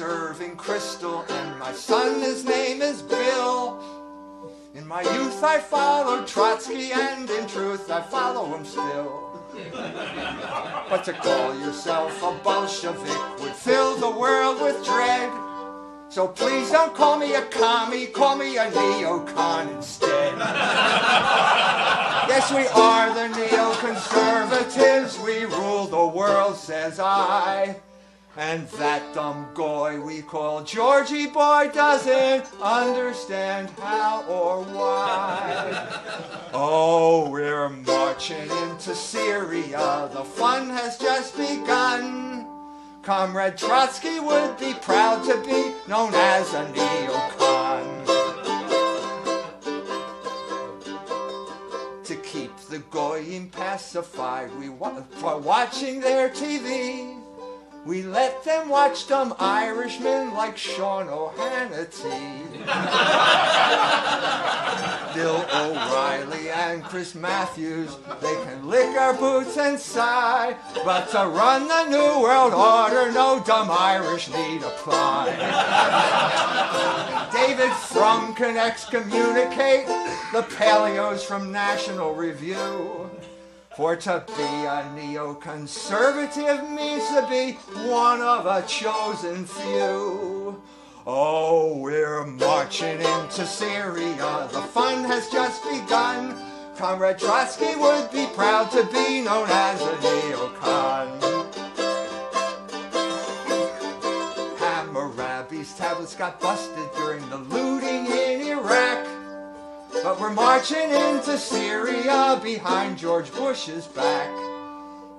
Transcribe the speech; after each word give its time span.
Irving 0.00 0.56
Kristol, 0.56 1.28
and 1.30 1.58
my 1.58 1.72
son, 1.72 2.20
his 2.20 2.44
name 2.44 2.82
is 2.82 3.02
Bill. 3.02 3.82
In 4.74 4.86
my 4.86 5.00
youth 5.00 5.42
I 5.42 5.58
followed 5.58 6.26
Trotsky, 6.26 6.92
and 6.92 7.30
in 7.30 7.46
truth 7.46 7.90
I 7.90 8.02
follow 8.02 8.54
him 8.54 8.64
still. 8.64 9.40
But 10.90 11.02
to 11.04 11.14
call 11.14 11.58
yourself 11.58 12.22
a 12.22 12.32
Bolshevik 12.44 13.40
would 13.40 13.54
fill 13.54 13.96
the 13.96 14.10
world 14.10 14.60
with 14.60 14.84
dread. 14.84 15.32
So 16.10 16.28
please 16.28 16.70
don't 16.70 16.94
call 16.94 17.18
me 17.18 17.34
a 17.34 17.42
commie, 17.46 18.06
call 18.06 18.36
me 18.36 18.58
a 18.58 18.70
neocon 18.70 19.76
instead. 19.76 20.38
yes, 22.28 22.52
we 22.52 22.66
are 22.68 23.14
the 23.14 23.28
neoconservatives, 23.34 25.24
we 25.24 25.46
rule 25.46 25.86
the 25.86 26.06
world, 26.06 26.56
says 26.56 27.00
I. 27.00 27.76
And 28.38 28.68
that 28.68 29.14
dumb 29.14 29.48
goy 29.54 29.98
we 29.98 30.20
call 30.20 30.62
Georgie 30.62 31.26
Boy 31.26 31.70
doesn't 31.72 32.44
understand 32.60 33.70
how 33.80 34.24
or 34.28 34.62
why. 34.64 36.02
Oh, 36.58 37.28
we're 37.28 37.68
marching 37.68 38.48
into 38.50 38.94
Syria, 38.94 40.08
the 40.12 40.24
fun 40.24 40.70
has 40.70 40.96
just 40.96 41.36
begun. 41.36 42.46
Comrade 43.02 43.58
Trotsky 43.58 44.20
would 44.20 44.56
be 44.58 44.72
proud 44.80 45.22
to 45.24 45.36
be 45.44 45.74
known 45.86 46.14
as 46.14 46.54
a 46.54 46.64
neocon. 46.72 48.06
To 52.04 52.16
keep 52.16 52.56
the 52.70 52.78
goyim 52.90 53.50
pacified, 53.50 54.50
we 54.58 54.70
wa- 54.70 55.02
for 55.18 55.38
watching 55.38 56.00
their 56.00 56.30
TV. 56.30 57.20
We 57.86 58.02
let 58.02 58.42
them 58.42 58.68
watch 58.68 59.06
dumb 59.06 59.32
Irishmen 59.38 60.34
like 60.34 60.56
Sean 60.56 61.08
O'Hannity. 61.08 62.42
Bill 65.14 65.46
O'Reilly 65.54 66.50
and 66.50 66.82
Chris 66.82 67.14
Matthews, 67.14 67.96
they 68.20 68.34
can 68.44 68.68
lick 68.68 68.88
our 68.98 69.14
boots 69.14 69.56
and 69.56 69.78
sigh. 69.78 70.56
But 70.84 71.12
to 71.12 71.28
run 71.28 71.68
the 71.68 71.84
New 71.84 72.22
World 72.22 72.54
Order, 72.54 73.12
no 73.12 73.40
dumb 73.46 73.70
Irish 73.70 74.30
need 74.30 74.64
apply. 74.64 75.26
David 77.32 77.72
Frum 77.72 78.34
can 78.34 78.56
excommunicate 78.56 79.86
the 80.32 80.42
paleos 80.56 81.20
from 81.20 81.52
National 81.52 82.14
Review. 82.16 83.05
For 83.76 83.94
to 83.94 84.24
be 84.28 84.42
a 84.42 84.90
neoconservative 84.96 86.74
means 86.74 87.06
to 87.08 87.26
be 87.28 87.58
one 87.86 88.22
of 88.22 88.46
a 88.46 88.66
chosen 88.66 89.44
few. 89.44 90.62
Oh, 91.06 91.76
we're 91.76 92.24
marching 92.24 93.02
into 93.02 93.44
Syria. 93.44 94.48
The 94.50 94.62
fun 94.62 95.04
has 95.04 95.28
just 95.28 95.62
begun. 95.64 96.34
Comrade 96.78 97.18
Trotsky 97.18 97.76
would 97.76 98.10
be 98.10 98.24
proud 98.34 98.70
to 98.70 98.82
be 98.84 99.20
known 99.20 99.46
as 99.50 99.82
a 99.82 99.94
neocon. 99.96 101.20
Hammurabi's 104.58 105.74
tablets 105.74 106.16
got 106.16 106.40
busted 106.40 106.90
during 106.96 107.28
the 107.28 107.36
looting 107.36 108.06
in 108.06 108.40
Iraq. 108.40 109.05
But 110.06 110.20
we're 110.20 110.30
marching 110.30 110.92
into 110.92 111.36
Syria 111.36 112.38
behind 112.40 112.96
George 112.96 113.32
Bush's 113.32 113.86
back. 113.86 114.30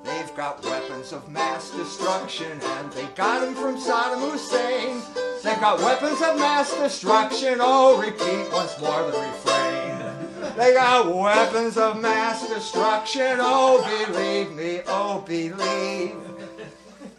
They've 0.06 0.34
got 0.34 0.64
weapons 0.64 1.12
of 1.12 1.30
mass 1.30 1.72
destruction 1.72 2.62
and 2.64 2.90
they 2.94 3.04
got 3.08 3.42
them 3.42 3.54
from 3.54 3.76
Saddam 3.76 4.32
Hussein. 4.32 5.02
They've 5.44 5.60
got 5.60 5.80
weapons 5.80 6.22
of 6.22 6.40
mass 6.40 6.74
destruction. 6.74 7.58
Oh, 7.60 8.00
repeat 8.00 8.50
once 8.54 8.80
more 8.80 9.12
the 9.12 9.20
refrain. 9.20 10.56
They 10.56 10.72
got 10.72 11.14
weapons 11.14 11.76
of 11.76 12.02
mass 12.02 12.48
destruction. 12.48 13.40
Oh, 13.42 13.84
believe 14.08 14.54
me, 14.54 14.84
oh, 14.88 15.20
believe. 15.28 16.16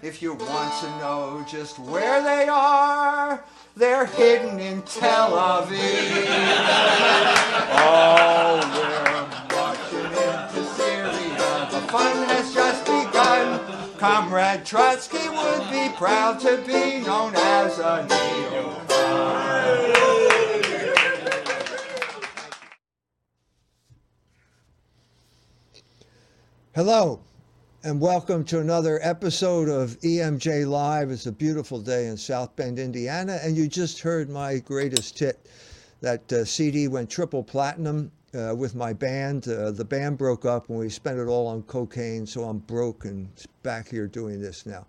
If 0.01 0.23
you 0.23 0.33
want 0.33 0.73
to 0.81 0.87
know 1.01 1.45
just 1.47 1.79
where 1.79 2.23
they 2.23 2.49
are, 2.49 3.45
they're 3.79 4.07
hidden 4.07 4.59
in 4.59 4.83
Tel 4.83 5.31
Aviv. 5.31 6.27
Oh, 7.81 8.59
we're 8.75 9.29
marching 9.57 10.05
into 10.05 10.65
Syria. 10.75 11.69
The 11.71 11.81
fun 11.93 12.29
has 12.29 12.53
just 12.53 12.85
begun. 12.85 13.61
Comrade 13.97 14.65
Trotsky 14.67 15.29
would 15.29 15.71
be 15.71 15.91
proud 15.97 16.41
to 16.41 16.57
be 16.67 16.99
known 17.07 17.37
as 17.37 17.79
a 17.79 18.05
neocon. 18.09 18.79
Hello, 26.75 27.21
and 27.85 28.01
welcome 28.01 28.43
to 28.43 28.59
another 28.59 28.99
episode 29.03 29.69
of 29.69 30.01
EMJ 30.01 30.67
Live. 30.67 31.13
It's 31.13 31.27
a 31.27 31.33
beautiful 31.33 31.81
day 31.81 32.09
in 32.09 32.17
South 32.17 32.57
Bend, 32.57 32.77
Indiana, 32.77 33.39
and 33.41 33.57
you 33.57 33.69
just 33.69 34.01
heard 34.01 34.29
my 34.29 34.59
greatest 34.59 35.17
hit. 35.17 35.49
That 36.01 36.33
uh, 36.33 36.45
CD 36.45 36.89
went 36.89 37.09
triple 37.09 37.45
platinum 37.45 38.11
uh, 38.35 38.55
with 38.57 38.75
my 38.75 38.93
band. 38.93 39.47
Uh, 39.47 39.71
the 39.71 39.85
band 39.85 40.19
broke 40.19 40.45
up 40.45 40.69
and 40.69 40.79
we 40.79 40.89
spent 40.89 41.21
it 41.21 41.27
all 41.27 41.47
on 41.47 41.63
cocaine, 41.63 42.27
so 42.27 42.45
I'm 42.45 42.59
broke 42.59 43.05
and 43.05 43.29
back 43.63 43.89
here 43.89 44.09
doing 44.09 44.41
this 44.41 44.67
now. 44.67 44.85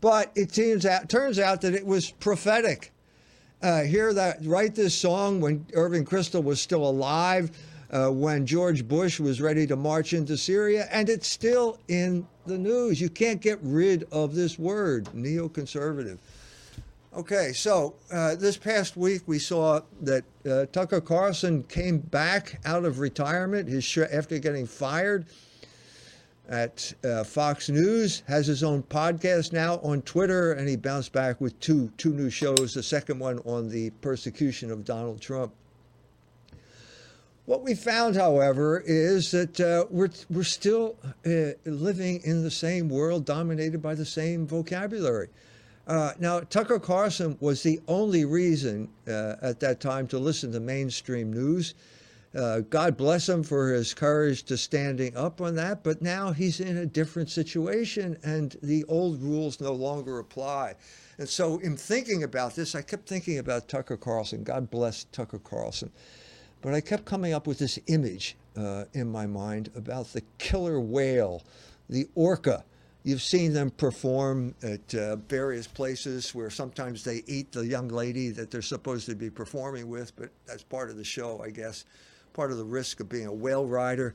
But 0.00 0.30
it 0.36 0.52
turns 0.52 0.86
out, 0.86 1.08
turns 1.08 1.40
out 1.40 1.60
that 1.62 1.74
it 1.74 1.84
was 1.84 2.12
prophetic. 2.12 2.92
Uh, 3.60 3.82
hear 3.82 4.12
that, 4.14 4.44
write 4.44 4.76
this 4.76 4.94
song 4.94 5.40
when 5.40 5.66
Irving 5.74 6.04
Kristol 6.04 6.44
was 6.44 6.60
still 6.60 6.88
alive 6.88 7.50
uh, 7.92 8.08
when 8.08 8.46
George 8.46 8.86
Bush 8.88 9.20
was 9.20 9.40
ready 9.40 9.66
to 9.66 9.76
march 9.76 10.12
into 10.12 10.36
Syria, 10.36 10.88
and 10.90 11.08
it's 11.08 11.28
still 11.28 11.78
in 11.88 12.26
the 12.46 12.58
news. 12.58 13.00
You 13.00 13.10
can't 13.10 13.40
get 13.40 13.58
rid 13.62 14.06
of 14.10 14.34
this 14.34 14.58
word, 14.58 15.04
neoconservative. 15.14 16.18
Okay, 17.14 17.52
so 17.52 17.94
uh, 18.10 18.34
this 18.36 18.56
past 18.56 18.96
week 18.96 19.22
we 19.26 19.38
saw 19.38 19.80
that 20.00 20.24
uh, 20.48 20.64
Tucker 20.72 21.02
Carlson 21.02 21.62
came 21.64 21.98
back 21.98 22.58
out 22.64 22.86
of 22.86 23.00
retirement 23.00 23.68
his 23.68 23.84
sh- 23.84 23.98
after 23.98 24.38
getting 24.38 24.66
fired 24.66 25.26
at 26.48 26.92
uh, 27.04 27.22
Fox 27.22 27.68
News, 27.68 28.22
has 28.26 28.46
his 28.46 28.62
own 28.62 28.82
podcast 28.84 29.52
now 29.52 29.78
on 29.82 30.00
Twitter, 30.02 30.52
and 30.52 30.66
he 30.66 30.76
bounced 30.76 31.12
back 31.12 31.38
with 31.40 31.58
two 31.60 31.92
two 31.98 32.14
new 32.14 32.30
shows. 32.30 32.72
The 32.72 32.82
second 32.82 33.18
one 33.18 33.38
on 33.40 33.68
the 33.68 33.90
persecution 34.00 34.70
of 34.70 34.84
Donald 34.84 35.20
Trump. 35.20 35.52
What 37.44 37.64
we 37.64 37.74
found, 37.74 38.14
however, 38.14 38.84
is 38.86 39.32
that 39.32 39.60
uh, 39.60 39.86
we're, 39.90 40.10
we're 40.30 40.44
still 40.44 40.96
uh, 41.26 41.58
living 41.64 42.20
in 42.22 42.44
the 42.44 42.50
same 42.52 42.88
world 42.88 43.24
dominated 43.24 43.82
by 43.82 43.96
the 43.96 44.04
same 44.04 44.46
vocabulary. 44.46 45.28
Uh, 45.88 46.12
now, 46.20 46.38
Tucker 46.40 46.78
Carlson 46.78 47.36
was 47.40 47.64
the 47.64 47.80
only 47.88 48.24
reason 48.24 48.88
uh, 49.08 49.34
at 49.42 49.58
that 49.58 49.80
time 49.80 50.06
to 50.08 50.20
listen 50.20 50.52
to 50.52 50.60
mainstream 50.60 51.32
news. 51.32 51.74
Uh, 52.32 52.60
God 52.60 52.96
bless 52.96 53.28
him 53.28 53.42
for 53.42 53.72
his 53.72 53.92
courage 53.92 54.44
to 54.44 54.56
standing 54.56 55.14
up 55.16 55.40
on 55.40 55.56
that, 55.56 55.82
but 55.82 56.00
now 56.00 56.30
he's 56.30 56.60
in 56.60 56.76
a 56.78 56.86
different 56.86 57.28
situation 57.28 58.16
and 58.22 58.56
the 58.62 58.84
old 58.84 59.20
rules 59.20 59.60
no 59.60 59.72
longer 59.72 60.20
apply. 60.20 60.76
And 61.18 61.28
so, 61.28 61.58
in 61.58 61.76
thinking 61.76 62.22
about 62.22 62.54
this, 62.54 62.76
I 62.76 62.82
kept 62.82 63.08
thinking 63.08 63.38
about 63.38 63.68
Tucker 63.68 63.96
Carlson. 63.96 64.44
God 64.44 64.70
bless 64.70 65.04
Tucker 65.04 65.40
Carlson. 65.40 65.90
But 66.62 66.74
I 66.74 66.80
kept 66.80 67.04
coming 67.04 67.34
up 67.34 67.46
with 67.46 67.58
this 67.58 67.78
image 67.88 68.36
uh, 68.56 68.84
in 68.94 69.10
my 69.10 69.26
mind 69.26 69.70
about 69.76 70.12
the 70.12 70.22
killer 70.38 70.80
whale, 70.80 71.42
the 71.90 72.08
orca. 72.14 72.64
You've 73.02 73.22
seen 73.22 73.52
them 73.52 73.70
perform 73.70 74.54
at 74.62 74.94
uh, 74.94 75.16
various 75.16 75.66
places 75.66 76.32
where 76.36 76.50
sometimes 76.50 77.02
they 77.02 77.24
eat 77.26 77.50
the 77.50 77.66
young 77.66 77.88
lady 77.88 78.30
that 78.30 78.52
they're 78.52 78.62
supposed 78.62 79.06
to 79.06 79.16
be 79.16 79.28
performing 79.28 79.88
with, 79.88 80.14
but 80.14 80.30
that's 80.46 80.62
part 80.62 80.88
of 80.88 80.96
the 80.96 81.04
show, 81.04 81.42
I 81.44 81.50
guess, 81.50 81.84
part 82.32 82.52
of 82.52 82.58
the 82.58 82.64
risk 82.64 83.00
of 83.00 83.08
being 83.08 83.26
a 83.26 83.32
whale 83.32 83.66
rider. 83.66 84.14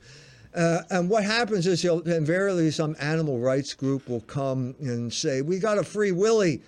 Uh, 0.56 0.84
and 0.90 1.10
what 1.10 1.26
happens 1.26 1.68
is 1.68 1.84
invariably 1.84 2.72
some 2.72 2.96
animal 3.02 3.40
rights 3.40 3.74
group 3.74 4.08
will 4.08 4.22
come 4.22 4.74
and 4.80 5.12
say, 5.12 5.42
We 5.42 5.60
got 5.60 5.78
a 5.78 5.84
free 5.84 6.14
Willie. 6.14 6.62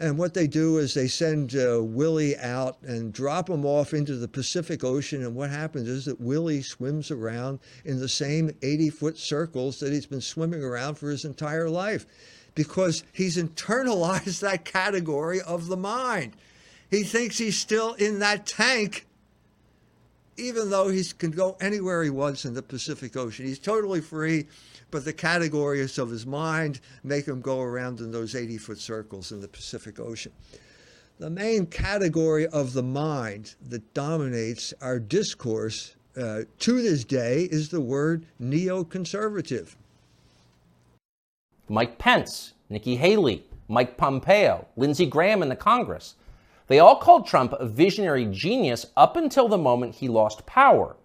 And 0.00 0.16
what 0.16 0.34
they 0.34 0.46
do 0.46 0.78
is 0.78 0.94
they 0.94 1.08
send 1.08 1.56
uh, 1.56 1.82
Willie 1.82 2.36
out 2.38 2.80
and 2.82 3.12
drop 3.12 3.50
him 3.50 3.66
off 3.66 3.92
into 3.92 4.14
the 4.14 4.28
Pacific 4.28 4.84
Ocean. 4.84 5.24
And 5.24 5.34
what 5.34 5.50
happens 5.50 5.88
is 5.88 6.04
that 6.04 6.20
Willie 6.20 6.62
swims 6.62 7.10
around 7.10 7.58
in 7.84 7.98
the 7.98 8.08
same 8.08 8.52
80 8.62 8.90
foot 8.90 9.18
circles 9.18 9.80
that 9.80 9.92
he's 9.92 10.06
been 10.06 10.20
swimming 10.20 10.62
around 10.62 10.94
for 10.94 11.10
his 11.10 11.24
entire 11.24 11.68
life 11.68 12.06
because 12.54 13.02
he's 13.12 13.36
internalized 13.36 14.40
that 14.40 14.64
category 14.64 15.40
of 15.40 15.66
the 15.66 15.76
mind. 15.76 16.36
He 16.88 17.02
thinks 17.02 17.38
he's 17.38 17.58
still 17.58 17.94
in 17.94 18.20
that 18.20 18.46
tank 18.46 19.07
even 20.38 20.70
though 20.70 20.88
he 20.88 21.04
can 21.04 21.30
go 21.30 21.56
anywhere 21.60 22.02
he 22.02 22.10
wants 22.10 22.44
in 22.44 22.54
the 22.54 22.62
Pacific 22.62 23.16
Ocean. 23.16 23.46
He's 23.46 23.58
totally 23.58 24.00
free, 24.00 24.46
but 24.90 25.04
the 25.04 25.12
categories 25.12 25.98
of 25.98 26.10
his 26.10 26.24
mind 26.26 26.80
make 27.02 27.26
him 27.26 27.40
go 27.40 27.60
around 27.60 28.00
in 28.00 28.12
those 28.12 28.34
80 28.34 28.58
foot 28.58 28.78
circles 28.78 29.32
in 29.32 29.40
the 29.40 29.48
Pacific 29.48 29.98
Ocean. 30.00 30.32
The 31.18 31.30
main 31.30 31.66
category 31.66 32.46
of 32.46 32.72
the 32.72 32.82
mind 32.82 33.56
that 33.68 33.92
dominates 33.92 34.72
our 34.80 35.00
discourse 35.00 35.96
uh, 36.16 36.42
to 36.60 36.82
this 36.82 37.04
day 37.04 37.48
is 37.50 37.68
the 37.68 37.80
word 37.80 38.24
neoconservative. 38.40 39.74
Mike 41.68 41.98
Pence, 41.98 42.54
Nikki 42.70 42.96
Haley, 42.96 43.44
Mike 43.68 43.96
Pompeo, 43.96 44.66
Lindsey 44.76 45.06
Graham 45.06 45.42
in 45.42 45.48
the 45.48 45.56
Congress. 45.56 46.14
They 46.68 46.78
all 46.78 46.96
called 46.96 47.26
Trump 47.26 47.54
a 47.54 47.66
visionary 47.66 48.26
genius 48.26 48.86
up 48.96 49.16
until 49.16 49.48
the 49.48 49.58
moment 49.58 49.96
he 49.96 50.08
lost 50.08 50.46
power. 50.46 50.96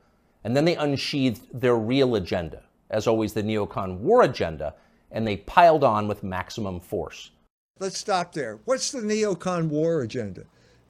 And 0.44 0.56
then 0.56 0.66
they 0.66 0.76
unsheathed 0.76 1.48
their 1.54 1.78
real 1.78 2.16
agenda, 2.16 2.64
as 2.90 3.08
always, 3.08 3.34
the 3.34 3.44
neocon 3.44 4.00
war 4.00 4.24
agenda, 4.24 4.76
and 5.10 5.26
they 5.26 5.38
piled 5.38 5.86
on 5.86 6.08
with 6.08 6.22
maximum 6.22 6.82
force. 6.82 7.32
Let's 7.80 7.98
stop 7.98 8.34
there. 8.34 8.60
What's 8.66 8.92
the 8.92 9.00
neocon 9.00 9.70
war 9.70 10.02
agenda? 10.02 10.44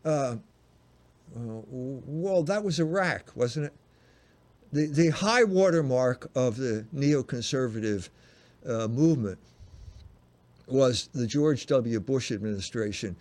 Uh, 0.03 0.07
uh, 0.07 0.37
well, 1.35 2.43
that 2.43 2.63
was 2.63 2.79
Iraq, 2.79 3.31
wasn't 3.35 3.67
it? 3.67 3.73
The, 4.71 4.87
the 4.87 5.09
high 5.09 5.43
watermark 5.43 6.31
of 6.33 6.57
the 6.57 6.85
neoconservative 6.95 8.09
uh, 8.67 8.87
movement 8.87 9.37
was 10.67 11.09
the 11.13 11.27
George 11.27 11.67
W. 11.67 11.99
Bush 11.99 12.31
administration 12.31 13.15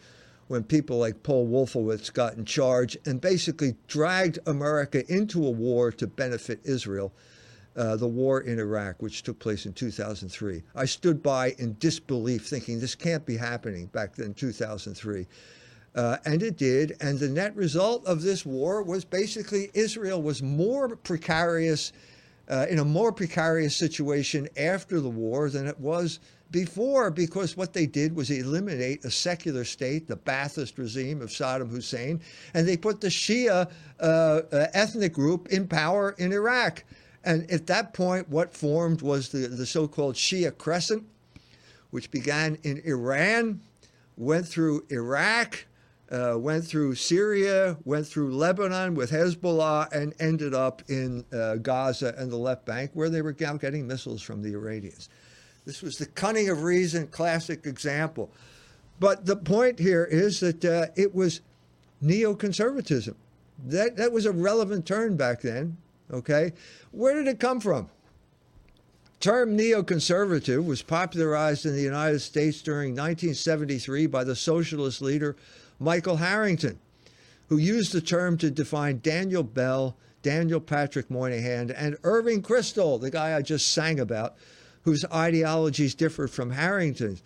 when 0.53 0.63
people 0.63 0.99
like 0.99 1.23
Paul 1.23 1.49
Wolfowitz 1.49 2.13
got 2.13 2.35
in 2.35 2.45
charge 2.45 2.99
and 3.07 3.23
basically 3.23 3.75
dragged 3.89 4.39
America 4.45 5.03
into 5.11 5.47
a 5.47 5.51
war 5.51 5.91
to 5.93 6.07
benefit 6.07 6.61
Israel, 6.65 7.11
uh, 7.75 7.97
the 7.97 8.07
war 8.07 8.43
in 8.43 8.59
Iraq, 8.59 9.01
which 9.01 9.23
took 9.23 9.39
place 9.39 9.65
in 9.65 9.73
2003. 9.73 10.63
I 10.75 10.85
stood 10.85 11.23
by 11.23 11.53
in 11.53 11.75
disbelief, 11.79 12.47
thinking 12.47 12.79
this 12.79 12.95
can't 12.95 13.25
be 13.25 13.39
happening 13.39 13.87
back 13.87 14.15
then, 14.15 14.35
2003. 14.35 15.27
Uh, 15.95 16.19
and 16.27 16.43
it 16.43 16.59
did. 16.59 16.99
And 17.01 17.19
the 17.19 17.31
net 17.31 17.57
result 17.57 18.05
of 18.07 18.21
this 18.21 18.45
war 18.45 18.83
was 18.83 19.07
basically 19.07 19.71
Israel 19.73 20.21
was 20.21 20.43
more 20.43 20.97
precarious, 20.97 21.95
uh, 22.53 22.67
in 22.69 22.79
a 22.79 22.85
more 22.85 23.13
precarious 23.13 23.75
situation 23.75 24.47
after 24.59 25.01
the 25.01 25.09
war 25.09 25.49
than 25.49 25.67
it 25.67 25.81
was 25.81 26.21
before 26.51 27.11
because 27.11 27.57
what 27.57 27.73
they 27.73 27.87
did 27.87 28.15
was 28.15 28.31
eliminate 28.31 29.03
a 29.07 29.11
secular 29.11 29.65
state, 29.65 30.07
the 30.07 30.17
Ba'athist 30.17 30.77
regime 30.77 31.23
of 31.23 31.31
Saddam 31.31 31.71
Hussein, 31.71 32.21
and 32.53 32.69
they 32.69 32.77
put 32.77 33.01
the 33.01 33.09
Shia 33.09 33.71
uh, 33.99 34.03
uh, 34.03 34.67
ethnic 34.75 35.15
group 35.15 35.49
in 35.49 35.67
power 35.67 36.15
in 36.19 36.31
Iraq. 36.31 36.85
And 37.25 37.51
at 37.51 37.67
that 37.69 37.95
point, 37.95 38.29
what 38.29 38.53
formed 38.53 39.01
was 39.01 39.31
the, 39.31 39.49
the 39.49 39.65
so 39.65 39.89
called 39.89 40.17
Shia 40.17 40.57
Crescent, 40.57 41.05
which 41.91 42.11
began 42.11 42.59
in 42.65 42.83
Iran, 42.85 43.63
went 44.19 44.47
through 44.47 44.85
Iraq, 44.91 45.65
uh, 46.13 46.37
went 46.39 46.65
through 46.65 46.95
Syria, 46.95 47.77
went 47.85 48.07
through 48.07 48.35
Lebanon 48.35 48.95
with 48.95 49.11
Hezbollah, 49.11 49.91
and 49.93 50.15
ended 50.21 50.55
up 50.55 50.83
in 50.89 51.25
uh, 51.33 51.57
Gaza 51.57 52.15
and 52.19 52.31
the 52.31 52.37
left 52.37 52.67
bank, 52.67 52.91
where 52.95 53.09
they 53.09 53.23
were 53.23 53.33
getting 53.33 53.87
missiles 53.87 54.21
from 54.23 54.43
the 54.43 54.53
Iranians. 54.53 55.09
This 55.65 55.81
was 55.81 55.97
the 55.97 56.07
cunning 56.07 56.49
of 56.49 56.63
reason 56.63 57.07
classic 57.07 57.67
example. 57.67 58.31
But 59.01 59.25
the 59.25 59.37
point 59.37 59.79
here 59.79 60.05
is 60.05 60.41
that 60.41 60.65
uh, 60.65 60.87
it 60.97 61.15
was 61.15 61.41
neoconservatism. 62.05 63.15
That, 63.67 63.97
that 63.97 64.13
was 64.13 64.27
a 64.27 64.33
relevant 64.33 64.87
term 64.87 65.17
back 65.17 65.41
then. 65.41 65.77
Okay. 66.13 66.53
Where 66.91 67.15
did 67.15 67.27
it 67.29 67.41
come 67.41 67.61
from? 67.61 67.89
term 69.23 69.57
neoconservative 69.57 70.65
was 70.67 70.83
popularized 70.83 71.65
in 71.65 71.77
the 71.77 71.81
United 71.81 72.19
States 72.19 72.61
during 72.61 72.91
1973 72.91 74.07
by 74.09 74.25
the 74.25 74.35
socialist 74.35 75.01
leader 75.01 75.37
Michael 75.83 76.17
Harrington, 76.17 76.79
who 77.49 77.57
used 77.59 77.93
the 77.93 78.01
term 78.01 78.39
to 78.39 78.51
define 78.51 79.01
Daniel 79.03 79.43
Bell, 79.43 79.97
Daniel 80.23 80.61
Patrick 80.61 81.11
Moynihan, 81.11 81.71
and 81.71 81.97
Irving 82.05 82.41
Kristol, 82.41 83.01
the 83.01 83.11
guy 83.11 83.37
I 83.37 83.43
just 83.43 83.73
sang 83.73 83.99
about, 83.99 84.37
whose 84.83 85.05
ideologies 85.13 85.95
differed 85.95 86.31
from 86.31 86.53
Harrington's. 86.53 87.23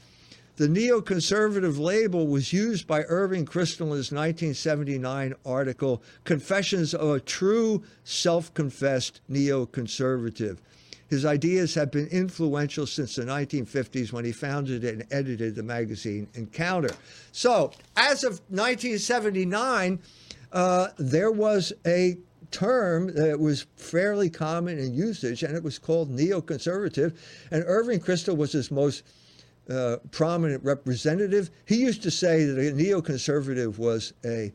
The 0.56 0.68
neoconservative 0.68 1.78
label 1.78 2.26
was 2.26 2.54
used 2.54 2.86
by 2.86 3.02
Irving 3.02 3.44
Kristol 3.44 3.90
in 3.90 3.98
his 3.98 4.10
1979 4.10 5.34
article, 5.44 6.02
Confessions 6.24 6.94
of 6.94 7.10
a 7.10 7.20
True 7.20 7.82
Self 8.04 8.54
Confessed 8.54 9.20
Neoconservative. 9.30 10.56
His 11.08 11.24
ideas 11.24 11.74
have 11.74 11.90
been 11.90 12.08
influential 12.08 12.86
since 12.86 13.14
the 13.14 13.22
1950s 13.22 14.12
when 14.12 14.24
he 14.24 14.32
founded 14.32 14.84
and 14.84 15.06
edited 15.10 15.54
the 15.54 15.62
magazine 15.62 16.26
Encounter. 16.34 16.90
So, 17.32 17.72
as 17.96 18.24
of 18.24 18.40
1979, 18.48 20.00
uh, 20.52 20.88
there 20.98 21.30
was 21.30 21.72
a 21.86 22.16
term 22.50 23.14
that 23.14 23.38
was 23.38 23.66
fairly 23.76 24.30
common 24.30 24.78
in 24.78 24.94
usage, 24.94 25.42
and 25.42 25.56
it 25.56 25.62
was 25.62 25.78
called 25.78 26.10
neoconservative. 26.10 27.16
And 27.50 27.64
Irving 27.66 28.00
Kristol 28.00 28.36
was 28.36 28.52
his 28.52 28.70
most 28.70 29.04
uh, 29.68 29.96
prominent 30.10 30.62
representative. 30.64 31.50
He 31.66 31.76
used 31.76 32.02
to 32.02 32.10
say 32.10 32.44
that 32.44 32.58
a 32.58 32.72
neoconservative 32.72 33.78
was 33.78 34.12
a, 34.24 34.52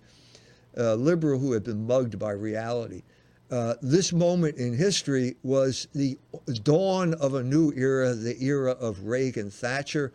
a 0.75 0.95
liberal 0.95 1.39
who 1.39 1.51
had 1.53 1.63
been 1.63 1.85
mugged 1.85 2.17
by 2.17 2.31
reality. 2.31 3.03
Uh, 3.51 3.75
this 3.81 4.13
moment 4.13 4.55
in 4.55 4.73
history 4.73 5.35
was 5.43 5.89
the 5.93 6.17
dawn 6.63 7.13
of 7.15 7.33
a 7.33 7.43
new 7.43 7.73
era, 7.75 8.13
the 8.13 8.41
era 8.41 8.71
of 8.71 9.03
Reagan 9.03 9.51
Thatcher. 9.51 10.13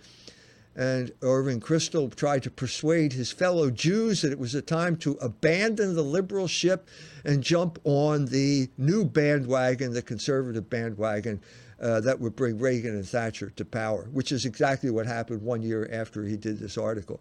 And 0.74 1.12
Irving 1.20 1.60
Kristol 1.60 2.14
tried 2.14 2.42
to 2.44 2.50
persuade 2.50 3.12
his 3.12 3.30
fellow 3.32 3.70
Jews 3.70 4.22
that 4.22 4.32
it 4.32 4.38
was 4.38 4.54
a 4.54 4.62
time 4.62 4.96
to 4.98 5.12
abandon 5.20 5.94
the 5.94 6.02
liberal 6.02 6.46
ship 6.46 6.88
and 7.24 7.42
jump 7.42 7.78
on 7.84 8.26
the 8.26 8.68
new 8.78 9.04
bandwagon, 9.04 9.92
the 9.92 10.02
conservative 10.02 10.68
bandwagon, 10.70 11.40
uh, 11.80 12.00
that 12.00 12.18
would 12.18 12.36
bring 12.36 12.58
Reagan 12.58 12.94
and 12.94 13.06
Thatcher 13.06 13.50
to 13.50 13.64
power, 13.66 14.08
which 14.12 14.32
is 14.32 14.46
exactly 14.46 14.90
what 14.90 15.06
happened 15.06 15.42
one 15.42 15.62
year 15.62 15.88
after 15.92 16.24
he 16.24 16.36
did 16.38 16.58
this 16.58 16.78
article. 16.78 17.20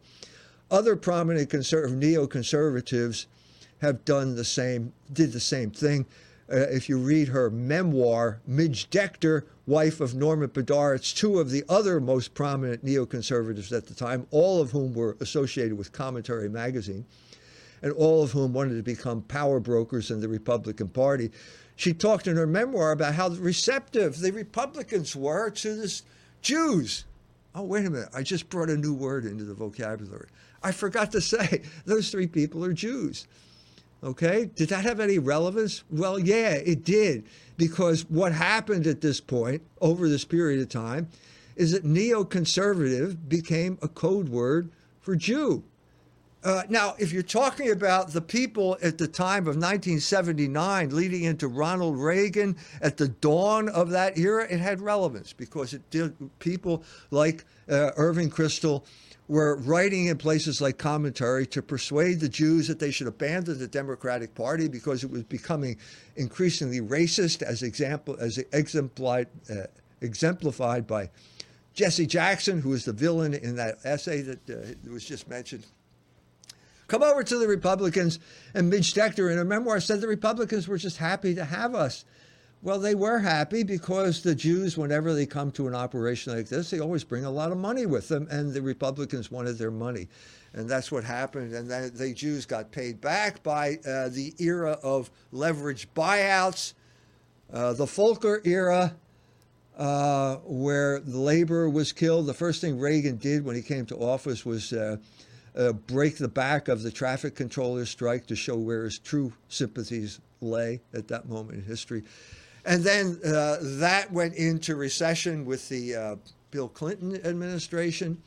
Other 0.72 0.96
prominent 0.96 1.50
conservative, 1.50 1.98
neoconservatives 1.98 3.26
have 3.86 4.04
done 4.04 4.36
the 4.36 4.44
same, 4.44 4.92
did 5.14 5.32
the 5.32 5.40
same 5.40 5.72
thing. 5.72 6.06
Uh, 6.52 6.58
if 6.58 6.90
you 6.90 6.98
read 6.98 7.28
her 7.30 7.50
memoir, 7.50 8.40
Midge 8.46 8.90
Decter, 8.90 9.46
wife 9.66 10.00
of 10.00 10.14
Norman 10.14 10.50
Podhoretz, 10.50 11.16
two 11.16 11.40
of 11.40 11.50
the 11.50 11.64
other 11.70 12.00
most 12.00 12.34
prominent 12.34 12.86
neoconservatives 12.86 13.76
at 13.76 13.88
the 13.88 13.96
time, 13.96 14.28
all 14.30 14.62
of 14.62 14.72
whom 14.72 14.94
were 14.94 15.18
associated 15.22 15.78
with 15.78 15.92
Commentary 15.92 16.50
magazine, 16.50 17.06
and 17.82 17.92
all 17.94 18.24
of 18.24 18.32
whom 18.32 18.54
wanted 18.54 18.76
to 18.76 18.84
become 18.84 19.22
power 19.24 19.60
brokers 19.60 20.12
in 20.12 20.22
the 20.22 20.28
Republican 20.28 20.88
Party. 20.88 21.32
She 21.76 21.94
talked 21.94 22.28
in 22.28 22.38
her 22.38 22.48
memoir 22.48 22.92
about 22.92 23.16
how 23.16 23.30
receptive 23.30 24.20
the 24.20 24.32
Republicans 24.32 25.16
were 25.16 25.50
to 25.50 25.76
this 25.76 26.04
Jews. 26.42 27.06
Oh, 27.56 27.64
wait 27.64 27.86
a 27.86 27.90
minute. 27.90 28.10
I 28.14 28.22
just 28.22 28.50
brought 28.50 28.70
a 28.70 28.78
new 28.78 28.94
word 28.94 29.26
into 29.26 29.44
the 29.44 29.54
vocabulary. 29.54 30.28
I 30.62 30.72
forgot 30.72 31.12
to 31.14 31.22
say 31.36 31.64
those 31.86 32.12
three 32.12 32.28
people 32.28 32.64
are 32.64 32.74
Jews. 32.74 33.28
Okay, 34.06 34.52
did 34.54 34.70
that 34.70 34.86
have 34.86 35.00
any 35.00 35.18
relevance? 35.18 35.84
Well, 35.90 36.20
yeah, 36.20 36.52
it 36.52 36.84
did. 36.84 37.26
Because 37.58 38.08
what 38.08 38.34
happened 38.34 38.86
at 38.86 39.02
this 39.02 39.20
point 39.20 39.64
over 39.82 40.08
this 40.08 40.24
period 40.24 40.62
of 40.62 40.70
time 40.70 41.10
is 41.56 41.72
that 41.72 41.84
neoconservative 41.84 43.28
became 43.28 43.80
a 43.82 43.88
code 43.88 44.30
word 44.30 44.70
for 45.02 45.16
Jew. 45.16 45.64
Uh, 46.44 46.62
now, 46.70 46.94
if 47.00 47.12
you're 47.12 47.24
talking 47.24 47.72
about 47.72 48.12
the 48.12 48.22
people 48.22 48.78
at 48.84 49.00
the 49.00 49.08
time 49.08 49.48
of 49.48 49.56
1979 49.56 50.90
leading 50.96 51.24
into 51.24 51.48
Ronald 51.48 51.98
Reagan 51.98 52.56
at 52.82 52.98
the 52.98 53.08
dawn 53.08 53.68
of 53.70 53.90
that 53.90 54.20
era, 54.20 54.46
it 54.48 54.60
had 54.60 54.80
relevance 54.80 55.34
because 55.34 55.74
it 55.74 55.90
did 55.90 56.14
people 56.38 56.84
like 57.10 57.46
uh, 57.68 57.92
Irving 57.98 58.30
Kristol 58.30 58.84
were 59.28 59.56
writing 59.58 60.06
in 60.06 60.18
places 60.18 60.62
like 60.62 60.78
commentary 60.78 61.48
to 61.48 61.62
persuade 61.62 62.20
the 62.20 62.30
Jews 62.30 62.68
that 62.68 62.80
they 62.80 62.92
should 62.92 63.08
abandon 63.08 63.58
the 63.58 63.68
Democratic 63.68 64.36
Party 64.36 64.68
because 64.68 65.04
it 65.04 65.10
was 65.10 65.24
becoming 65.24 65.78
increasingly 66.16 66.80
racist, 66.80 67.42
as 67.42 67.64
example 67.64 68.16
as 68.20 68.38
exemplified, 68.54 69.28
uh, 69.50 69.64
exemplified 70.02 70.86
by 70.86 71.10
Jesse 71.74 72.06
Jackson, 72.06 72.62
who 72.62 72.70
was 72.70 72.86
the 72.86 72.94
villain 72.94 73.34
in 73.34 73.56
that 73.56 73.78
essay 73.84 74.22
that 74.22 74.50
uh, 74.50 74.92
was 74.92 75.04
just 75.04 75.28
mentioned. 75.28 75.66
Come 76.88 77.02
over 77.02 77.24
to 77.24 77.38
the 77.40 77.48
Republicans, 77.48 78.20
and 78.54 78.70
Midge 78.70 78.94
Decter 78.94 79.32
in 79.32 79.40
a 79.40 79.46
memoir 79.46 79.80
said 79.80 80.02
the 80.02 80.08
Republicans 80.08 80.68
were 80.68 80.78
just 80.78 80.98
happy 80.98 81.34
to 81.34 81.44
have 81.44 81.74
us. 81.74 82.06
Well, 82.66 82.80
they 82.80 82.96
were 82.96 83.20
happy 83.20 83.62
because 83.62 84.24
the 84.24 84.34
Jews, 84.34 84.76
whenever 84.76 85.14
they 85.14 85.28
come 85.28 85.52
to 85.52 85.68
an 85.68 85.76
operation 85.76 86.36
like 86.36 86.48
this, 86.48 86.72
they 86.72 86.80
always 86.80 87.04
bring 87.04 87.24
a 87.24 87.30
lot 87.30 87.52
of 87.52 87.60
money 87.60 87.86
with 87.86 88.08
them, 88.08 88.28
and 88.32 88.52
the 88.52 88.62
Republicans 88.64 89.30
wanted 89.30 89.60
their 89.60 89.70
money. 89.70 90.08
And 90.54 90.68
that's 90.68 90.92
what 90.92 91.04
happened. 91.04 91.54
And 91.54 91.70
then 91.70 91.92
the 91.94 92.12
Jews 92.12 92.48
got 92.48 92.72
paid 92.72 93.00
back 93.00 93.44
by 93.44 93.78
uh, 93.88 94.10
the 94.10 94.34
era 94.40 94.80
of 94.82 95.12
leverage 95.32 95.88
buyouts, 95.94 96.74
uh, 97.54 97.74
the 97.74 97.86
Volcker 97.86 98.44
era, 98.48 98.96
uh, 99.78 100.38
where 100.38 101.02
labor 101.02 101.70
was 101.70 101.92
killed. 101.92 102.26
The 102.26 102.34
first 102.34 102.62
thing 102.62 102.80
Reagan 102.80 103.18
did 103.18 103.46
when 103.46 103.56
he 103.56 103.62
came 103.62 103.86
to 103.86 103.96
office 103.98 104.44
was 104.44 104.74
uh, 104.74 104.98
uh, 105.56 105.74
break 105.74 106.18
the 106.18 106.28
back 106.28 106.68
of 106.68 106.82
the 106.82 106.92
traffic 106.92 107.36
controllers 107.36 107.92
strike 107.92 108.26
to 108.26 108.36
show 108.36 108.58
where 108.58 108.86
his 108.86 108.98
true 108.98 109.32
sympathies 109.50 110.20
lay 110.42 110.82
at 110.96 111.08
that 111.10 111.30
moment 111.30 111.60
in 111.60 111.64
history. 111.64 112.02
And 112.66 112.84
then 112.84 113.20
uh, 113.24 113.58
that 113.62 114.12
went 114.12 114.34
into 114.36 114.76
recession 114.76 115.46
with 115.46 115.70
the 115.70 115.96
uh, 115.96 116.16
Bill 116.50 116.68
Clinton 116.68 117.16
administration. 117.26 118.22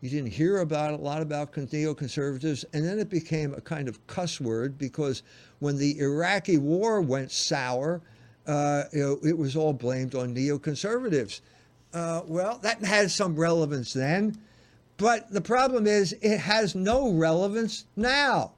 You 0.00 0.10
didn't 0.10 0.32
hear 0.32 0.58
about 0.58 0.92
a 0.92 0.96
lot 0.96 1.22
about 1.22 1.52
neoconservatives, 1.52 2.64
and 2.72 2.84
then 2.84 2.98
it 2.98 3.08
became 3.08 3.54
a 3.54 3.60
kind 3.60 3.88
of 3.88 4.06
cuss 4.06 4.40
word 4.40 4.78
because 4.78 5.22
when 5.58 5.78
the 5.78 5.98
Iraqi 5.98 6.58
war 6.58 7.00
went 7.00 7.32
sour, 7.32 8.02
uh, 8.46 8.84
you 8.92 9.00
know, 9.00 9.18
it 9.28 9.36
was 9.36 9.56
all 9.56 9.72
blamed 9.72 10.14
on 10.14 10.34
neoconservatives. 10.34 11.40
Uh, 11.92 12.20
well, 12.26 12.58
that 12.58 12.84
had 12.84 13.10
some 13.10 13.34
relevance 13.34 13.92
then, 13.92 14.36
but 14.98 15.30
the 15.32 15.40
problem 15.40 15.86
is 15.86 16.12
it 16.20 16.38
has 16.38 16.74
no 16.74 17.10
relevance 17.10 17.86
now. 17.96 18.52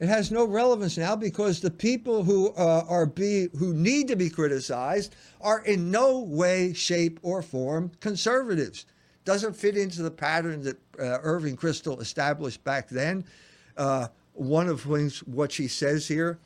It 0.00 0.08
has 0.08 0.32
no 0.32 0.44
relevance 0.44 0.98
now 0.98 1.14
because 1.14 1.60
the 1.60 1.70
people 1.70 2.24
who 2.24 2.52
uh, 2.54 2.84
are 2.88 3.06
be 3.06 3.48
who 3.56 3.72
need 3.72 4.08
to 4.08 4.16
be 4.16 4.28
criticized 4.28 5.14
are 5.40 5.60
in 5.64 5.90
no 5.90 6.18
way, 6.20 6.72
shape, 6.72 7.20
or 7.22 7.42
form 7.42 7.92
conservatives. 8.00 8.86
Doesn't 9.24 9.54
fit 9.54 9.76
into 9.76 10.02
the 10.02 10.10
pattern 10.10 10.62
that 10.62 10.76
uh, 10.98 11.18
Irving 11.22 11.56
Kristol 11.56 12.00
established 12.00 12.62
back 12.64 12.88
then. 12.88 13.24
Uh, 13.76 14.08
one 14.34 14.68
of 14.68 14.82
things, 14.82 15.20
what 15.20 15.52
she 15.52 15.68
says 15.68 16.06
here. 16.06 16.38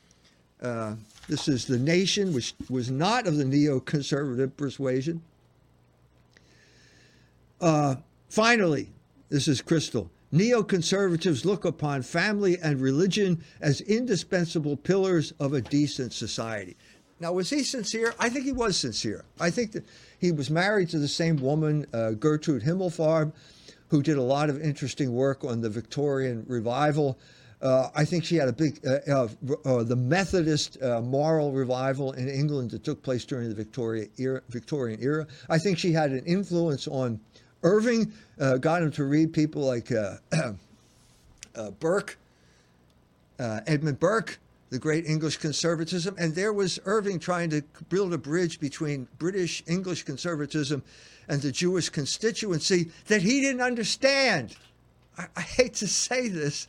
Uh, 0.61 0.95
this 1.27 1.47
is 1.47 1.65
the 1.65 1.77
nation, 1.77 2.33
which 2.33 2.53
was 2.69 2.91
not 2.91 3.27
of 3.27 3.37
the 3.37 3.43
neoconservative 3.43 4.55
persuasion. 4.57 5.21
Uh, 7.59 7.95
finally, 8.29 8.89
this 9.29 9.47
is 9.47 9.61
Kristol. 9.61 10.09
Neoconservatives 10.31 11.43
look 11.43 11.65
upon 11.65 12.03
family 12.03 12.57
and 12.61 12.79
religion 12.79 13.43
as 13.61 13.81
indispensable 13.81 14.77
pillars 14.77 15.33
of 15.39 15.53
a 15.53 15.61
decent 15.61 16.13
society. 16.13 16.77
Now, 17.19 17.33
was 17.33 17.49
he 17.49 17.63
sincere? 17.63 18.13
I 18.19 18.29
think 18.29 18.45
he 18.45 18.51
was 18.51 18.77
sincere. 18.77 19.25
I 19.39 19.49
think 19.49 19.71
that 19.73 19.85
he 20.19 20.31
was 20.31 20.49
married 20.49 20.89
to 20.89 20.99
the 20.99 21.07
same 21.07 21.37
woman, 21.37 21.85
uh, 21.93 22.11
Gertrude 22.11 22.63
Himmelfarb, 22.63 23.33
who 23.89 24.01
did 24.03 24.17
a 24.17 24.23
lot 24.23 24.49
of 24.49 24.61
interesting 24.61 25.13
work 25.13 25.43
on 25.43 25.61
the 25.61 25.69
Victorian 25.69 26.45
revival. 26.47 27.17
Uh, 27.61 27.89
I 27.93 28.05
think 28.05 28.23
she 28.23 28.35
had 28.35 28.47
a 28.47 28.53
big, 28.53 28.79
uh, 28.87 28.99
uh, 29.11 29.27
uh 29.65 29.83
the 29.83 29.95
Methodist 29.95 30.81
uh, 30.81 31.01
moral 31.01 31.51
revival 31.51 32.13
in 32.13 32.29
England 32.29 32.71
that 32.71 32.85
took 32.85 33.03
place 33.03 33.25
during 33.25 33.49
the 33.49 33.55
Victoria 33.55 34.07
era, 34.17 34.41
Victorian 34.49 34.99
era. 35.01 35.27
I 35.49 35.57
think 35.57 35.77
she 35.77 35.91
had 35.91 36.11
an 36.11 36.23
influence 36.25 36.87
on 36.87 37.19
Irving 37.63 38.13
uh, 38.39 38.57
got 38.57 38.81
him 38.81 38.91
to 38.91 39.03
read 39.03 39.33
people 39.33 39.63
like 39.63 39.91
uh, 39.91 40.17
uh, 41.55 41.71
Burke, 41.71 42.17
uh, 43.39 43.61
Edmund 43.67 43.99
Burke, 43.99 44.39
the 44.69 44.79
great 44.79 45.05
English 45.05 45.37
conservatism. 45.37 46.15
And 46.17 46.35
there 46.35 46.53
was 46.53 46.79
Irving 46.85 47.19
trying 47.19 47.49
to 47.51 47.63
build 47.89 48.13
a 48.13 48.17
bridge 48.17 48.59
between 48.59 49.07
British 49.17 49.63
English 49.67 50.03
conservatism 50.03 50.83
and 51.27 51.41
the 51.41 51.51
Jewish 51.51 51.89
constituency 51.89 52.91
that 53.07 53.21
he 53.21 53.41
didn't 53.41 53.61
understand. 53.61 54.55
I, 55.17 55.27
I 55.35 55.41
hate 55.41 55.75
to 55.75 55.87
say 55.87 56.27
this, 56.27 56.67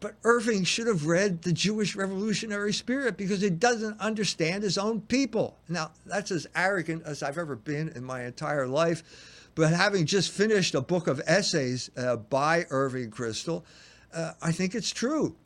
but 0.00 0.14
Irving 0.24 0.64
should 0.64 0.86
have 0.86 1.06
read 1.06 1.42
the 1.42 1.52
Jewish 1.52 1.94
revolutionary 1.94 2.72
spirit 2.72 3.18
because 3.18 3.42
he 3.42 3.50
doesn't 3.50 4.00
understand 4.00 4.62
his 4.62 4.78
own 4.78 5.02
people. 5.02 5.58
Now, 5.68 5.90
that's 6.06 6.30
as 6.30 6.46
arrogant 6.56 7.02
as 7.04 7.22
I've 7.22 7.36
ever 7.36 7.54
been 7.54 7.90
in 7.90 8.02
my 8.02 8.24
entire 8.24 8.66
life. 8.66 9.02
But 9.54 9.72
having 9.72 10.06
just 10.06 10.30
finished 10.30 10.74
a 10.74 10.80
book 10.80 11.06
of 11.06 11.20
essays 11.26 11.90
uh, 11.96 12.16
by 12.16 12.66
Irving 12.70 13.10
Kristol, 13.10 13.62
uh, 14.14 14.32
I 14.42 14.52
think 14.52 14.74
it's 14.74 14.90
true. 14.90 15.36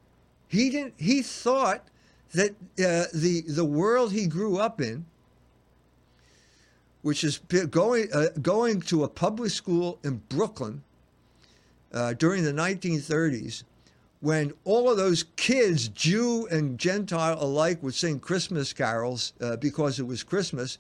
He 0.49 0.71
didn't. 0.71 0.95
He 0.97 1.23
thought 1.23 1.89
that 2.33 2.51
uh, 2.51 3.07
the 3.15 3.43
the 3.47 3.65
world 3.65 4.13
he 4.13 4.27
grew 4.27 4.59
up 4.59 4.81
in, 4.81 5.07
which 7.03 7.25
is 7.25 7.39
going 7.71 8.09
uh, 8.13 8.29
going 8.41 8.81
to 8.83 9.05
a 9.05 9.09
public 9.09 9.51
school 9.51 9.99
in 10.05 10.23
Brooklyn 10.29 10.83
uh, 11.93 12.13
during 12.15 12.45
the 12.45 12.53
1930s, 12.53 13.63
when 14.21 14.53
all 14.65 14.91
of 14.91 14.97
those 14.97 15.25
kids, 15.37 15.89
Jew 15.89 16.47
and 16.51 16.79
Gentile 16.79 17.37
alike, 17.41 17.83
would 17.83 17.95
sing 17.95 18.19
Christmas 18.19 18.73
carols 18.73 19.33
uh, 19.41 19.57
because 19.57 20.01
it 20.01 20.07
was 20.07 20.23
Christmas 20.23 20.79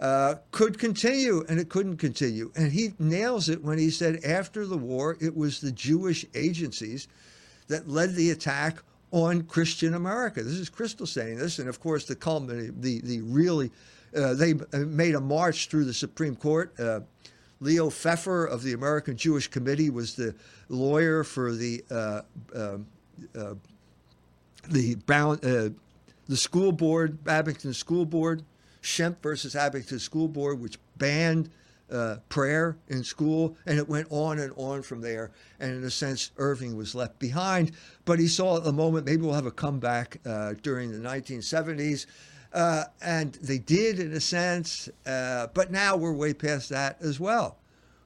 uh, 0.00 0.36
could 0.50 0.78
continue, 0.78 1.44
and 1.48 1.58
it 1.58 1.68
couldn't 1.68 1.96
continue. 1.96 2.50
And 2.56 2.72
he 2.72 2.94
nails 2.98 3.48
it 3.48 3.62
when 3.62 3.78
he 3.78 3.90
said 3.90 4.24
after 4.24 4.66
the 4.66 4.76
war, 4.76 5.16
it 5.20 5.36
was 5.36 5.60
the 5.60 5.72
Jewish 5.72 6.26
agencies 6.34 7.08
that 7.68 7.88
led 7.88 8.14
the 8.14 8.30
attack 8.30 8.82
on 9.10 9.42
Christian 9.42 9.94
America. 9.94 10.42
This 10.42 10.54
is 10.54 10.68
Kristol 10.68 11.06
saying 11.06 11.38
this, 11.38 11.58
and 11.58 11.68
of 11.68 11.80
course, 11.80 12.04
the 12.04 12.16
the 12.80 13.00
the 13.02 13.20
really, 13.22 13.70
uh, 14.16 14.34
they 14.34 14.54
made 14.72 15.14
a 15.14 15.20
march 15.20 15.68
through 15.68 15.84
the 15.84 15.94
Supreme 15.94 16.34
Court. 16.34 16.78
Uh, 16.78 17.00
Leo 17.60 17.88
Pfeffer 17.88 18.44
of 18.44 18.62
the 18.62 18.72
American 18.72 19.16
Jewish 19.16 19.48
Committee 19.48 19.88
was 19.88 20.16
the 20.16 20.34
lawyer 20.68 21.22
for 21.22 21.52
the 21.52 21.84
uh, 21.90 22.22
um, 22.54 22.86
uh, 23.36 23.54
the 24.68 24.96
uh, 25.08 25.68
the 26.26 26.36
school 26.36 26.72
board, 26.72 27.18
Abington 27.26 27.72
School 27.72 28.04
Board. 28.04 28.42
Schempp 28.84 29.22
versus 29.22 29.56
Abington 29.56 29.98
School 29.98 30.28
Board, 30.28 30.60
which 30.60 30.78
banned 30.96 31.50
uh, 31.90 32.16
prayer 32.28 32.76
in 32.88 33.02
school, 33.02 33.56
and 33.66 33.78
it 33.78 33.88
went 33.88 34.06
on 34.10 34.38
and 34.38 34.52
on 34.56 34.82
from 34.82 35.00
there. 35.00 35.30
And 35.60 35.72
in 35.72 35.84
a 35.84 35.90
sense, 35.90 36.30
Irving 36.36 36.76
was 36.76 36.94
left 36.94 37.18
behind. 37.18 37.72
But 38.04 38.18
he 38.18 38.28
saw 38.28 38.56
at 38.56 38.64
the 38.64 38.72
moment 38.72 39.06
maybe 39.06 39.22
we'll 39.22 39.34
have 39.34 39.46
a 39.46 39.50
comeback 39.50 40.18
uh, 40.26 40.54
during 40.62 40.92
the 40.92 40.98
1970s. 40.98 42.06
Uh, 42.52 42.84
and 43.02 43.32
they 43.34 43.58
did 43.58 43.98
in 43.98 44.12
a 44.12 44.20
sense, 44.20 44.88
uh, 45.06 45.48
but 45.54 45.72
now 45.72 45.96
we're 45.96 46.12
way 46.12 46.32
past 46.32 46.68
that 46.68 46.96
as 47.00 47.18
well. 47.18 47.58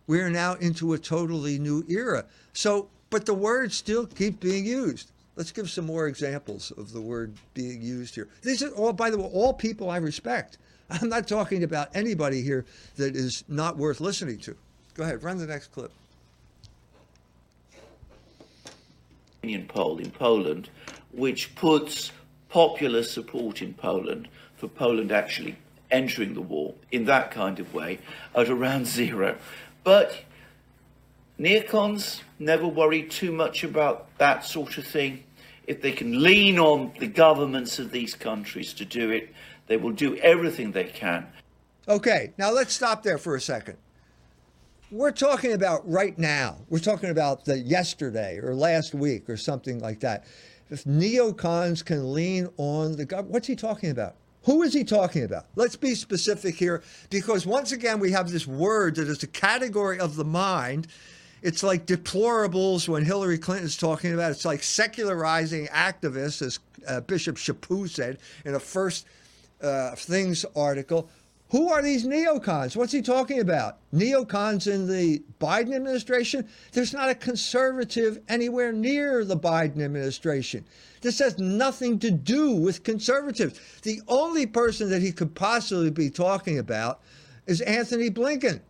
We're 0.07 0.31
now 0.31 0.55
into 0.55 0.95
a 0.95 0.99
totally 0.99 1.59
new 1.59 1.85
era. 1.87 2.25
So, 2.55 2.89
but 3.11 3.27
the 3.27 3.35
words 3.35 3.77
still 3.77 4.07
keep 4.07 4.41
being 4.41 4.65
used. 4.65 5.13
Let's 5.39 5.53
give 5.53 5.71
some 5.71 5.87
more 5.87 6.09
examples 6.09 6.73
of 6.73 6.93
the 6.93 7.01
word 7.01 7.33
being 7.55 7.81
used 7.81 8.17
here. 8.17 8.27
These 8.43 8.61
are 8.65 8.71
all, 8.71 8.93
by 8.93 9.09
the 9.09 9.19
way, 9.19 9.31
all 9.33 9.55
people 9.55 9.89
I 9.89 9.99
respect. 9.99 10.59
I'm 10.91 11.09
not 11.09 11.29
talking 11.29 11.63
about 11.63 11.95
anybody 11.95 12.43
here 12.43 12.65
that 12.97 13.15
is 13.15 13.45
not 13.47 13.77
worth 13.77 14.01
listening 14.01 14.39
to. 14.41 14.57
Go 14.95 15.05
ahead, 15.05 15.23
run 15.23 15.39
the 15.39 15.47
next 15.47 15.69
clip. 15.69 15.93
Opinion 19.39 19.69
Poll 19.69 19.99
in 19.99 20.11
Poland, 20.11 20.71
which 21.13 21.55
puts 21.55 22.11
popular 22.49 23.05
support 23.05 23.63
in 23.63 23.75
Poland 23.75 24.27
for 24.57 24.67
Poland 24.67 25.13
actually 25.13 25.57
entering 25.93 26.35
the 26.35 26.41
war 26.41 26.75
in 26.91 27.05
that 27.05 27.31
kind 27.31 27.61
of 27.61 27.73
way 27.73 28.01
at 28.35 28.49
around 28.49 28.89
zero. 28.89 29.37
But 29.85 30.25
neocons 31.39 32.23
never 32.41 32.67
worry 32.67 33.05
too 33.05 33.31
much 33.31 33.63
about 33.63 34.19
that 34.19 34.45
sort 34.45 34.79
of 34.79 34.85
thing. 34.85 35.23
If 35.69 35.83
they 35.83 35.93
can 35.93 36.23
lean 36.23 36.59
on 36.59 36.93
the 36.99 37.07
governments 37.07 37.79
of 37.79 37.91
these 37.91 38.15
countries 38.15 38.73
to 38.73 38.87
do 38.87 39.11
it, 39.11 39.35
they 39.67 39.77
will 39.77 39.93
do 39.93 40.17
everything 40.17 40.73
they 40.73 40.85
can. 40.85 41.27
Okay, 41.87 42.33
now 42.39 42.51
let's 42.51 42.73
stop 42.73 43.03
there 43.03 43.19
for 43.19 43.37
a 43.37 43.41
second. 43.41 43.77
We're 44.91 45.13
talking 45.13 45.53
about 45.53 45.87
right 45.87 46.19
now. 46.19 46.57
We're 46.71 46.79
talking 46.79 47.11
about 47.11 47.45
the 47.45 47.59
yesterday 47.59 48.39
or 48.43 48.55
last 48.55 48.95
week 48.95 49.29
or 49.29 49.37
something 49.37 49.79
like 49.81 50.01
that. 50.01 50.25
If 50.71 50.85
neocons 50.85 51.85
can 51.85 52.15
lean 52.15 52.49
on 52.57 52.97
the 52.97 53.05
government, 53.05 53.35
what's 53.35 53.47
he 53.47 53.55
talking 53.55 53.91
about? 53.91 54.15
Who 54.45 54.63
is 54.63 54.73
he 54.73 54.85
talking 54.85 55.25
about? 55.25 55.45
Let's 55.55 55.77
be 55.77 55.95
specific 55.95 56.55
here 56.55 56.83
because 57.11 57.45
once 57.47 57.73
again, 57.73 58.01
we 58.01 58.11
have 58.13 58.31
this 58.31 58.47
word 58.47 58.95
that 58.95 59.07
is 59.07 59.23
a 59.23 59.27
category 59.27 60.01
of 60.01 60.17
the 60.17 60.25
mind. 60.25 60.87
It's 61.43 61.63
like 61.63 61.87
deplorables 61.87 62.89
when 62.89 63.05
Hillary 63.05 63.39
Clinton's 63.39 63.77
talking 63.77 64.13
about 64.13 64.31
it. 64.31 64.37
It's 64.37 64.45
like 64.45 64.63
secularizing 64.63 65.67
activists, 65.69 66.43
as 66.43 66.59
uh, 66.87 67.01
Bishop 67.01 67.37
Chaput 67.37 67.91
said 67.91 68.19
in 68.45 68.55
a 68.55 68.61
first 68.61 69.07
uh, 69.63 69.95
Things 69.95 70.45
article. 70.57 71.09
Who 71.51 71.71
are 71.71 71.81
these 71.81 72.07
neocons? 72.07 72.77
What's 72.77 72.93
he 72.93 73.01
talking 73.01 73.41
about? 73.41 73.79
Neocons 73.95 74.71
in 74.71 74.87
the 74.87 75.23
Biden 75.41 75.75
administration? 75.75 76.47
There's 76.73 76.93
not 76.93 77.09
a 77.09 77.15
conservative 77.15 78.21
anywhere 78.29 78.71
near 78.71 79.25
the 79.25 79.37
Biden 79.37 79.81
administration. 79.81 80.67
This 81.01 81.21
has 81.21 81.39
nothing 81.39 81.99
to 82.01 82.11
do 82.11 82.53
with 82.53 82.83
conservatives. 82.83 83.59
The 83.83 84.03
only 84.09 84.45
person 84.45 84.91
that 84.91 85.01
he 85.01 85.11
could 85.11 85.35
possibly 85.35 85.91
be 85.91 86.11
talking 86.11 86.59
about 86.59 87.01
is 87.47 87.63
Anthony 87.63 88.11
Blinken. 88.11 88.61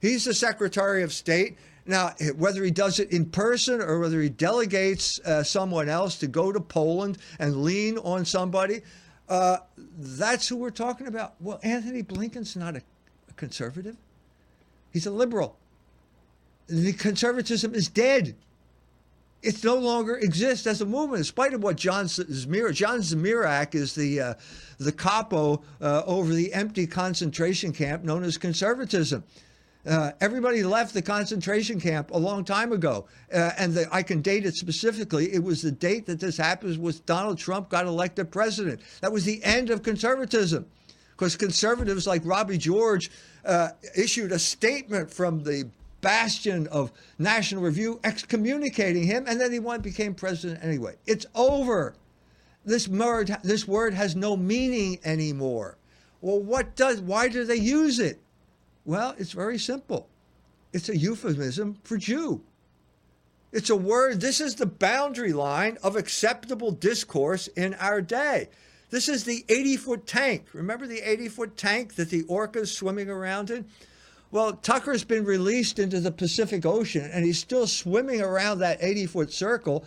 He's 0.00 0.24
the 0.24 0.34
Secretary 0.34 1.02
of 1.02 1.12
State. 1.12 1.58
Now, 1.88 2.14
whether 2.36 2.62
he 2.62 2.70
does 2.70 2.98
it 2.98 3.12
in 3.12 3.24
person 3.24 3.80
or 3.80 3.98
whether 3.98 4.20
he 4.20 4.28
delegates 4.28 5.18
uh, 5.20 5.42
someone 5.42 5.88
else 5.88 6.16
to 6.18 6.26
go 6.26 6.52
to 6.52 6.60
Poland 6.60 7.16
and 7.38 7.64
lean 7.64 7.96
on 7.96 8.26
somebody, 8.26 8.82
uh, 9.26 9.56
that's 9.96 10.46
who 10.46 10.56
we're 10.56 10.68
talking 10.68 11.06
about. 11.06 11.34
Well, 11.40 11.58
Anthony 11.62 12.02
Blinken's 12.02 12.56
not 12.56 12.76
a, 12.76 12.82
a 13.30 13.32
conservative. 13.32 13.96
He's 14.92 15.06
a 15.06 15.10
liberal. 15.10 15.56
The 16.66 16.92
conservatism 16.92 17.74
is 17.74 17.88
dead. 17.88 18.36
It 19.42 19.64
no 19.64 19.76
longer 19.76 20.18
exists 20.18 20.66
as 20.66 20.82
a 20.82 20.86
movement, 20.86 21.20
in 21.20 21.24
spite 21.24 21.54
of 21.54 21.62
what 21.62 21.76
John 21.76 22.04
Zmirak. 22.04 22.74
John 22.74 22.98
Zmirak 22.98 23.74
is 23.74 23.94
the 23.94 24.20
uh, 24.20 24.34
the 24.78 24.92
capo 24.92 25.62
uh, 25.80 26.02
over 26.04 26.34
the 26.34 26.52
empty 26.52 26.86
concentration 26.86 27.72
camp 27.72 28.04
known 28.04 28.24
as 28.24 28.36
conservatism. 28.36 29.24
Uh, 29.88 30.12
everybody 30.20 30.62
left 30.62 30.92
the 30.92 31.00
concentration 31.00 31.80
camp 31.80 32.10
a 32.10 32.18
long 32.18 32.44
time 32.44 32.72
ago, 32.72 33.06
uh, 33.32 33.52
and 33.56 33.72
the, 33.72 33.88
I 33.90 34.02
can 34.02 34.20
date 34.20 34.44
it 34.44 34.54
specifically. 34.54 35.32
It 35.32 35.42
was 35.42 35.62
the 35.62 35.72
date 35.72 36.04
that 36.06 36.20
this 36.20 36.36
happens 36.36 36.76
was 36.76 37.00
Donald 37.00 37.38
Trump 37.38 37.70
got 37.70 37.86
elected 37.86 38.30
president. 38.30 38.80
That 39.00 39.10
was 39.10 39.24
the 39.24 39.42
end 39.42 39.70
of 39.70 39.82
conservatism, 39.82 40.66
because 41.12 41.36
conservatives 41.36 42.06
like 42.06 42.20
Robbie 42.26 42.58
George 42.58 43.10
uh, 43.46 43.70
issued 43.96 44.30
a 44.30 44.38
statement 44.38 45.10
from 45.10 45.42
the 45.42 45.70
bastion 46.02 46.66
of 46.66 46.92
National 47.18 47.62
Review 47.62 47.98
excommunicating 48.04 49.04
him, 49.04 49.24
and 49.26 49.40
then 49.40 49.52
he 49.52 49.58
won, 49.58 49.80
became 49.80 50.14
president 50.14 50.62
anyway. 50.62 50.96
It's 51.06 51.24
over. 51.34 51.94
This 52.66 52.88
word, 52.88 53.34
this 53.42 53.66
word 53.66 53.94
has 53.94 54.14
no 54.14 54.36
meaning 54.36 54.98
anymore. 55.02 55.78
Well, 56.20 56.40
what 56.40 56.76
does? 56.76 57.00
Why 57.00 57.28
do 57.28 57.44
they 57.44 57.56
use 57.56 57.98
it? 58.00 58.20
Well, 58.88 59.14
it's 59.18 59.32
very 59.32 59.58
simple. 59.58 60.08
It's 60.72 60.88
a 60.88 60.96
euphemism 60.96 61.76
for 61.84 61.98
Jew. 61.98 62.40
It's 63.52 63.68
a 63.68 63.76
word, 63.76 64.22
this 64.22 64.40
is 64.40 64.54
the 64.54 64.64
boundary 64.64 65.34
line 65.34 65.76
of 65.82 65.94
acceptable 65.94 66.70
discourse 66.70 67.48
in 67.48 67.74
our 67.74 68.00
day. 68.00 68.48
This 68.88 69.10
is 69.10 69.24
the 69.24 69.44
80 69.50 69.76
foot 69.76 70.06
tank. 70.06 70.46
Remember 70.54 70.86
the 70.86 71.02
80 71.02 71.28
foot 71.28 71.56
tank 71.58 71.96
that 71.96 72.08
the 72.08 72.22
orcas 72.30 72.68
swimming 72.68 73.10
around 73.10 73.50
in? 73.50 73.66
Well, 74.30 74.54
Tucker's 74.54 75.04
been 75.04 75.26
released 75.26 75.78
into 75.78 76.00
the 76.00 76.10
Pacific 76.10 76.64
Ocean 76.64 77.10
and 77.12 77.26
he's 77.26 77.38
still 77.38 77.66
swimming 77.66 78.22
around 78.22 78.60
that 78.60 78.82
80 78.82 79.04
foot 79.04 79.32
circle. 79.34 79.84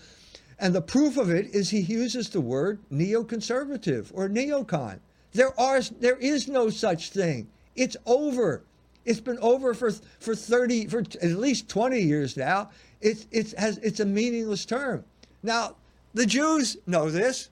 And 0.59 0.75
the 0.75 0.81
proof 0.81 1.17
of 1.17 1.31
it 1.31 1.47
is 1.55 1.71
he 1.71 1.79
uses 1.79 2.29
the 2.29 2.39
word 2.39 2.77
neoconservative 2.93 4.11
or 4.13 4.29
neocon. 4.29 4.99
There 5.33 5.59
are 5.59 5.81
there 5.81 6.17
is 6.17 6.47
no 6.47 6.69
such 6.69 7.09
thing. 7.09 7.47
It's 7.75 7.97
over. 8.05 8.61
It's 9.05 9.19
been 9.19 9.39
over 9.39 9.73
for 9.73 9.91
for 9.91 10.35
30 10.35 10.87
for 10.87 10.99
at 10.99 11.23
least 11.23 11.69
20 11.69 11.99
years 11.99 12.37
now. 12.37 12.69
It's 13.01 13.27
it's 13.31 13.53
has 13.53 13.77
it's 13.79 13.99
a 13.99 14.05
meaningless 14.05 14.65
term. 14.65 15.03
Now, 15.43 15.75
the 16.13 16.25
Jews 16.25 16.77
know 16.85 17.09
this. 17.09 17.49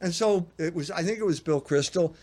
And 0.00 0.14
so 0.14 0.46
it 0.58 0.74
was 0.74 0.90
I 0.90 1.02
think 1.02 1.18
it 1.18 1.24
was 1.24 1.40
Bill 1.40 1.60
Kristol 1.60 2.14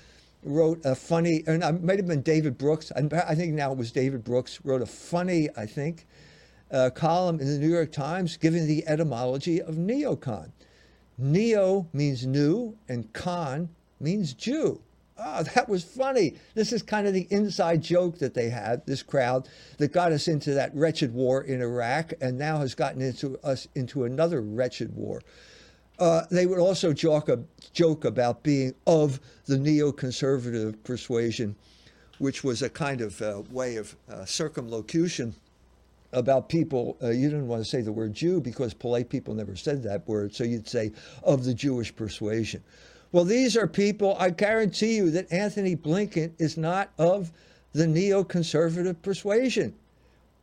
wrote 0.44 0.80
a 0.86 0.96
funny 0.96 1.44
and 1.48 1.64
it 1.64 1.84
might 1.84 1.98
have 1.98 2.08
been 2.08 2.22
David 2.22 2.58
Brooks. 2.58 2.92
I 2.96 3.36
think 3.36 3.54
now 3.54 3.72
it 3.72 3.78
was 3.78 3.92
David 3.92 4.24
Brooks 4.24 4.60
wrote 4.64 4.82
a 4.82 4.86
funny, 4.86 5.50
I 5.58 5.66
think, 5.66 6.06
uh, 6.72 6.90
column 6.90 7.40
in 7.40 7.48
the 7.48 7.58
New 7.58 7.70
York 7.70 7.92
Times 7.92 8.38
giving 8.38 8.68
the 8.68 8.88
etymology 8.88 9.62
of 9.62 9.76
neocon. 9.76 10.52
Neo 11.18 11.88
means 11.94 12.26
new 12.26 12.76
and 12.90 13.12
con 13.14 13.70
means 14.00 14.34
Jew. 14.34 14.82
Oh, 15.18 15.44
that 15.44 15.70
was 15.70 15.84
funny. 15.84 16.36
This 16.56 16.74
is 16.74 16.82
kind 16.82 17.06
of 17.08 17.14
the 17.14 17.28
inside 17.30 17.84
joke 17.84 18.18
that 18.20 18.34
they 18.34 18.50
had, 18.50 18.86
this 18.86 19.04
crowd 19.04 19.48
that 19.78 19.94
got 19.94 20.12
us 20.12 20.28
into 20.28 20.54
that 20.56 20.76
wretched 20.76 21.14
war 21.14 21.44
in 21.44 21.62
Iraq 21.62 22.14
and 22.20 22.38
now 22.38 22.58
has 22.58 22.74
gotten 22.74 23.02
into 23.02 23.38
us 23.44 23.68
into 23.76 24.06
another 24.06 24.42
wretched 24.42 24.96
war. 24.96 25.22
Uh, 26.00 26.24
they 26.32 26.48
would 26.48 26.58
also 26.58 26.92
joke, 26.92 27.30
joke 27.74 28.06
about 28.06 28.42
being 28.42 28.74
of 28.88 29.20
the 29.46 29.56
neoconservative 29.56 30.84
persuasion, 30.84 31.56
which 32.18 32.44
was 32.44 32.64
a 32.64 32.70
kind 32.70 33.00
of 33.00 33.22
uh, 33.22 33.44
way 33.52 33.76
of 33.76 33.96
uh, 34.10 34.26
circumlocution 34.26 35.36
about 36.12 36.50
people. 36.50 36.98
Uh, 37.02 37.10
you 37.10 37.30
didn't 37.30 37.48
want 37.48 37.64
to 37.64 37.70
say 37.70 37.82
the 37.82 37.92
word 37.92 38.14
Jew 38.14 38.42
because 38.42 38.74
polite 38.74 39.10
people 39.10 39.36
never 39.36 39.56
said 39.56 39.84
that 39.84 40.08
word, 40.08 40.34
so 40.34 40.44
you'd 40.44 40.68
say 40.68 40.92
of 41.24 41.44
the 41.44 41.54
Jewish 41.54 41.96
persuasion. 41.96 42.64
Well, 43.14 43.26
these 43.26 43.56
are 43.56 43.68
people, 43.68 44.18
I 44.20 44.32
guarantee 44.32 44.96
you 44.96 45.12
that 45.12 45.32
Anthony 45.32 45.76
Blinken 45.76 46.34
is 46.40 46.58
not 46.58 46.90
of 46.98 47.32
the 47.72 47.86
neoconservative 47.86 49.04
persuasion. 49.04 49.76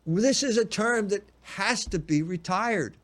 This 0.07 0.45
is 0.45 0.57
a 0.57 0.65
term 0.65 1.09
that 1.09 1.29
has 1.43 1.85
to 1.87 1.99
be 1.99 2.23
retired 2.23 2.97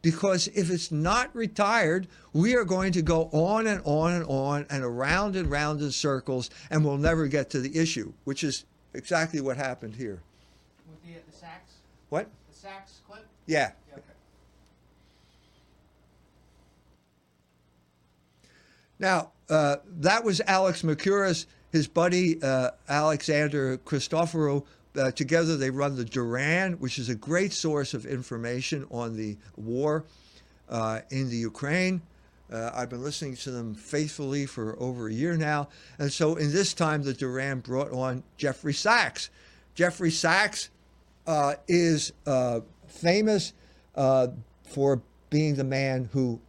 because 0.00 0.48
if 0.48 0.70
it's 0.70 0.90
not 0.90 1.34
retired, 1.36 2.08
we 2.32 2.56
are 2.56 2.64
going 2.64 2.92
to 2.92 3.02
go 3.02 3.28
on 3.32 3.66
and 3.66 3.82
on 3.84 4.14
and 4.14 4.24
on 4.24 4.66
and 4.70 4.82
around 4.82 5.36
and 5.36 5.50
round 5.50 5.82
in 5.82 5.92
circles 5.92 6.48
and 6.70 6.82
we'll 6.82 6.96
never 6.96 7.26
get 7.26 7.50
to 7.50 7.60
the 7.60 7.78
issue, 7.78 8.14
which 8.24 8.42
is 8.42 8.64
exactly 8.94 9.42
what 9.42 9.58
happened 9.58 9.94
here. 9.94 10.22
With 10.88 11.02
the, 11.02 11.20
the 11.30 11.36
Sachs? 11.36 11.74
What? 12.08 12.28
The 12.50 12.56
Sachs 12.56 13.00
clip? 13.06 13.26
Yeah. 13.46 13.72
yeah 13.90 13.98
okay. 13.98 14.04
Now, 19.02 19.32
uh, 19.50 19.78
that 19.98 20.22
was 20.22 20.40
Alex 20.46 20.82
Mercouris, 20.82 21.46
his 21.72 21.88
buddy 21.88 22.40
uh, 22.40 22.70
Alexander 22.88 23.76
Christoforou. 23.78 24.64
Uh, 24.96 25.10
together, 25.10 25.56
they 25.56 25.70
run 25.70 25.96
the 25.96 26.04
Duran, 26.04 26.74
which 26.74 27.00
is 27.00 27.08
a 27.08 27.16
great 27.16 27.52
source 27.52 27.94
of 27.94 28.06
information 28.06 28.86
on 28.92 29.16
the 29.16 29.36
war 29.56 30.04
uh, 30.68 31.00
in 31.10 31.28
the 31.30 31.36
Ukraine. 31.36 32.00
Uh, 32.52 32.70
I've 32.72 32.90
been 32.90 33.02
listening 33.02 33.34
to 33.36 33.50
them 33.50 33.74
faithfully 33.74 34.46
for 34.46 34.80
over 34.80 35.08
a 35.08 35.12
year 35.12 35.36
now. 35.36 35.68
And 35.98 36.12
so, 36.12 36.36
in 36.36 36.52
this 36.52 36.72
time, 36.72 37.02
the 37.02 37.12
Duran 37.12 37.58
brought 37.58 37.90
on 37.90 38.22
Jeffrey 38.36 38.74
Sachs. 38.74 39.30
Jeffrey 39.74 40.12
Sachs 40.12 40.70
uh, 41.26 41.54
is 41.66 42.12
famous 42.86 43.52
for 43.96 45.02
being 45.28 45.56
the 45.56 45.64
man 45.64 46.08
who 46.12 46.40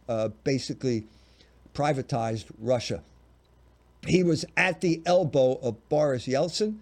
basically 0.44 1.06
privatized 1.74 2.46
Russia. 2.58 3.02
He 4.06 4.22
was 4.22 4.44
at 4.56 4.80
the 4.80 5.02
elbow 5.06 5.54
of 5.62 5.88
Boris 5.88 6.26
Yeltsin, 6.26 6.76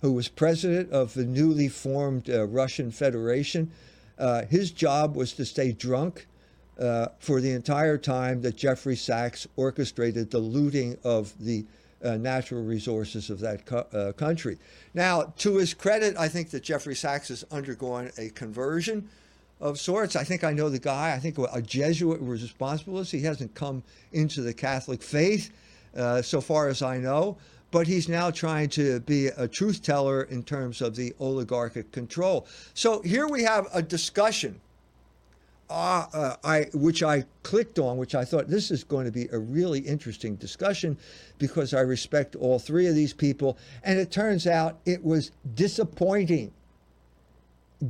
who 0.00 0.12
was 0.12 0.28
president 0.28 0.92
of 0.92 1.14
the 1.14 1.24
newly 1.24 1.68
formed 1.68 2.30
uh, 2.30 2.46
Russian 2.46 2.90
Federation. 2.90 3.70
Uh, 4.18 4.44
his 4.44 4.70
job 4.70 5.16
was 5.16 5.32
to 5.32 5.44
stay 5.44 5.72
drunk 5.72 6.26
uh, 6.78 7.08
for 7.18 7.40
the 7.40 7.50
entire 7.50 7.98
time 7.98 8.42
that 8.42 8.56
Jeffrey 8.56 8.96
Sachs 8.96 9.46
orchestrated 9.56 10.30
the 10.30 10.38
looting 10.38 10.96
of 11.02 11.32
the 11.40 11.64
uh, 12.04 12.16
natural 12.16 12.62
resources 12.62 13.30
of 13.30 13.40
that 13.40 13.66
co- 13.66 13.86
uh, 13.92 14.12
country. 14.12 14.58
Now, 14.94 15.32
to 15.38 15.56
his 15.56 15.74
credit, 15.74 16.16
I 16.16 16.28
think 16.28 16.50
that 16.50 16.62
Jeffrey 16.62 16.94
Sachs 16.94 17.28
has 17.28 17.44
undergone 17.50 18.12
a 18.16 18.28
conversion 18.30 19.08
of 19.60 19.78
sorts. 19.78 20.16
I 20.16 20.24
think 20.24 20.44
I 20.44 20.52
know 20.52 20.68
the 20.68 20.78
guy. 20.78 21.12
I 21.12 21.18
think 21.18 21.38
a 21.38 21.62
Jesuit 21.62 22.22
was 22.22 22.42
responsible. 22.42 23.02
He 23.02 23.22
hasn't 23.22 23.54
come 23.54 23.82
into 24.12 24.42
the 24.42 24.54
Catholic 24.54 25.02
faith, 25.02 25.50
uh, 25.96 26.22
so 26.22 26.40
far 26.40 26.68
as 26.68 26.82
I 26.82 26.98
know, 26.98 27.36
but 27.70 27.86
he's 27.86 28.08
now 28.08 28.30
trying 28.30 28.68
to 28.70 29.00
be 29.00 29.28
a 29.28 29.48
truth 29.48 29.82
teller 29.82 30.22
in 30.22 30.42
terms 30.42 30.80
of 30.80 30.96
the 30.96 31.14
oligarchic 31.20 31.90
control. 31.92 32.46
So 32.74 33.02
here 33.02 33.26
we 33.26 33.42
have 33.42 33.66
a 33.72 33.82
discussion. 33.82 34.60
Uh, 35.70 36.06
uh, 36.14 36.36
I, 36.44 36.66
which 36.72 37.02
I 37.02 37.26
clicked 37.42 37.78
on, 37.78 37.98
which 37.98 38.14
I 38.14 38.24
thought 38.24 38.48
this 38.48 38.70
is 38.70 38.84
going 38.84 39.04
to 39.04 39.12
be 39.12 39.28
a 39.32 39.38
really 39.38 39.80
interesting 39.80 40.34
discussion 40.36 40.96
because 41.36 41.74
I 41.74 41.80
respect 41.80 42.36
all 42.36 42.58
three 42.58 42.86
of 42.86 42.94
these 42.94 43.12
people. 43.12 43.58
And 43.84 43.98
it 43.98 44.10
turns 44.10 44.46
out 44.46 44.78
it 44.86 45.04
was 45.04 45.30
disappointing 45.54 46.54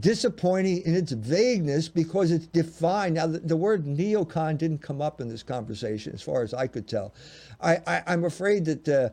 disappointing 0.01 0.83
in 0.83 0.95
its 0.95 1.13
vagueness 1.13 1.89
because 1.89 2.31
it's 2.31 2.47
defined. 2.47 3.15
Now, 3.15 3.27
the, 3.27 3.39
the, 3.39 3.57
word 3.57 3.87
neocon 3.87 4.59
didn't 4.59 4.83
come 4.83 5.01
up 5.01 5.21
in 5.21 5.29
this 5.29 5.43
conversation, 5.43 6.13
as 6.13 6.23
far 6.23 6.43
as 6.43 6.53
I 6.53 6.67
could 6.67 6.87
tell. 6.87 7.15
I, 7.61 8.03
am 8.07 8.25
afraid 8.25 8.67
that 8.67 8.89
uh, 8.89 9.09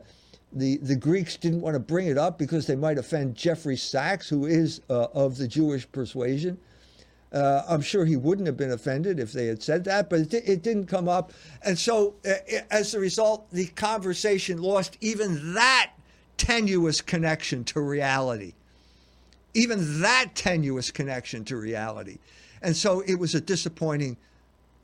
the 0.52 0.76
the 0.78 0.94
Greeks 0.94 1.36
didn't 1.36 1.62
want 1.62 1.74
to 1.74 1.80
bring 1.80 2.06
it 2.06 2.18
up 2.18 2.38
because 2.38 2.66
they 2.66 2.76
might 2.76 2.98
offend 2.98 3.34
Jeffrey 3.34 3.76
Sachs, 3.76 4.28
who 4.28 4.46
is 4.46 4.82
uh, 4.90 5.06
of 5.14 5.38
the 5.38 5.48
Jewish 5.48 5.90
persuasion. 5.90 6.58
Uh, 7.32 7.62
I'm 7.68 7.80
sure 7.80 8.04
he 8.04 8.16
wouldn't 8.16 8.46
have 8.46 8.56
been 8.56 8.70
offended 8.70 9.18
if 9.18 9.32
they 9.32 9.46
had 9.46 9.62
said 9.62 9.84
that, 9.84 10.08
but 10.08 10.20
it, 10.20 10.34
it 10.34 10.62
didn't 10.62 10.86
come 10.86 11.08
up. 11.08 11.32
And 11.62 11.78
so, 11.78 12.14
uh, 12.24 12.34
as 12.70 12.94
a 12.94 13.00
result, 13.00 13.50
the 13.50 13.66
conversation 13.66 14.58
lost 14.58 14.96
even 15.00 15.54
that 15.54 15.92
tenuous 16.36 17.00
connection 17.00 17.64
to 17.64 17.80
reality. 17.80 18.54
Even 19.56 20.02
that 20.02 20.32
tenuous 20.34 20.90
connection 20.90 21.42
to 21.46 21.56
reality. 21.56 22.18
And 22.60 22.76
so 22.76 23.00
it 23.00 23.14
was 23.14 23.34
a 23.34 23.40
disappointing 23.40 24.18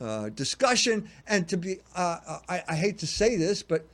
uh, 0.00 0.30
discussion. 0.30 1.10
And 1.26 1.46
to 1.48 1.58
be, 1.58 1.76
uh, 1.94 2.38
I, 2.48 2.62
I 2.66 2.74
hate 2.74 2.98
to 2.98 3.06
say 3.06 3.36
this, 3.36 3.62
but 3.62 3.84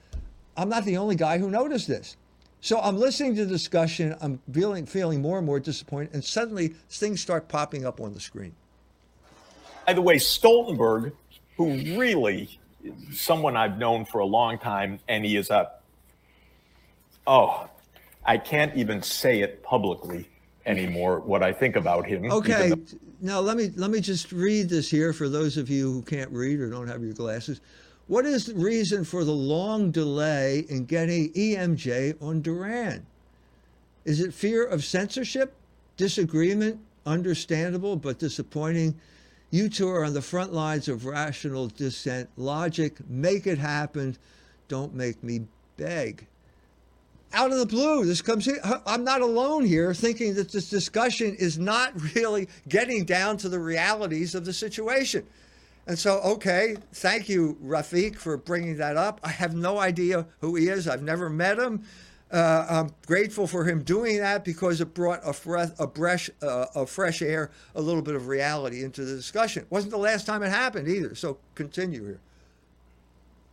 I'm 0.56 0.68
not 0.68 0.84
the 0.84 0.96
only 0.96 1.16
guy 1.16 1.38
who 1.38 1.50
noticed 1.50 1.88
this. 1.88 2.16
So 2.60 2.78
I'm 2.80 2.96
listening 2.96 3.34
to 3.36 3.44
the 3.44 3.50
discussion. 3.50 4.14
I'm 4.20 4.40
feeling 4.52 4.86
feeling 4.86 5.20
more 5.20 5.38
and 5.38 5.46
more 5.46 5.58
disappointed, 5.58 6.14
and 6.14 6.24
suddenly 6.24 6.74
things 6.90 7.20
start 7.20 7.48
popping 7.48 7.84
up 7.84 8.00
on 8.00 8.14
the 8.14 8.20
screen. 8.20 8.52
By 9.84 9.94
the 9.94 10.02
way, 10.02 10.16
Stoltenberg, 10.16 11.12
who 11.56 11.74
really 11.98 12.58
is 12.84 13.20
someone 13.20 13.56
I've 13.56 13.78
known 13.78 14.04
for 14.04 14.20
a 14.20 14.26
long 14.26 14.58
time, 14.58 15.00
and 15.08 15.24
he 15.24 15.36
is 15.36 15.50
a 15.50 15.72
oh, 17.26 17.68
I 18.24 18.38
can't 18.38 18.76
even 18.76 19.02
say 19.02 19.40
it 19.40 19.62
publicly 19.62 20.28
anymore. 20.68 21.20
What 21.20 21.42
I 21.42 21.52
think 21.52 21.76
about 21.76 22.06
him. 22.06 22.30
Okay, 22.30 22.70
though- 22.70 22.98
now 23.20 23.40
let 23.40 23.56
me 23.56 23.70
let 23.74 23.90
me 23.90 24.00
just 24.00 24.30
read 24.30 24.68
this 24.68 24.88
here 24.90 25.12
for 25.12 25.28
those 25.28 25.56
of 25.56 25.68
you 25.68 25.92
who 25.92 26.02
can't 26.02 26.30
read 26.30 26.60
or 26.60 26.70
don't 26.70 26.86
have 26.88 27.02
your 27.02 27.14
glasses. 27.14 27.60
What 28.06 28.24
is 28.24 28.46
the 28.46 28.54
reason 28.54 29.04
for 29.04 29.24
the 29.24 29.32
long 29.32 29.90
delay 29.90 30.64
in 30.68 30.84
getting 30.86 31.32
EMJ 31.32 32.22
on 32.22 32.40
Duran? 32.40 33.06
Is 34.04 34.20
it 34.20 34.32
fear 34.32 34.64
of 34.64 34.84
censorship, 34.84 35.54
disagreement, 35.96 36.80
understandable 37.04 37.96
but 37.96 38.18
disappointing? 38.18 38.98
You 39.50 39.68
two 39.68 39.88
are 39.88 40.04
on 40.04 40.14
the 40.14 40.22
front 40.22 40.52
lines 40.54 40.88
of 40.88 41.04
rational 41.04 41.68
dissent, 41.68 42.30
logic, 42.36 42.96
make 43.08 43.46
it 43.46 43.58
happen, 43.58 44.16
don't 44.68 44.94
make 44.94 45.22
me 45.22 45.42
beg 45.76 46.26
out 47.32 47.52
of 47.52 47.58
the 47.58 47.66
blue, 47.66 48.04
this 48.04 48.22
comes 48.22 48.48
in. 48.48 48.58
I'm 48.86 49.04
not 49.04 49.20
alone 49.20 49.64
here 49.64 49.92
thinking 49.92 50.34
that 50.34 50.50
this 50.50 50.70
discussion 50.70 51.34
is 51.38 51.58
not 51.58 51.92
really 52.14 52.48
getting 52.68 53.04
down 53.04 53.36
to 53.38 53.48
the 53.48 53.58
realities 53.58 54.34
of 54.34 54.44
the 54.44 54.52
situation. 54.52 55.26
And 55.86 55.98
so, 55.98 56.20
okay, 56.20 56.76
thank 56.92 57.28
you, 57.28 57.56
Rafiq, 57.64 58.16
for 58.16 58.36
bringing 58.36 58.76
that 58.76 58.96
up. 58.96 59.20
I 59.24 59.30
have 59.30 59.54
no 59.54 59.78
idea 59.78 60.26
who 60.40 60.54
he 60.54 60.68
is. 60.68 60.86
I've 60.86 61.02
never 61.02 61.30
met 61.30 61.58
him. 61.58 61.82
Uh, 62.30 62.66
I'm 62.68 62.94
grateful 63.06 63.46
for 63.46 63.64
him 63.64 63.82
doing 63.82 64.18
that 64.18 64.44
because 64.44 64.82
it 64.82 64.92
brought 64.92 65.26
a, 65.26 65.32
fresh, 65.32 65.70
a, 65.78 65.88
fresh, 65.88 66.28
uh, 66.42 66.66
a 66.74 66.86
fresh 66.86 67.22
air, 67.22 67.50
a 67.74 67.80
little 67.80 68.02
bit 68.02 68.14
of 68.14 68.28
reality 68.28 68.84
into 68.84 69.02
the 69.02 69.16
discussion. 69.16 69.62
It 69.62 69.70
wasn't 69.70 69.92
the 69.92 69.98
last 69.98 70.26
time 70.26 70.42
it 70.42 70.50
happened 70.50 70.88
either. 70.88 71.14
So 71.14 71.38
continue 71.54 72.04
here. 72.04 72.20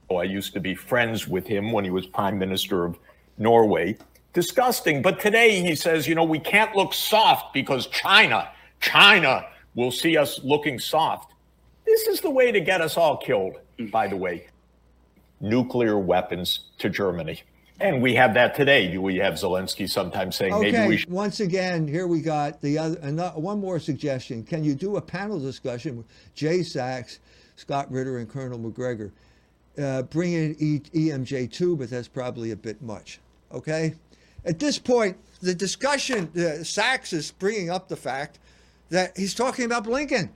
Oh, 0.09 0.17
I 0.17 0.23
used 0.23 0.53
to 0.53 0.59
be 0.59 0.75
friends 0.75 1.27
with 1.27 1.47
him 1.47 1.71
when 1.71 1.85
he 1.85 1.89
was 1.89 2.05
prime 2.05 2.37
minister 2.37 2.83
of 2.83 2.99
Norway. 3.37 3.97
Disgusting. 4.33 5.01
But 5.01 5.19
today 5.19 5.61
he 5.61 5.75
says, 5.75 6.07
you 6.07 6.15
know, 6.15 6.23
we 6.23 6.39
can't 6.39 6.75
look 6.75 6.93
soft 6.93 7.53
because 7.53 7.87
China, 7.87 8.49
China 8.81 9.45
will 9.75 9.91
see 9.91 10.17
us 10.17 10.39
looking 10.43 10.79
soft. 10.79 11.33
This 11.85 12.07
is 12.07 12.21
the 12.21 12.29
way 12.29 12.51
to 12.51 12.59
get 12.59 12.81
us 12.81 12.97
all 12.97 13.17
killed, 13.17 13.59
by 13.91 14.07
the 14.07 14.17
way. 14.17 14.47
Nuclear 15.39 15.97
weapons 15.97 16.71
to 16.79 16.89
Germany. 16.89 17.43
And 17.79 18.01
we 18.01 18.15
have 18.15 18.33
that 18.35 18.55
today. 18.55 18.97
We 18.97 19.17
have 19.17 19.33
Zelensky 19.33 19.89
sometimes 19.89 20.37
saying 20.37 20.57
maybe 20.59 20.77
Okay, 20.77 20.87
we 20.87 20.97
should. 20.97 21.09
once 21.09 21.41
again, 21.41 21.87
here 21.87 22.07
we 22.07 22.21
got 22.21 22.61
the 22.61 22.77
other, 22.77 22.97
another, 23.01 23.37
one 23.39 23.59
more 23.59 23.79
suggestion. 23.79 24.43
Can 24.43 24.63
you 24.63 24.75
do 24.75 24.95
a 24.95 25.01
panel 25.01 25.39
discussion 25.39 25.97
with 25.97 26.05
Jay 26.35 26.63
Sachs, 26.63 27.19
Scott 27.57 27.91
Ritter, 27.91 28.19
and 28.19 28.29
Colonel 28.29 28.57
Macgregor? 28.57 29.11
Uh, 29.77 30.03
bring 30.03 30.31
in 30.31 30.55
e- 30.57 30.79
EMJ2, 30.79 31.77
but 31.77 31.89
that's 31.89 32.07
probably 32.07 32.51
a 32.51 32.55
bit 32.55 32.81
much. 32.81 33.19
Okay? 33.51 33.95
At 34.45 34.59
this 34.59 34.77
point, 34.77 35.17
the 35.41 35.55
discussion, 35.55 36.29
uh, 36.37 36.63
Sachs 36.63 37.13
is 37.13 37.31
bringing 37.31 37.69
up 37.69 37.87
the 37.87 37.95
fact 37.95 38.39
that 38.89 39.17
he's 39.17 39.33
talking 39.33 39.65
about 39.65 39.85
Blinken. 39.85 40.29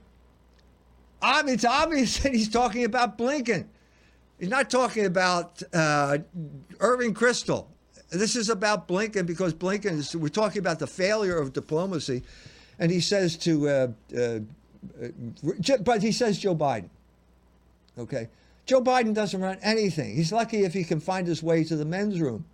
It's 1.22 1.64
obvious 1.64 2.18
that 2.22 2.34
he's 2.34 2.48
talking 2.48 2.84
about 2.84 3.18
Blinken. 3.18 3.66
He's 4.38 4.48
not 4.48 4.70
talking 4.70 5.04
about 5.04 5.62
uh, 5.72 6.18
Irving 6.80 7.14
Kristol. 7.14 7.66
This 8.08 8.34
is 8.34 8.48
about 8.48 8.88
Blinken 8.88 9.26
because 9.26 9.54
Blinken 9.54 9.98
is, 9.98 10.16
we're 10.16 10.28
talking 10.28 10.58
about 10.58 10.78
the 10.78 10.86
failure 10.86 11.38
of 11.38 11.52
diplomacy. 11.52 12.22
And 12.78 12.90
he 12.90 13.00
says 13.00 13.36
to, 13.38 13.68
uh, 13.68 13.88
uh, 14.16 14.20
uh, 15.00 15.76
but 15.84 16.02
he 16.02 16.10
says 16.10 16.38
Joe 16.38 16.56
Biden. 16.56 16.88
Okay. 17.98 18.28
Joe 18.64 18.80
Biden 18.80 19.14
doesn't 19.14 19.40
run 19.40 19.58
anything. 19.62 20.16
He's 20.16 20.32
lucky 20.32 20.64
if 20.64 20.72
he 20.72 20.84
can 20.84 21.00
find 21.00 21.26
his 21.26 21.42
way 21.42 21.62
to 21.64 21.76
the 21.76 21.84
men's 21.84 22.20
room 22.20 22.44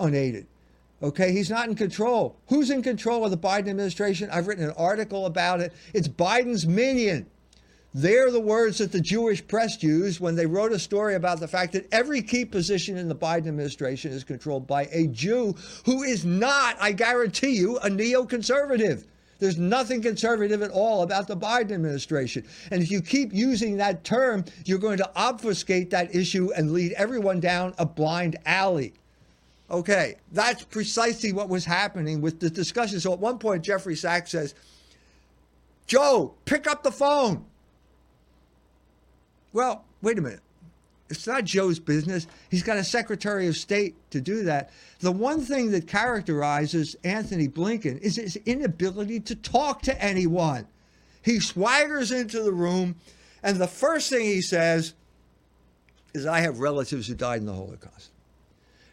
unaided. 0.00 0.46
Okay, 1.02 1.32
he's 1.32 1.48
not 1.48 1.68
in 1.68 1.74
control. 1.74 2.36
Who's 2.48 2.70
in 2.70 2.82
control 2.82 3.24
of 3.24 3.30
the 3.30 3.38
Biden 3.38 3.68
administration? 3.68 4.28
I've 4.30 4.46
written 4.46 4.64
an 4.64 4.74
article 4.76 5.26
about 5.26 5.60
it. 5.60 5.72
It's 5.94 6.08
Biden's 6.08 6.66
minion. 6.66 7.26
They're 7.92 8.30
the 8.30 8.40
words 8.40 8.78
that 8.78 8.92
the 8.92 9.00
Jewish 9.00 9.46
press 9.46 9.82
used 9.82 10.20
when 10.20 10.36
they 10.36 10.46
wrote 10.46 10.72
a 10.72 10.78
story 10.78 11.16
about 11.16 11.40
the 11.40 11.48
fact 11.48 11.72
that 11.72 11.92
every 11.92 12.22
key 12.22 12.44
position 12.44 12.96
in 12.96 13.08
the 13.08 13.16
Biden 13.16 13.48
administration 13.48 14.12
is 14.12 14.22
controlled 14.22 14.66
by 14.66 14.88
a 14.92 15.08
Jew 15.08 15.54
who 15.84 16.02
is 16.02 16.24
not, 16.24 16.76
I 16.80 16.92
guarantee 16.92 17.56
you, 17.56 17.78
a 17.78 17.88
neoconservative. 17.88 19.06
There's 19.40 19.58
nothing 19.58 20.02
conservative 20.02 20.62
at 20.62 20.70
all 20.70 21.02
about 21.02 21.26
the 21.26 21.36
Biden 21.36 21.72
administration. 21.72 22.44
And 22.70 22.82
if 22.82 22.90
you 22.90 23.00
keep 23.00 23.32
using 23.32 23.78
that 23.78 24.04
term, 24.04 24.44
you're 24.66 24.78
going 24.78 24.98
to 24.98 25.10
obfuscate 25.16 25.90
that 25.90 26.14
issue 26.14 26.52
and 26.54 26.72
lead 26.72 26.92
everyone 26.92 27.40
down 27.40 27.74
a 27.78 27.86
blind 27.86 28.36
alley. 28.44 28.92
Okay, 29.70 30.16
that's 30.32 30.64
precisely 30.64 31.32
what 31.32 31.48
was 31.48 31.64
happening 31.64 32.20
with 32.20 32.40
the 32.40 32.50
discussion. 32.50 32.98
So 32.98 33.12
at 33.12 33.20
one 33.20 33.38
point, 33.38 33.62
Jeffrey 33.62 33.94
Sachs 33.94 34.32
says, 34.32 34.54
Joe, 35.86 36.34
pick 36.44 36.66
up 36.66 36.82
the 36.82 36.90
phone. 36.90 37.44
Well, 39.52 39.84
wait 40.02 40.18
a 40.18 40.22
minute. 40.22 40.40
It's 41.08 41.26
not 41.26 41.44
Joe's 41.44 41.80
business. 41.80 42.26
He's 42.50 42.62
got 42.62 42.76
a 42.76 42.84
Secretary 42.84 43.48
of 43.48 43.56
State 43.56 43.96
to 44.10 44.20
do 44.20 44.44
that. 44.44 44.70
The 45.00 45.10
one 45.10 45.40
thing 45.40 45.72
that 45.72 45.88
characterizes 45.88 46.94
Anthony 47.02 47.48
Blinken 47.48 47.98
is 48.00 48.16
his 48.16 48.36
inability 48.46 49.18
to 49.20 49.34
talk 49.34 49.82
to 49.82 50.02
anyone. 50.02 50.66
He 51.22 51.38
swaggers 51.38 52.16
into 52.16 52.42
the 52.42 52.52
room, 52.52 52.96
and 53.42 53.58
the 53.58 53.66
first 53.66 54.08
thing 54.08 54.24
he 54.24 54.40
says 54.40 54.94
is, 56.14 56.26
I 56.26 56.40
have 56.40 56.60
relatives 56.60 57.08
who 57.08 57.14
died 57.14 57.40
in 57.40 57.46
the 57.46 57.54
Holocaust. 57.54 58.09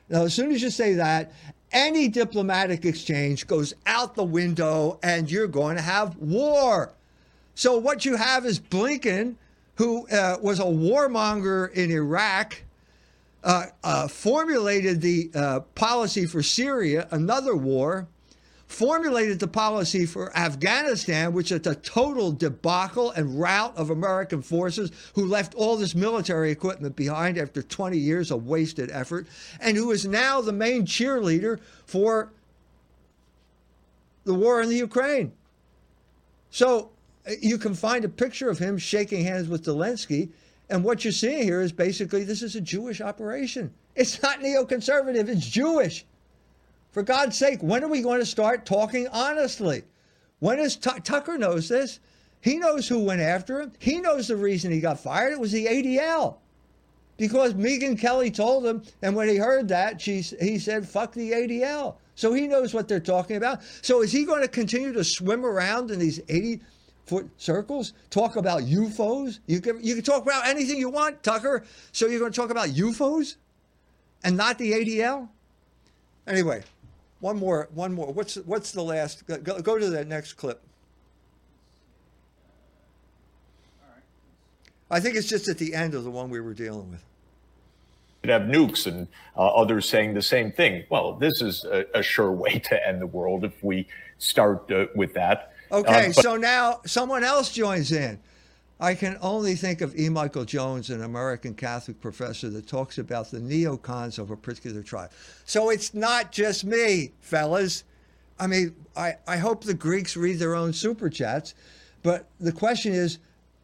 Now, 0.09 0.23
as 0.23 0.33
soon 0.33 0.51
as 0.51 0.61
you 0.61 0.69
say 0.69 0.93
that, 0.93 1.31
any 1.71 2.07
diplomatic 2.07 2.85
exchange 2.85 3.45
goes 3.45 3.73
out 3.85 4.15
the 4.15 4.23
window, 4.23 4.99
and 5.03 5.29
you're 5.29 5.47
going 5.47 5.75
to 5.75 5.81
have 5.81 6.15
war. 6.17 6.93
So, 7.55 7.77
what 7.77 8.05
you 8.05 8.15
have 8.15 8.45
is 8.45 8.59
Blinken 8.59 9.35
who 9.77 10.07
uh, 10.07 10.37
was 10.41 10.59
a 10.59 10.63
warmonger 10.63 11.71
in 11.71 11.91
Iraq, 11.91 12.63
uh, 13.43 13.67
uh, 13.83 14.07
formulated 14.07 15.01
the 15.01 15.29
uh, 15.33 15.59
policy 15.75 16.25
for 16.25 16.41
Syria, 16.41 17.07
another 17.11 17.55
war, 17.55 18.07
formulated 18.67 19.39
the 19.39 19.47
policy 19.47 20.05
for 20.05 20.35
Afghanistan, 20.37 21.33
which 21.33 21.51
is 21.51 21.65
a 21.65 21.75
total 21.75 22.31
debacle 22.31 23.11
and 23.11 23.39
rout 23.39 23.75
of 23.77 23.89
American 23.89 24.41
forces 24.41 24.91
who 25.15 25.25
left 25.25 25.55
all 25.55 25.77
this 25.77 25.95
military 25.95 26.51
equipment 26.51 26.95
behind 26.95 27.37
after 27.37 27.61
20 27.61 27.97
years 27.97 28.29
of 28.29 28.45
wasted 28.45 28.91
effort, 28.91 29.25
and 29.61 29.77
who 29.77 29.91
is 29.91 30.05
now 30.05 30.41
the 30.41 30.51
main 30.51 30.85
cheerleader 30.85 31.59
for 31.85 32.31
the 34.25 34.33
war 34.33 34.61
in 34.61 34.69
the 34.69 34.75
Ukraine. 34.75 35.31
So, 36.51 36.89
uh, 37.27 37.31
you 37.41 37.57
can 37.57 37.73
find 37.73 38.03
a 38.03 38.09
picture 38.09 38.49
of 38.49 38.59
him 38.59 38.77
shaking 38.77 39.23
hands 39.23 39.47
with 39.47 39.65
Zelensky. 39.65 40.29
And 40.69 40.83
what 40.83 41.05
you're 41.05 41.13
seeing 41.13 41.43
here 41.43 41.61
is 41.61 41.71
basically 41.71 42.25
this 42.25 42.41
is 42.41 42.55
a 42.55 42.61
Jewish 42.61 42.99
operation. 42.99 43.73
It's 43.95 44.21
not 44.21 44.41
neoconservative, 44.41 45.29
it's 45.29 45.47
Jewish. 45.47 46.05
For 46.91 47.03
God's 47.03 47.37
sake, 47.37 47.61
when 47.61 47.83
are 47.83 47.89
we 47.89 48.01
going 48.01 48.19
to 48.19 48.25
start 48.25 48.65
talking 48.65 49.07
honestly? 49.09 49.83
When 50.39 50.59
is 50.59 50.75
T- 50.75 50.99
Tucker 51.03 51.37
knows 51.37 51.69
this? 51.69 51.99
He 52.41 52.57
knows 52.57 52.87
who 52.87 53.03
went 53.03 53.21
after 53.21 53.61
him. 53.61 53.73
He 53.79 53.99
knows 53.99 54.27
the 54.27 54.35
reason 54.35 54.71
he 54.71 54.79
got 54.79 54.99
fired. 54.99 55.33
It 55.33 55.39
was 55.39 55.51
the 55.51 55.65
ADL. 55.65 56.37
Because 57.17 57.55
Megyn 57.55 57.99
Kelly 57.99 58.29
told 58.29 58.65
him, 58.65 58.83
and 59.01 59.15
when 59.15 59.27
he 59.27 59.37
heard 59.37 59.67
that, 59.69 59.99
she, 59.99 60.21
he 60.21 60.59
said, 60.59 60.87
fuck 60.87 61.13
the 61.13 61.31
ADL. 61.31 61.95
So 62.13 62.33
he 62.33 62.47
knows 62.47 62.73
what 62.73 62.87
they're 62.87 62.99
talking 62.99 63.37
about. 63.37 63.61
So 63.81 64.01
is 64.01 64.11
he 64.11 64.23
going 64.23 64.41
to 64.41 64.47
continue 64.47 64.93
to 64.93 65.03
swim 65.03 65.45
around 65.45 65.89
in 65.89 65.99
these 65.99 66.19
80 66.29 66.61
foot 67.07 67.29
circles, 67.37 67.93
talk 68.09 68.35
about 68.35 68.61
UFOs. 68.63 69.39
You 69.47 69.61
can 69.61 69.83
you 69.83 69.95
can 69.95 70.03
talk 70.03 70.23
about 70.23 70.45
anything 70.45 70.77
you 70.77 70.89
want, 70.89 71.23
Tucker. 71.23 71.63
So 71.91 72.07
you're 72.07 72.19
going 72.19 72.31
to 72.31 72.39
talk 72.39 72.49
about 72.49 72.69
UFOs 72.69 73.37
and 74.23 74.37
not 74.37 74.57
the 74.57 74.73
ADL? 74.73 75.29
Anyway, 76.27 76.63
one 77.19 77.37
more, 77.37 77.67
one 77.73 77.93
more. 77.93 78.11
What's 78.13 78.35
what's 78.35 78.71
the 78.71 78.83
last? 78.83 79.25
Go, 79.25 79.59
go 79.61 79.77
to 79.77 79.89
that 79.89 80.07
next 80.07 80.33
clip. 80.33 80.61
I 84.89 84.99
think 84.99 85.15
it's 85.15 85.27
just 85.27 85.49
at 85.49 85.57
the 85.57 85.73
end 85.73 85.95
of 85.95 86.03
the 86.03 86.11
one 86.11 86.29
we 86.29 86.39
were 86.39 86.53
dealing 86.53 86.89
with. 86.89 87.03
should 88.23 88.29
have 88.29 88.43
nukes, 88.43 88.87
and 88.87 89.07
uh, 89.35 89.47
others 89.47 89.89
saying 89.89 90.13
the 90.13 90.21
same 90.21 90.51
thing. 90.51 90.85
Well, 90.89 91.13
this 91.13 91.41
is 91.41 91.65
a, 91.65 91.85
a, 91.93 92.01
sure 92.01 92.31
way 92.31 92.59
to 92.59 92.87
end 92.87 93.01
the 93.01 93.07
world 93.07 93.43
if 93.43 93.61
we 93.61 93.87
start 94.17 94.71
uh, 94.71 94.85
with 94.95 95.13
that. 95.15 95.53
Okay, 95.71 96.13
but- 96.15 96.23
so 96.23 96.37
now 96.37 96.79
someone 96.85 97.23
else 97.23 97.51
joins 97.51 97.91
in. 97.91 98.19
I 98.79 98.93
can 98.93 99.17
only 99.21 99.55
think 99.55 99.81
of 99.81 99.97
E. 99.97 100.07
Michael 100.07 100.45
Jones, 100.45 100.91
an 100.91 101.01
American 101.01 101.55
Catholic 101.55 101.99
professor 101.99 102.49
that 102.51 102.67
talks 102.67 102.99
about 102.99 103.31
the 103.31 103.39
neocons 103.39 104.19
of 104.19 104.29
a 104.29 104.37
particular 104.37 104.83
tribe. 104.83 105.11
So 105.45 105.71
it's 105.71 105.95
not 105.95 106.31
just 106.31 106.63
me, 106.63 107.11
fellas. 107.19 107.83
I 108.39 108.45
mean, 108.45 108.75
I, 108.95 109.15
I 109.27 109.37
hope 109.37 109.63
the 109.63 109.73
Greeks 109.73 110.15
read 110.15 110.37
their 110.37 110.53
own 110.53 110.73
super 110.73 111.09
chats, 111.09 111.55
but 112.03 112.27
the 112.39 112.51
question 112.51 112.93
is 112.93 113.17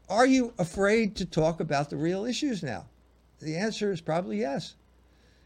are 0.10 0.26
you 0.26 0.54
afraid 0.60 1.15
to 1.17 1.26
talk 1.26 1.60
about 1.60 1.89
the 1.89 1.95
real 1.95 2.26
issues 2.26 2.62
now? 2.62 2.86
The 3.39 3.56
answer 3.56 3.91
is 3.91 4.02
probably 4.02 4.39
yes. 4.39 4.76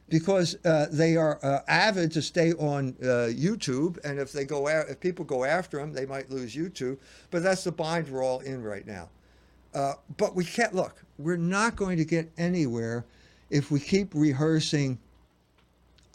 Because 0.10 0.56
uh, 0.66 0.88
they 0.90 1.18
are 1.18 1.38
uh, 1.44 1.60
avid 1.68 2.14
to 2.14 2.22
stay 2.22 2.54
on 2.54 2.96
uh, 3.02 3.30
YouTube, 3.30 3.98
and 4.06 4.18
if 4.20 4.32
they 4.32 4.46
go, 4.46 4.68
a- 4.68 4.92
if 4.92 5.02
people 5.02 5.26
go 5.26 5.44
after 5.44 5.78
them, 5.78 5.92
they 5.92 6.06
might 6.06 6.30
lose 6.30 6.56
YouTube. 6.56 6.98
But 7.30 7.44
that's 7.44 7.66
the 7.66 7.74
bind 7.74 8.10
we're 8.10 8.24
all 8.24 8.40
in 8.40 8.64
right 8.64 8.88
now. 8.88 9.10
Uh, 9.78 9.94
but 10.18 10.36
we 10.36 10.44
can't 10.44 10.74
look. 10.74 11.04
We're 11.20 11.38
not 11.38 11.76
going 11.76 11.98
to 11.98 12.06
get 12.06 12.32
anywhere 12.36 13.06
if 13.52 13.70
we 13.70 13.80
keep 13.80 14.12
rehearsing 14.16 14.98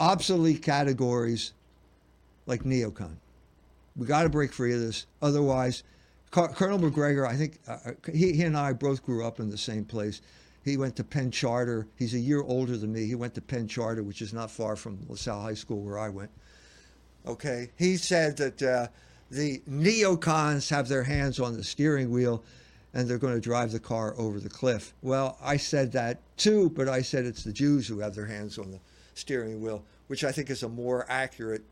obsolete 0.01 0.62
categories 0.62 1.53
like 2.46 2.64
neocon. 2.64 3.14
We 3.94 4.09
got 4.09 4.25
to 4.25 4.29
break 4.29 4.53
free 4.53 4.75
of 4.75 4.81
this. 4.81 5.07
Otherwise, 5.22 5.85
Colonel 6.33 6.79
Macgregor, 6.79 7.25
I 7.25 7.37
think 7.37 7.61
uh, 7.68 7.92
he, 8.12 8.33
he 8.33 8.42
and 8.42 8.57
I 8.57 8.72
both 8.72 9.05
grew 9.05 9.25
up 9.25 9.38
in 9.38 9.48
the 9.48 9.59
same 9.59 9.85
place. 9.85 10.22
He 10.64 10.77
went 10.77 10.96
to 10.96 11.05
Penn 11.05 11.31
Charter. 11.31 11.87
He's 11.96 12.14
a 12.14 12.18
year 12.18 12.42
older 12.42 12.77
than 12.77 12.92
me. 12.92 13.07
He 13.07 13.14
went 13.14 13.35
to 13.35 13.40
Penn 13.40 13.68
Charter, 13.68 14.03
which 14.03 14.22
is 14.22 14.33
not 14.33 14.51
far 14.51 14.75
from 14.75 14.98
LaSalle 15.09 15.40
High 15.40 15.55
School 15.55 15.83
where 15.83 16.01
I 16.01 16.09
went. 16.09 16.31
Okay. 17.29 17.70
He 17.77 17.96
said 17.96 18.37
that 18.38 18.61
uh, 18.61 18.88
the 19.31 19.62
neocons 19.70 20.68
have 20.70 20.88
their 20.88 21.05
hands 21.05 21.38
on 21.38 21.57
the 21.57 21.62
steering 21.62 22.11
wheel 22.11 22.42
and 22.94 23.09
they're 23.09 23.18
going 23.18 23.35
to 23.35 23.40
drive 23.40 23.72
the 23.72 23.81
car 23.81 24.14
over 24.18 24.38
the 24.38 24.48
cliff. 24.48 24.92
Well, 25.02 25.38
I 25.42 25.57
said 25.57 25.92
that 25.92 26.20
too, 26.37 26.70
but 26.70 26.88
I 26.88 27.02
said 27.02 27.24
it's 27.24 27.44
the 27.44 27.52
Jews 27.52 27.87
who 27.87 28.00
have 28.00 28.14
their 28.14 28.26
hands 28.26 28.59
on 28.59 28.70
the 28.70 28.81
steering 29.14 29.61
wheel, 29.61 29.83
which 30.09 30.24
I 30.24 30.33
think 30.33 30.50
is 30.50 30.62
a 30.62 30.68
more 30.68 31.07
accurate 31.09 31.62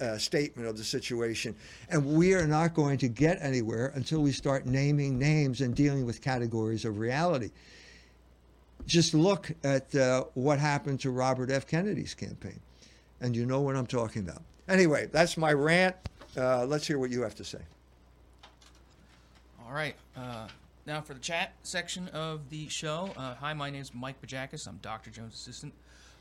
uh, 0.00 0.18
statement 0.18 0.68
of 0.68 0.76
the 0.76 0.84
situation. 0.84 1.54
And 1.90 2.04
we 2.14 2.34
are 2.34 2.46
not 2.46 2.74
going 2.74 2.98
to 2.98 3.08
get 3.08 3.38
anywhere 3.40 3.92
until 3.94 4.20
we 4.20 4.32
start 4.32 4.66
naming 4.66 5.18
names 5.18 5.60
and 5.60 5.74
dealing 5.74 6.06
with 6.06 6.22
categories 6.22 6.84
of 6.84 6.98
reality. 6.98 7.50
Just 8.86 9.12
look 9.12 9.50
at 9.64 9.94
uh, 9.94 10.24
what 10.34 10.58
happened 10.58 11.00
to 11.00 11.10
Robert 11.10 11.50
F. 11.50 11.66
Kennedy's 11.66 12.14
campaign, 12.14 12.58
and 13.20 13.36
you 13.36 13.44
know 13.44 13.60
what 13.60 13.76
I'm 13.76 13.86
talking 13.86 14.22
about. 14.22 14.42
Anyway, 14.66 15.08
that's 15.12 15.36
my 15.36 15.52
rant. 15.52 15.94
Uh, 16.36 16.64
let's 16.64 16.86
hear 16.86 16.98
what 16.98 17.10
you 17.10 17.20
have 17.22 17.34
to 17.34 17.44
say. 17.44 17.58
All 19.68 19.74
right. 19.74 19.94
Uh, 20.16 20.48
now 20.86 21.02
for 21.02 21.12
the 21.12 21.20
chat 21.20 21.52
section 21.62 22.08
of 22.08 22.48
the 22.48 22.70
show. 22.70 23.10
Uh, 23.14 23.34
hi, 23.34 23.52
my 23.52 23.68
name 23.68 23.82
is 23.82 23.92
Mike 23.92 24.18
Bajakis. 24.22 24.66
I'm 24.66 24.78
Dr. 24.78 25.10
Jones' 25.10 25.34
assistant. 25.34 25.74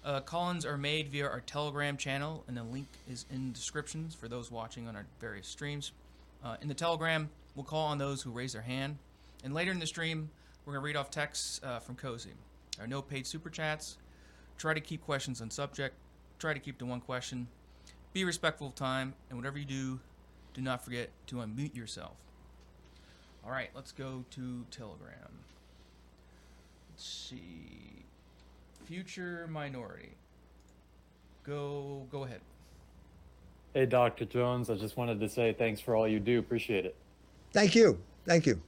Uh, 0.04 0.20
call-ins 0.20 0.66
are 0.66 0.78
made 0.78 1.08
via 1.08 1.28
our 1.28 1.40
Telegram 1.40 1.96
channel, 1.96 2.44
and 2.50 2.58
the 2.58 2.64
link 2.64 2.88
is 3.10 3.26
in 3.32 3.54
descriptions 3.54 4.14
for 4.14 4.28
those 4.28 4.52
watching 4.52 4.90
on 4.90 4.98
our 4.98 5.06
various 5.22 5.48
streams. 5.48 5.94
Uh, 6.44 6.58
in 6.62 6.68
the 6.68 6.74
Telegram, 6.74 7.30
we'll 7.56 7.64
call 7.64 7.88
on 7.88 7.98
those 7.98 8.22
who 8.22 8.32
raise 8.32 8.52
their 8.52 8.64
hand, 8.64 8.98
and 9.46 9.54
later 9.54 9.72
in 9.72 9.80
the 9.80 9.88
stream, 9.88 10.30
we're 10.66 10.74
going 10.74 10.84
to 10.84 10.86
read 10.86 10.98
off 10.98 11.10
texts 11.10 11.62
uh, 11.64 11.80
from 11.80 11.96
Cozy. 11.96 12.32
There 12.76 12.84
are 12.84 12.90
no 12.90 13.02
paid 13.02 13.26
super 13.26 13.50
chats. 13.50 13.96
Try 14.58 14.74
to 14.74 14.82
keep 14.82 15.06
questions 15.06 15.42
on 15.42 15.52
subject. 15.52 15.96
Try 16.38 16.54
to 16.54 16.60
keep 16.60 16.80
to 16.80 16.86
one 16.86 17.00
question. 17.00 17.48
Be 18.12 18.26
respectful 18.26 18.68
of 18.68 18.76
time, 18.76 19.14
and 19.30 19.40
whatever 19.40 19.58
you 19.58 19.66
do, 19.66 20.02
do 20.54 20.60
not 20.60 20.84
forget 20.84 21.12
to 21.28 21.38
unmute 21.38 21.74
yourself. 21.74 22.18
All 23.48 23.54
right, 23.54 23.70
let's 23.74 23.94
go 23.94 24.26
to 24.32 24.66
Telegram. 24.72 25.32
Let's 26.92 27.06
see. 27.06 28.04
Future 28.86 29.48
minority. 29.50 30.10
Go 31.46 32.06
go 32.12 32.26
ahead. 32.26 32.42
Hey, 33.74 33.86
Dr. 33.86 34.26
Jones. 34.26 34.70
I 34.70 34.76
just 34.76 34.98
wanted 34.98 35.22
to 35.22 35.30
say 35.30 35.54
thanks 35.54 35.80
for 35.80 35.96
all 35.96 36.10
you 36.10 36.20
do. 36.20 36.40
Appreciate 36.40 36.86
it. 36.86 36.96
Thank 37.54 37.74
you. 37.74 37.98
Thank 38.26 38.46
you. 38.46 38.60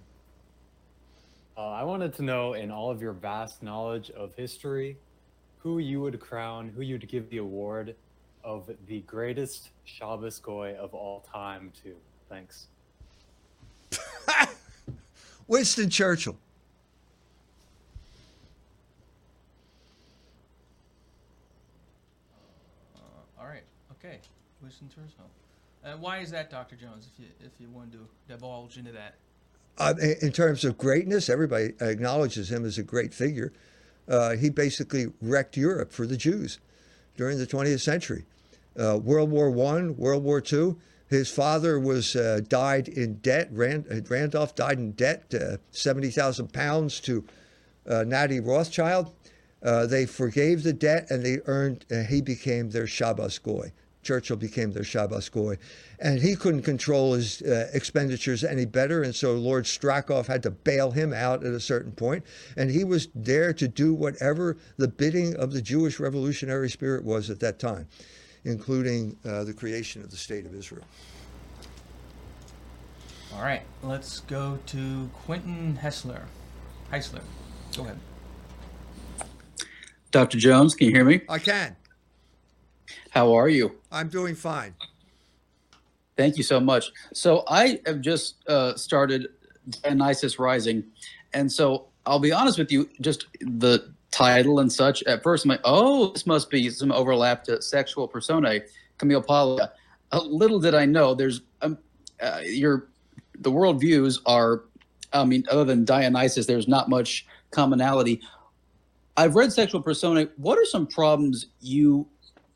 Uh, 1.57 1.71
I 1.71 1.83
wanted 1.83 2.13
to 2.13 2.23
know, 2.23 2.53
in 2.53 2.71
all 2.71 2.89
of 2.89 3.01
your 3.01 3.11
vast 3.11 3.61
knowledge 3.61 4.11
of 4.11 4.33
history, 4.35 4.95
who 5.57 5.79
you 5.79 5.99
would 5.99 6.21
crown, 6.21 6.69
who 6.69 6.83
you'd 6.83 7.05
give 7.09 7.29
the 7.29 7.39
award 7.39 7.95
of 8.45 8.69
the 8.87 9.01
greatest 9.01 9.71
Shabbos 9.83 10.39
Goy 10.39 10.77
of 10.79 10.93
all 10.93 11.19
time 11.19 11.73
to. 11.83 11.97
Thanks. 12.29 12.67
Winston 15.49 15.89
Churchill. 15.89 16.37
Uh, 22.95 22.99
all 23.41 23.47
right. 23.47 23.63
Okay. 23.93 24.19
Winston 24.61 24.87
Churchill. 24.89 25.25
Uh, 25.83 25.97
why 25.97 26.19
is 26.19 26.29
that, 26.29 26.51
Dr. 26.51 26.75
Jones? 26.75 27.07
If 27.11 27.19
you 27.19 27.25
if 27.43 27.51
you 27.59 27.67
want 27.69 27.91
to 27.93 28.07
divulge 28.27 28.77
into 28.77 28.91
that. 28.91 29.15
Uh, 29.79 29.95
in 30.21 30.31
terms 30.31 30.63
of 30.63 30.77
greatness, 30.77 31.29
everybody 31.29 31.73
acknowledges 31.81 32.51
him 32.51 32.63
as 32.63 32.77
a 32.77 32.83
great 32.83 33.13
figure. 33.13 33.51
Uh, 34.07 34.35
he 34.35 34.49
basically 34.49 35.07
wrecked 35.21 35.57
Europe 35.57 35.91
for 35.91 36.05
the 36.05 36.17
Jews 36.17 36.59
during 37.15 37.37
the 37.37 37.47
20th 37.47 37.79
century. 37.79 38.25
Uh, 38.77 38.99
World 39.01 39.31
War 39.31 39.49
One, 39.49 39.97
World 39.97 40.23
War 40.23 40.41
Two. 40.41 40.77
His 41.09 41.29
father 41.29 41.79
was 41.79 42.15
uh, 42.15 42.41
died 42.47 42.87
in 42.87 43.15
debt. 43.15 43.49
Rand, 43.51 44.07
Randolph 44.09 44.55
died 44.55 44.77
in 44.77 44.91
debt, 44.91 45.33
uh, 45.33 45.57
seventy 45.71 46.09
thousand 46.09 46.53
pounds 46.53 46.99
to 47.01 47.25
uh, 47.87 48.03
Natty 48.03 48.39
Rothschild. 48.39 49.13
they 49.61 50.05
forgave 50.05 50.63
the 50.63 50.73
debt, 50.73 51.09
and 51.09 51.25
they 51.25 51.39
earned. 51.45 51.85
he 52.09 52.21
became 52.21 52.69
their 52.69 52.87
Shabbos 52.87 53.39
Goy. 53.39 53.71
Churchill 54.01 54.37
became 54.37 54.71
their 54.71 54.83
Shabbos 54.83 55.29
Goy. 55.29 55.57
And 55.99 56.19
he 56.19 56.35
couldn't 56.35 56.63
control 56.63 57.13
his 57.13 57.41
uh, 57.41 57.69
expenditures 57.73 58.43
any 58.43 58.65
better. 58.65 59.03
And 59.03 59.13
so 59.13 59.33
Lord 59.33 59.65
Strakosch 59.65 60.27
had 60.27 60.43
to 60.43 60.51
bail 60.51 60.91
him 60.91 61.13
out 61.13 61.43
at 61.43 61.53
a 61.53 61.59
certain 61.59 61.91
point. 61.91 62.23
And 62.55 62.71
he 62.71 62.83
was 62.83 63.09
there 63.13 63.53
to 63.53 63.67
do 63.67 63.93
whatever 63.93 64.57
the 64.77 64.87
bidding 64.87 65.35
of 65.35 65.51
the 65.51 65.61
Jewish 65.61 65.99
revolutionary 65.99 66.69
spirit 66.69 67.03
was 67.03 67.29
at 67.29 67.39
that 67.41 67.59
time, 67.59 67.87
including 68.45 69.17
uh, 69.25 69.43
the 69.43 69.53
creation 69.53 70.01
of 70.01 70.11
the 70.11 70.17
State 70.17 70.45
of 70.45 70.53
Israel. 70.53 70.83
All 73.35 73.43
right, 73.43 73.61
let's 73.83 74.21
go 74.21 74.59
to 74.67 75.09
Quentin 75.13 75.77
Hessler. 75.81 76.23
Heisler, 76.91 77.21
go 77.75 77.83
ahead. 77.83 77.99
Dr. 80.11 80.39
Jones, 80.39 80.73
can 80.73 80.87
you 80.87 80.93
hear 80.93 81.05
me? 81.05 81.21
I 81.29 81.37
can. 81.37 81.75
How 83.11 83.33
are 83.33 83.47
you? 83.47 83.75
I'm 83.91 84.09
doing 84.09 84.33
fine. 84.35 84.73
Thank 86.17 86.37
you 86.37 86.43
so 86.43 86.59
much. 86.59 86.91
So 87.13 87.43
I 87.47 87.79
have 87.85 88.01
just 88.01 88.35
uh, 88.47 88.75
started 88.75 89.27
Dionysos 89.69 90.39
Rising, 90.39 90.83
and 91.33 91.51
so 91.51 91.87
I'll 92.05 92.19
be 92.19 92.31
honest 92.31 92.57
with 92.57 92.71
you, 92.71 92.89
just 93.01 93.27
the 93.39 93.93
title 94.11 94.59
and 94.59 94.71
such. 94.71 95.03
At 95.03 95.23
first, 95.23 95.45
I'm 95.45 95.49
like, 95.49 95.61
oh, 95.63 96.11
this 96.11 96.25
must 96.25 96.49
be 96.49 96.69
some 96.69 96.91
overlap 96.91 97.43
to 97.45 97.61
sexual 97.61 98.07
personae, 98.07 98.61
Camille 98.97 99.21
Paglia. 99.21 99.71
A 100.11 100.19
little 100.19 100.59
did 100.59 100.73
I 100.73 100.85
know, 100.85 101.13
there's 101.13 101.41
um, 101.61 101.77
uh, 102.21 102.41
your 102.43 102.89
the 103.39 103.51
world 103.51 103.79
views 103.79 104.19
are, 104.25 104.63
I 105.13 105.23
mean, 105.23 105.45
other 105.49 105.63
than 105.63 105.85
Dionysus, 105.85 106.45
there's 106.45 106.67
not 106.67 106.89
much 106.89 107.25
commonality. 107.51 108.21
I've 109.15 109.35
read 109.35 109.53
Sexual 109.53 109.81
Personae. 109.81 110.27
What 110.37 110.57
are 110.57 110.65
some 110.65 110.87
problems 110.87 111.47
you 111.61 112.07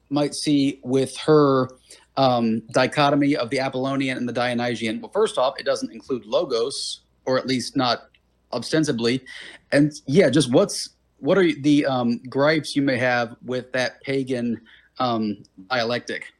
might 0.10 0.36
see 0.36 0.80
with 0.84 1.16
her 1.18 1.70
um, 2.18 2.60
dichotomy 2.72 3.36
of 3.36 3.50
the 3.50 3.60
Apollonian 3.60 4.18
and 4.18 4.28
the 4.28 4.34
Dionysian. 4.34 5.02
Well, 5.02 5.12
first 5.12 5.38
off, 5.38 5.60
it 5.60 5.66
doesn't 5.66 5.92
include 5.92 6.26
logos, 6.26 7.02
or 7.26 7.38
at 7.38 7.48
least 7.48 7.76
not 7.76 8.10
ostensibly. 8.52 9.24
And 9.72 9.92
yeah, 10.06 10.30
just 10.30 10.52
what's 10.52 10.90
what 11.24 11.38
are 11.38 11.52
the 11.62 11.86
um, 11.86 12.20
gripes 12.30 12.76
you 12.76 12.82
may 12.82 12.98
have 12.98 13.36
with 13.44 13.72
that 13.72 14.02
pagan 14.04 14.62
um, 15.00 15.44
dialectic? 15.70 16.34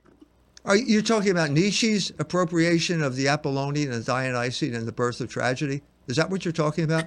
Are 0.66 0.76
you 0.76 1.02
talking 1.02 1.32
about 1.32 1.52
Nietzsche's 1.52 2.12
appropriation 2.20 3.02
of 3.02 3.16
the 3.16 3.28
Apollonian 3.28 3.92
and 3.92 4.06
Dionysian 4.06 4.76
and 4.76 4.88
the 4.88 4.92
birth 4.92 5.20
of 5.22 5.30
tragedy? 5.30 5.82
Is 6.08 6.18
that 6.18 6.30
what 6.30 6.46
you're 6.46 6.52
talking 6.52 6.84
about? 6.84 7.06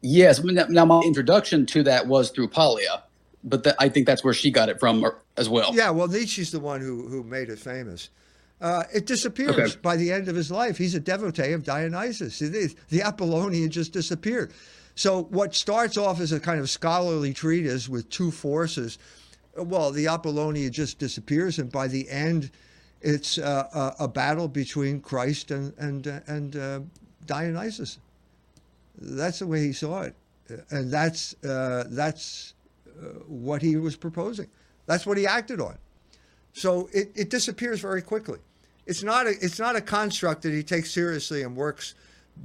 Yes. 0.00 0.42
Now, 0.42 0.84
my 0.84 1.00
introduction 1.00 1.66
to 1.66 1.82
that 1.84 2.06
was 2.06 2.30
through 2.30 2.48
Paglia 2.48 3.02
but 3.44 3.62
the, 3.62 3.76
I 3.78 3.88
think 3.88 4.06
that's 4.06 4.24
where 4.24 4.34
she 4.34 4.50
got 4.50 4.68
it 4.68 4.80
from 4.80 5.04
as 5.36 5.48
well. 5.48 5.74
Yeah, 5.74 5.90
well, 5.90 6.08
Nietzsche's 6.08 6.50
the 6.50 6.60
one 6.60 6.80
who 6.80 7.06
who 7.06 7.22
made 7.22 7.50
it 7.50 7.58
famous. 7.58 8.10
Uh, 8.60 8.84
it 8.94 9.04
disappears 9.04 9.50
okay. 9.58 9.80
by 9.82 9.96
the 9.96 10.10
end 10.10 10.28
of 10.28 10.34
his 10.34 10.50
life. 10.50 10.78
He's 10.78 10.94
a 10.94 11.00
devotee 11.00 11.52
of 11.52 11.64
Dionysus. 11.64 12.38
The 12.38 13.02
Apollonian 13.02 13.70
just 13.70 13.92
disappeared. 13.92 14.52
So 14.94 15.24
what 15.24 15.54
starts 15.54 15.96
off 15.96 16.20
as 16.20 16.32
a 16.32 16.38
kind 16.38 16.60
of 16.60 16.70
scholarly 16.70 17.34
treatise 17.34 17.88
with 17.88 18.08
two 18.10 18.30
forces, 18.30 18.98
well, 19.56 19.90
the 19.90 20.06
Apollonia 20.06 20.70
just 20.70 20.98
disappears, 20.98 21.58
and 21.58 21.70
by 21.70 21.88
the 21.88 22.08
end, 22.08 22.50
it's 23.00 23.38
uh, 23.38 23.92
a, 23.98 24.04
a, 24.04 24.08
battle 24.08 24.48
between 24.48 25.00
Christ 25.00 25.50
and 25.50 25.74
and 25.78 26.06
uh, 26.08 26.20
and 26.26 26.56
uh, 26.56 26.80
Dionysus. 27.26 27.98
That's 28.96 29.40
the 29.40 29.46
way 29.46 29.60
he 29.60 29.72
saw 29.72 30.02
it, 30.02 30.14
and 30.70 30.90
that's 30.90 31.34
uh, 31.44 31.84
that's 31.88 32.54
uh, 32.88 33.06
what 33.26 33.62
he 33.62 33.76
was 33.76 33.94
proposing. 33.94 34.48
That's 34.86 35.06
what 35.06 35.18
he 35.18 35.26
acted 35.26 35.60
on. 35.60 35.76
So 36.52 36.88
it, 36.92 37.10
it 37.14 37.30
disappears 37.30 37.80
very 37.80 38.00
quickly. 38.00 38.38
It's 38.86 39.02
not 39.02 39.26
a 39.26 39.30
it's 39.40 39.58
not 39.58 39.76
a 39.76 39.80
construct 39.80 40.42
that 40.42 40.52
he 40.52 40.62
takes 40.62 40.90
seriously 40.90 41.42
and 41.42 41.54
works 41.56 41.94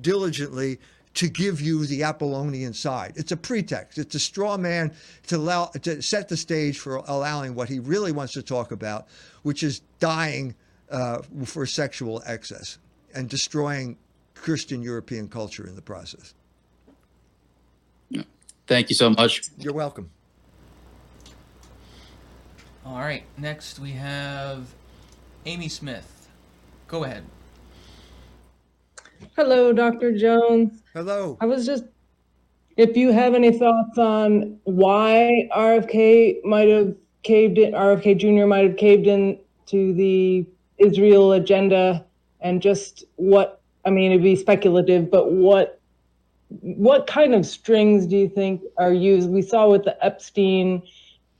diligently 0.01 0.79
to 1.15 1.27
give 1.27 1.59
you 1.59 1.85
the 1.85 2.03
Apollonian 2.03 2.73
side. 2.73 3.13
It's 3.15 3.31
a 3.31 3.37
pretext. 3.37 3.97
It's 3.97 4.15
a 4.15 4.19
straw 4.19 4.57
man 4.57 4.93
to 5.27 5.37
allow 5.37 5.65
to 5.65 6.01
set 6.01 6.29
the 6.29 6.37
stage 6.37 6.79
for 6.79 6.97
allowing 7.07 7.55
what 7.55 7.67
he 7.69 7.79
really 7.79 8.11
wants 8.11 8.33
to 8.33 8.43
talk 8.43 8.71
about, 8.71 9.07
which 9.43 9.63
is 9.63 9.81
dying 9.99 10.55
uh, 10.91 11.19
for 11.45 11.65
sexual 11.65 12.21
excess 12.25 12.77
and 13.13 13.27
destroying 13.29 13.97
Christian 14.35 14.81
European 14.81 15.27
culture 15.27 15.67
in 15.67 15.75
the 15.75 15.81
process. 15.81 16.33
Thank 18.67 18.89
you 18.89 18.95
so 18.95 19.09
much. 19.09 19.41
You're 19.57 19.73
welcome. 19.73 20.11
All 22.85 22.99
right. 22.99 23.23
Next 23.35 23.79
we 23.79 23.91
have 23.91 24.67
Amy 25.47 25.69
Smith. 25.69 26.27
Go 26.87 27.03
ahead. 27.03 27.23
Hello, 29.35 29.73
Dr. 29.73 30.17
Jones. 30.17 30.81
Hello. 30.93 31.37
I 31.41 31.45
was 31.45 31.65
just, 31.65 31.83
if 32.77 32.95
you 32.97 33.11
have 33.11 33.33
any 33.33 33.57
thoughts 33.57 33.97
on 33.97 34.59
why 34.63 35.49
RFK 35.55 36.43
might 36.43 36.67
have 36.67 36.95
caved 37.23 37.57
in, 37.57 37.73
RFK 37.73 38.17
Jr. 38.17 38.45
might 38.45 38.65
have 38.65 38.77
caved 38.77 39.07
in 39.07 39.39
to 39.67 39.93
the 39.93 40.45
Israel 40.77 41.33
agenda 41.33 42.05
and 42.41 42.61
just 42.61 43.05
what, 43.15 43.61
I 43.85 43.89
mean, 43.89 44.11
it'd 44.11 44.23
be 44.23 44.35
speculative, 44.35 45.11
but 45.11 45.31
what, 45.31 45.79
what 46.49 47.07
kind 47.07 47.35
of 47.35 47.45
strings 47.45 48.07
do 48.07 48.17
you 48.17 48.29
think 48.29 48.61
are 48.77 48.93
used? 48.93 49.29
We 49.29 49.41
saw 49.41 49.69
with 49.69 49.83
the 49.83 50.03
Epstein 50.03 50.81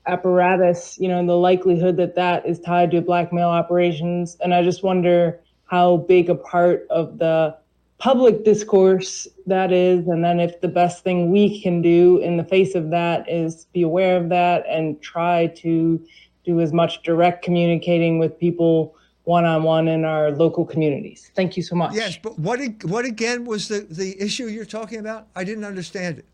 apparatus, 0.07 0.97
you 0.99 1.07
know, 1.07 1.19
and 1.19 1.29
the 1.29 1.37
likelihood 1.37 1.97
that 1.97 2.15
that 2.15 2.45
is 2.45 2.59
tied 2.59 2.91
to 2.91 3.01
blackmail 3.01 3.49
operations. 3.49 4.37
And 4.41 4.53
I 4.53 4.63
just 4.63 4.83
wonder 4.83 5.39
how 5.65 5.97
big 5.97 6.29
a 6.29 6.35
part 6.35 6.87
of 6.89 7.17
the 7.19 7.55
public 7.99 8.45
discourse 8.45 9.27
that 9.45 9.73
is 9.73 10.07
and 10.07 10.23
then 10.23 10.39
if 10.39 10.59
the 10.61 10.67
best 10.67 11.03
thing 11.03 11.31
we 11.31 11.61
can 11.61 11.81
do 11.81 12.17
in 12.19 12.37
the 12.37 12.43
face 12.43 12.73
of 12.73 12.89
that 12.89 13.29
is 13.29 13.65
be 13.73 13.81
aware 13.81 14.15
of 14.15 14.29
that 14.29 14.65
and 14.67 15.01
try 15.01 15.47
to 15.47 16.01
do 16.45 16.61
as 16.61 16.71
much 16.71 17.03
direct 17.03 17.43
communicating 17.43 18.17
with 18.17 18.39
people 18.39 18.95
one-on-one 19.25 19.89
in 19.89 20.05
our 20.05 20.31
local 20.31 20.65
communities 20.65 21.29
thank 21.35 21.57
you 21.57 21.61
so 21.61 21.75
much 21.75 21.93
yes 21.93 22.17
but 22.17 22.39
what 22.39 22.59
what 22.85 23.03
again 23.03 23.43
was 23.43 23.67
the 23.67 23.85
the 23.89 24.19
issue 24.19 24.45
you're 24.45 24.63
talking 24.63 24.99
about 24.99 25.27
i 25.35 25.43
didn't 25.43 25.65
understand 25.65 26.17
it 26.17 26.25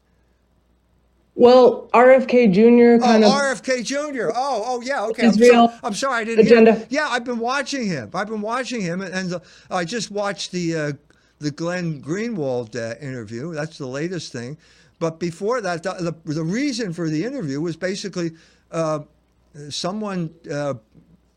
well, 1.38 1.90
RFK 1.94 2.54
Jr. 2.54 3.04
kind 3.04 3.26
oh, 3.26 3.28
of 3.28 3.62
RFK 3.62 3.84
Jr. 3.84 4.32
Oh, 4.34 4.64
oh 4.66 4.82
yeah, 4.82 5.04
okay. 5.08 5.28
I'm, 5.28 5.34
so, 5.34 5.74
I'm 5.84 5.94
sorry, 5.94 6.22
I 6.22 6.24
didn't 6.24 6.46
agenda. 6.46 6.88
Yeah, 6.90 7.10
I've 7.10 7.26
been 7.26 7.40
watching 7.40 7.86
him. 7.86 8.10
I've 8.14 8.30
been 8.30 8.40
watching 8.40 8.80
him, 8.80 9.02
and, 9.02 9.14
and 9.14 9.30
the, 9.30 9.42
I 9.70 9.84
just 9.84 10.12
watched 10.12 10.54
the 10.54 10.76
uh, 10.76 10.92
the 11.40 11.52
Glenn 11.52 12.02
Greenwald 12.02 12.76
uh, 12.76 12.98
interview. 13.00 13.54
That's 13.54 13.78
the 13.78 13.88
latest 13.88 14.32
thing. 14.32 14.58
But 15.00 15.20
before 15.20 15.62
that, 15.62 15.84
the, 15.84 16.16
the, 16.24 16.44
reason 16.44 16.94
for 16.94 17.10
the 17.10 17.26
interview 17.26 17.60
was 17.60 17.76
basically 17.76 18.32
uh, 18.72 19.00
someone, 19.70 20.34
uh, 20.52 20.76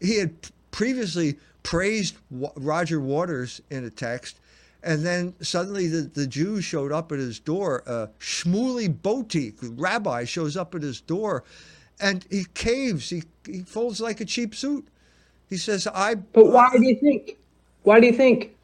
he 0.00 0.18
had 0.18 0.34
previously 0.70 1.38
praised 1.64 2.16
Roger 2.30 3.00
Waters 3.00 3.60
in 3.70 3.84
a 3.84 3.90
text. 3.90 4.38
And 4.84 5.04
then 5.04 5.34
suddenly 5.40 5.88
the, 5.88 6.02
the 6.02 6.26
Jew 6.26 6.60
showed 6.60 6.92
up 6.92 7.10
at 7.10 7.18
his 7.18 7.40
door. 7.40 7.82
Uh, 7.84 8.06
Shmuley 8.20 8.88
Boteach, 8.88 9.56
rabbi, 9.76 10.24
shows 10.24 10.56
up 10.56 10.74
at 10.76 10.82
his 10.82 11.00
door 11.00 11.42
and 12.00 12.24
he 12.30 12.46
caves. 12.54 13.10
He, 13.10 13.24
he 13.44 13.62
folds 13.62 14.00
like 14.00 14.20
a 14.20 14.24
cheap 14.24 14.54
suit. 14.54 14.86
He 15.48 15.56
says, 15.56 15.86
I. 15.86 16.14
But 16.14 16.46
why 16.46 16.70
do 16.76 16.82
you 16.82 16.96
think? 16.96 17.38
Why 17.82 18.00
do 18.00 18.06
you 18.06 18.12
think? 18.12 18.54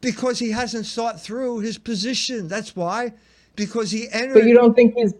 Because 0.00 0.38
he 0.38 0.50
hasn't 0.50 0.86
thought 0.86 1.20
through 1.20 1.60
his 1.60 1.78
position. 1.78 2.48
That's 2.48 2.74
why. 2.74 3.12
Because 3.56 3.90
he 3.90 4.08
entered. 4.10 4.34
But 4.34 4.44
you 4.44 4.54
don't 4.54 4.74
think 4.74 4.94
he's 4.94 5.12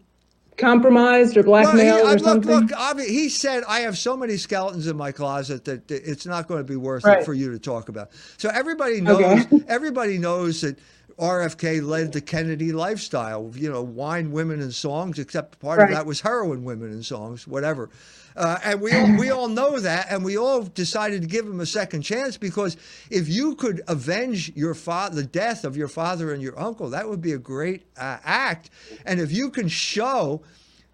compromised 0.57 1.37
or 1.37 1.43
blackmailed 1.43 2.07
he, 2.07 2.14
or 2.14 2.19
something? 2.19 2.51
Look, 2.51 2.71
look, 2.71 3.01
he 3.01 3.29
said, 3.29 3.64
I 3.66 3.81
have 3.81 3.99
so 3.99 4.16
many 4.16 4.37
skeletons 4.37 4.87
in 4.87 4.97
my 4.97 5.11
closet 5.12 5.64
that 5.64 5.90
it's 5.90 6.27
not 6.27 6.47
going 6.47 6.61
to 6.61 6.64
be 6.64 6.77
worth 6.77 7.05
right. 7.05 7.19
it 7.19 7.25
for 7.25 7.35
you 7.35 7.51
to 7.51 7.59
talk 7.59 7.88
about. 7.88 8.11
So 8.37 8.49
everybody 8.51 9.01
knows. 9.01 9.47
Okay. 9.47 9.64
everybody 9.69 10.19
knows 10.19 10.61
that. 10.61 10.79
RFK 11.19 11.87
led 11.87 12.12
the 12.12 12.23
Kennedy 12.23 12.73
lifestyle, 12.73 13.53
you 13.55 13.71
know, 13.71 13.83
wine, 13.83 14.33
women, 14.33 14.62
and 14.62 14.73
songs, 14.73 15.19
except 15.19 15.61
part 15.61 15.79
right. 15.79 15.90
of 15.90 15.95
that 15.95 16.07
was 16.07 16.23
heroin, 16.23 16.64
women, 16.64 16.93
and 16.93 17.05
songs, 17.05 17.47
whatever. 17.47 17.90
Uh, 18.37 18.59
and 18.64 18.81
we 18.81 18.93
all, 18.93 19.19
we 19.19 19.31
all 19.31 19.49
know 19.49 19.81
that, 19.81 20.07
and 20.11 20.25
we 20.25 20.37
all 20.38 20.62
decided 20.62 21.23
to 21.23 21.29
give 21.29 21.47
him 21.47 21.61
a 21.61 21.66
second 21.66 22.03
chance 22.03 22.37
because 22.37 22.77
if 23.11 23.29
you 23.29 23.55
could 23.57 23.83
avenge 23.88 24.53
your 24.55 24.75
father, 24.75 25.16
the 25.16 25.25
death 25.25 25.64
of 25.64 25.77
your 25.77 25.88
father 25.88 26.33
and 26.33 26.43
your 26.43 26.59
uncle, 26.59 26.90
that 26.90 27.09
would 27.09 27.21
be 27.21 27.33
a 27.33 27.38
great 27.38 27.85
uh, 27.97 28.19
act. 28.25 28.71
And 29.05 29.21
if 29.21 29.33
you 29.33 29.51
can 29.51 29.69
show 29.69 30.43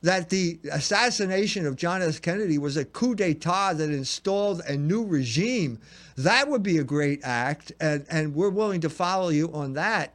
that 0.02 0.28
the 0.28 0.58
assassination 0.70 1.66
of 1.66 1.76
John 1.76 2.02
F. 2.02 2.20
Kennedy 2.22 2.58
was 2.58 2.76
a 2.76 2.84
coup 2.84 3.14
d'état 3.14 3.76
that 3.76 3.90
installed 3.90 4.60
a 4.66 4.76
new 4.76 5.04
regime, 5.04 5.78
that 6.16 6.48
would 6.48 6.62
be 6.62 6.78
a 6.78 6.84
great 6.84 7.20
act, 7.22 7.72
and 7.80 8.06
and 8.08 8.34
we're 8.34 8.50
willing 8.50 8.80
to 8.82 8.90
follow 8.90 9.30
you 9.30 9.52
on 9.52 9.72
that. 9.74 10.14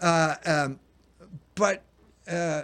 Uh, 0.00 0.36
um, 0.46 0.80
but 1.54 1.82
uh, 2.28 2.62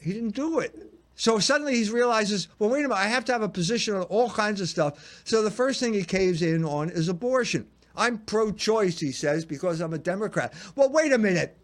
he 0.00 0.12
didn't 0.12 0.34
do 0.34 0.58
it. 0.58 0.93
So 1.16 1.38
suddenly 1.38 1.76
he 1.76 1.88
realizes, 1.90 2.48
well, 2.58 2.70
wait 2.70 2.80
a 2.80 2.88
minute, 2.88 2.96
I 2.96 3.06
have 3.06 3.24
to 3.26 3.32
have 3.32 3.42
a 3.42 3.48
position 3.48 3.94
on 3.94 4.02
all 4.02 4.30
kinds 4.30 4.60
of 4.60 4.68
stuff. 4.68 5.22
So 5.24 5.42
the 5.42 5.50
first 5.50 5.80
thing 5.80 5.94
he 5.94 6.04
caves 6.04 6.42
in 6.42 6.64
on 6.64 6.90
is 6.90 7.08
abortion. 7.08 7.66
I'm 7.96 8.18
pro 8.18 8.50
choice, 8.50 8.98
he 8.98 9.12
says, 9.12 9.44
because 9.44 9.80
I'm 9.80 9.94
a 9.94 9.98
Democrat. 9.98 10.52
Well, 10.74 10.90
wait 10.90 11.12
a 11.12 11.18
minute. 11.18 11.56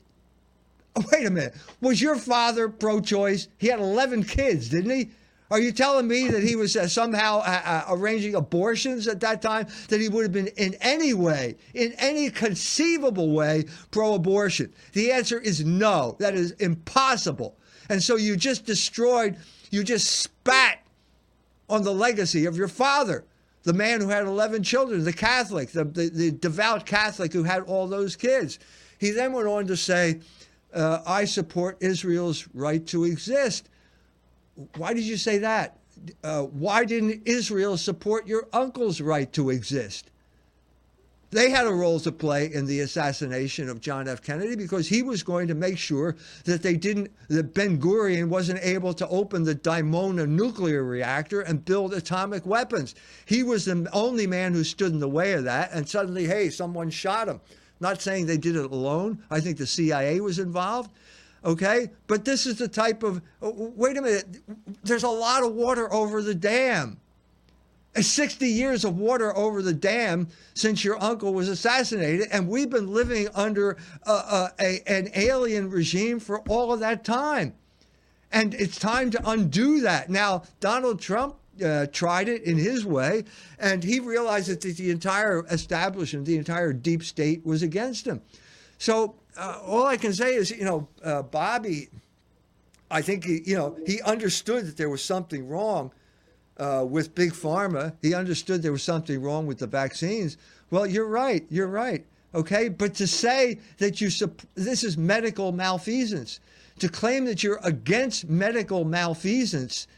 Wait 1.12 1.24
a 1.24 1.30
minute. 1.30 1.54
Was 1.80 2.02
your 2.02 2.16
father 2.16 2.68
pro 2.68 3.00
choice? 3.00 3.46
He 3.58 3.68
had 3.68 3.78
11 3.78 4.24
kids, 4.24 4.68
didn't 4.68 4.90
he? 4.90 5.10
Are 5.50 5.60
you 5.60 5.72
telling 5.72 6.06
me 6.06 6.28
that 6.28 6.42
he 6.42 6.54
was 6.54 6.76
uh, 6.76 6.86
somehow 6.86 7.38
uh, 7.38 7.62
uh, 7.64 7.84
arranging 7.90 8.36
abortions 8.36 9.08
at 9.08 9.20
that 9.20 9.42
time? 9.42 9.66
That 9.88 10.00
he 10.00 10.08
would 10.08 10.22
have 10.22 10.32
been 10.32 10.48
in 10.56 10.74
any 10.80 11.12
way, 11.14 11.56
in 11.74 11.92
any 11.98 12.30
conceivable 12.30 13.32
way, 13.32 13.64
pro 13.90 14.14
abortion? 14.14 14.72
The 14.92 15.10
answer 15.10 15.40
is 15.40 15.64
no. 15.64 16.16
That 16.18 16.34
is 16.34 16.52
impossible. 16.52 17.56
And 17.90 18.00
so 18.00 18.14
you 18.14 18.36
just 18.36 18.64
destroyed, 18.64 19.36
you 19.70 19.82
just 19.82 20.06
spat 20.06 20.78
on 21.68 21.82
the 21.82 21.92
legacy 21.92 22.46
of 22.46 22.56
your 22.56 22.68
father, 22.68 23.24
the 23.64 23.72
man 23.72 24.00
who 24.00 24.08
had 24.08 24.26
11 24.26 24.62
children, 24.62 25.02
the 25.02 25.12
Catholic, 25.12 25.70
the, 25.70 25.84
the, 25.84 26.08
the 26.08 26.30
devout 26.30 26.86
Catholic 26.86 27.32
who 27.32 27.42
had 27.42 27.64
all 27.64 27.88
those 27.88 28.14
kids. 28.14 28.60
He 28.98 29.10
then 29.10 29.32
went 29.32 29.48
on 29.48 29.66
to 29.66 29.76
say, 29.76 30.20
uh, 30.72 31.00
I 31.04 31.24
support 31.24 31.78
Israel's 31.80 32.46
right 32.54 32.86
to 32.86 33.04
exist. 33.04 33.68
Why 34.76 34.94
did 34.94 35.02
you 35.02 35.16
say 35.16 35.38
that? 35.38 35.76
Uh, 36.22 36.44
why 36.44 36.84
didn't 36.84 37.22
Israel 37.26 37.76
support 37.76 38.28
your 38.28 38.46
uncle's 38.52 39.00
right 39.00 39.30
to 39.32 39.50
exist? 39.50 40.12
They 41.32 41.50
had 41.50 41.66
a 41.66 41.72
role 41.72 42.00
to 42.00 42.10
play 42.10 42.52
in 42.52 42.66
the 42.66 42.80
assassination 42.80 43.68
of 43.68 43.80
John 43.80 44.08
F. 44.08 44.20
Kennedy 44.20 44.56
because 44.56 44.88
he 44.88 45.02
was 45.02 45.22
going 45.22 45.46
to 45.46 45.54
make 45.54 45.78
sure 45.78 46.16
that 46.44 46.62
they 46.62 46.74
didn't, 46.74 47.12
that 47.28 47.54
Ben 47.54 47.80
Gurion 47.80 48.28
wasn't 48.28 48.58
able 48.62 48.92
to 48.94 49.06
open 49.08 49.44
the 49.44 49.54
Dimona 49.54 50.28
nuclear 50.28 50.82
reactor 50.82 51.40
and 51.42 51.64
build 51.64 51.94
atomic 51.94 52.44
weapons. 52.46 52.96
He 53.26 53.44
was 53.44 53.64
the 53.64 53.88
only 53.92 54.26
man 54.26 54.54
who 54.54 54.64
stood 54.64 54.92
in 54.92 54.98
the 54.98 55.08
way 55.08 55.32
of 55.34 55.44
that, 55.44 55.70
and 55.72 55.88
suddenly, 55.88 56.26
hey, 56.26 56.50
someone 56.50 56.90
shot 56.90 57.28
him. 57.28 57.40
Not 57.78 58.02
saying 58.02 58.26
they 58.26 58.36
did 58.36 58.56
it 58.56 58.70
alone. 58.70 59.22
I 59.30 59.40
think 59.40 59.56
the 59.56 59.66
CIA 59.66 60.20
was 60.20 60.40
involved. 60.40 60.90
Okay, 61.42 61.90
but 62.06 62.24
this 62.24 62.44
is 62.44 62.58
the 62.58 62.68
type 62.68 63.02
of 63.02 63.22
wait 63.40 63.96
a 63.96 64.02
minute. 64.02 64.26
There's 64.82 65.04
a 65.04 65.08
lot 65.08 65.42
of 65.42 65.54
water 65.54 65.90
over 65.92 66.22
the 66.22 66.34
dam. 66.34 67.00
60 67.94 68.46
years 68.46 68.84
of 68.84 68.98
water 68.98 69.36
over 69.36 69.62
the 69.62 69.72
dam 69.72 70.28
since 70.54 70.84
your 70.84 71.02
uncle 71.02 71.34
was 71.34 71.48
assassinated, 71.48 72.28
and 72.30 72.48
we've 72.48 72.70
been 72.70 72.92
living 72.92 73.28
under 73.34 73.76
a, 74.04 74.10
a, 74.10 74.50
a, 74.60 74.82
an 74.86 75.08
alien 75.14 75.70
regime 75.70 76.20
for 76.20 76.40
all 76.48 76.72
of 76.72 76.80
that 76.80 77.04
time. 77.04 77.54
And 78.32 78.54
it's 78.54 78.78
time 78.78 79.10
to 79.10 79.30
undo 79.30 79.80
that. 79.80 80.08
Now, 80.08 80.44
Donald 80.60 81.00
Trump 81.00 81.36
uh, 81.64 81.86
tried 81.86 82.28
it 82.28 82.44
in 82.44 82.56
his 82.56 82.86
way, 82.86 83.24
and 83.58 83.82
he 83.82 83.98
realized 83.98 84.48
that 84.48 84.60
the 84.60 84.90
entire 84.90 85.44
establishment, 85.50 86.26
the 86.26 86.36
entire 86.36 86.72
deep 86.72 87.02
state 87.02 87.44
was 87.44 87.62
against 87.62 88.06
him. 88.06 88.22
So, 88.78 89.16
uh, 89.36 89.60
all 89.64 89.86
I 89.86 89.96
can 89.96 90.12
say 90.12 90.34
is, 90.34 90.50
you 90.50 90.64
know, 90.64 90.88
uh, 91.04 91.22
Bobby 91.22 91.88
I 92.90 93.02
think 93.02 93.24
he, 93.24 93.42
you 93.44 93.56
know, 93.56 93.76
he 93.86 94.02
understood 94.02 94.66
that 94.66 94.76
there 94.76 94.90
was 94.90 95.02
something 95.02 95.48
wrong 95.48 95.92
uh, 96.60 96.84
with 96.84 97.14
big 97.14 97.32
pharma. 97.32 97.94
He 98.02 98.14
understood 98.14 98.62
there 98.62 98.70
was 98.70 98.82
something 98.82 99.20
wrong 99.20 99.46
with 99.46 99.58
the 99.58 99.66
vaccines. 99.66 100.36
Well, 100.70 100.86
you're 100.86 101.08
right. 101.08 101.44
You're 101.48 101.66
right. 101.66 102.04
Okay, 102.32 102.68
but 102.68 102.94
to 102.94 103.08
say 103.08 103.58
that 103.78 104.00
you 104.00 104.08
this 104.54 104.84
is 104.84 104.96
medical 104.96 105.50
malfeasance, 105.50 106.38
to 106.78 106.88
claim 106.88 107.24
that 107.24 107.42
you're 107.42 107.58
against 107.64 108.28
medical 108.28 108.84
malfeasance 108.84 109.88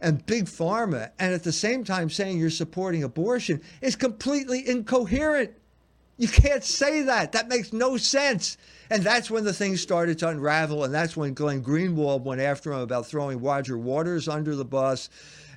and 0.00 0.24
big 0.24 0.46
pharma, 0.46 1.10
and 1.18 1.34
at 1.34 1.42
the 1.42 1.52
same 1.52 1.84
time 1.84 2.08
saying 2.08 2.38
you're 2.38 2.48
supporting 2.48 3.02
abortion 3.02 3.60
is 3.82 3.94
completely 3.94 4.66
incoherent. 4.66 5.50
You 6.16 6.28
can't 6.28 6.64
say 6.64 7.02
that. 7.02 7.32
That 7.32 7.48
makes 7.48 7.72
no 7.72 7.96
sense. 7.96 8.56
And 8.90 9.02
that's 9.02 9.30
when 9.30 9.44
the 9.44 9.52
thing 9.52 9.76
started 9.76 10.18
to 10.20 10.28
unravel. 10.28 10.84
And 10.84 10.92
that's 10.92 11.16
when 11.16 11.34
Glenn 11.34 11.64
Greenwald 11.64 12.22
went 12.22 12.40
after 12.40 12.72
him 12.72 12.80
about 12.80 13.06
throwing 13.06 13.40
Roger 13.40 13.78
Waters 13.78 14.28
under 14.28 14.54
the 14.54 14.64
bus. 14.64 15.08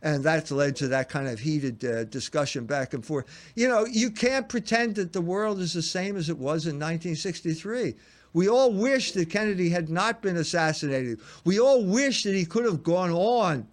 And 0.06 0.24
that's 0.24 0.52
led 0.52 0.76
to 0.78 0.88
that 0.90 1.10
kind 1.10 1.28
of 1.28 1.40
heated 1.40 1.84
uh, 1.84 2.04
discussion 2.04 2.68
back 2.68 2.94
and 2.94 3.04
forth. 3.04 3.26
You 3.56 3.68
know, 3.68 3.88
you 3.88 4.12
can't 4.12 4.48
pretend 4.48 4.96
that 4.96 5.14
the 5.14 5.20
world 5.20 5.60
is 5.60 5.74
the 5.74 5.82
same 5.82 6.16
as 6.16 6.30
it 6.30 6.38
was 6.38 6.68
in 6.68 6.76
1963. 6.76 7.96
We 8.32 8.48
all 8.48 8.72
wish 8.72 9.14
that 9.14 9.32
Kennedy 9.32 9.70
had 9.70 9.90
not 9.90 10.22
been 10.22 10.38
assassinated. 10.38 11.20
We 11.44 11.60
all 11.60 11.84
wish 11.84 12.22
that 12.22 12.36
he 12.36 12.46
could 12.46 12.66
have 12.66 12.84
gone 12.84 13.10
on 13.10 13.68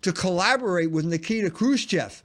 to 0.00 0.12
collaborate 0.12 0.90
with 0.90 1.04
Nikita 1.04 1.50
Khrushchev 1.50 2.24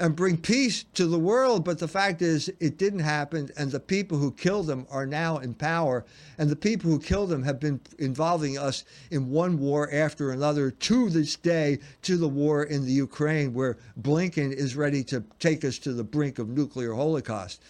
and 0.00 0.16
bring 0.16 0.38
peace 0.38 0.84
to 0.94 1.06
the 1.06 1.18
world. 1.18 1.62
But 1.62 1.78
the 1.78 1.86
fact 1.86 2.22
is, 2.22 2.50
it 2.58 2.78
didn't 2.78 3.00
happen, 3.00 3.50
and 3.56 3.70
the 3.70 3.78
people 3.78 4.16
who 4.16 4.32
killed 4.32 4.66
them 4.66 4.86
are 4.90 5.06
now 5.06 5.36
in 5.36 5.52
power. 5.54 6.06
And 6.38 6.48
the 6.48 6.56
people 6.56 6.90
who 6.90 6.98
killed 6.98 7.28
them 7.28 7.42
have 7.42 7.60
been 7.60 7.80
involving 7.98 8.58
us 8.58 8.84
in 9.10 9.28
one 9.28 9.58
war 9.58 9.92
after 9.92 10.32
another 10.32 10.70
to 10.70 11.10
this 11.10 11.36
day, 11.36 11.78
to 12.02 12.16
the 12.16 12.28
war 12.28 12.64
in 12.64 12.86
the 12.86 12.92
Ukraine, 12.92 13.52
where 13.52 13.76
Blinken 14.00 14.52
is 14.52 14.74
ready 14.74 15.04
to 15.04 15.22
take 15.38 15.64
us 15.64 15.78
to 15.80 15.92
the 15.92 16.02
brink 16.02 16.38
of 16.38 16.48
nuclear 16.48 16.94
holocaust 16.94 17.62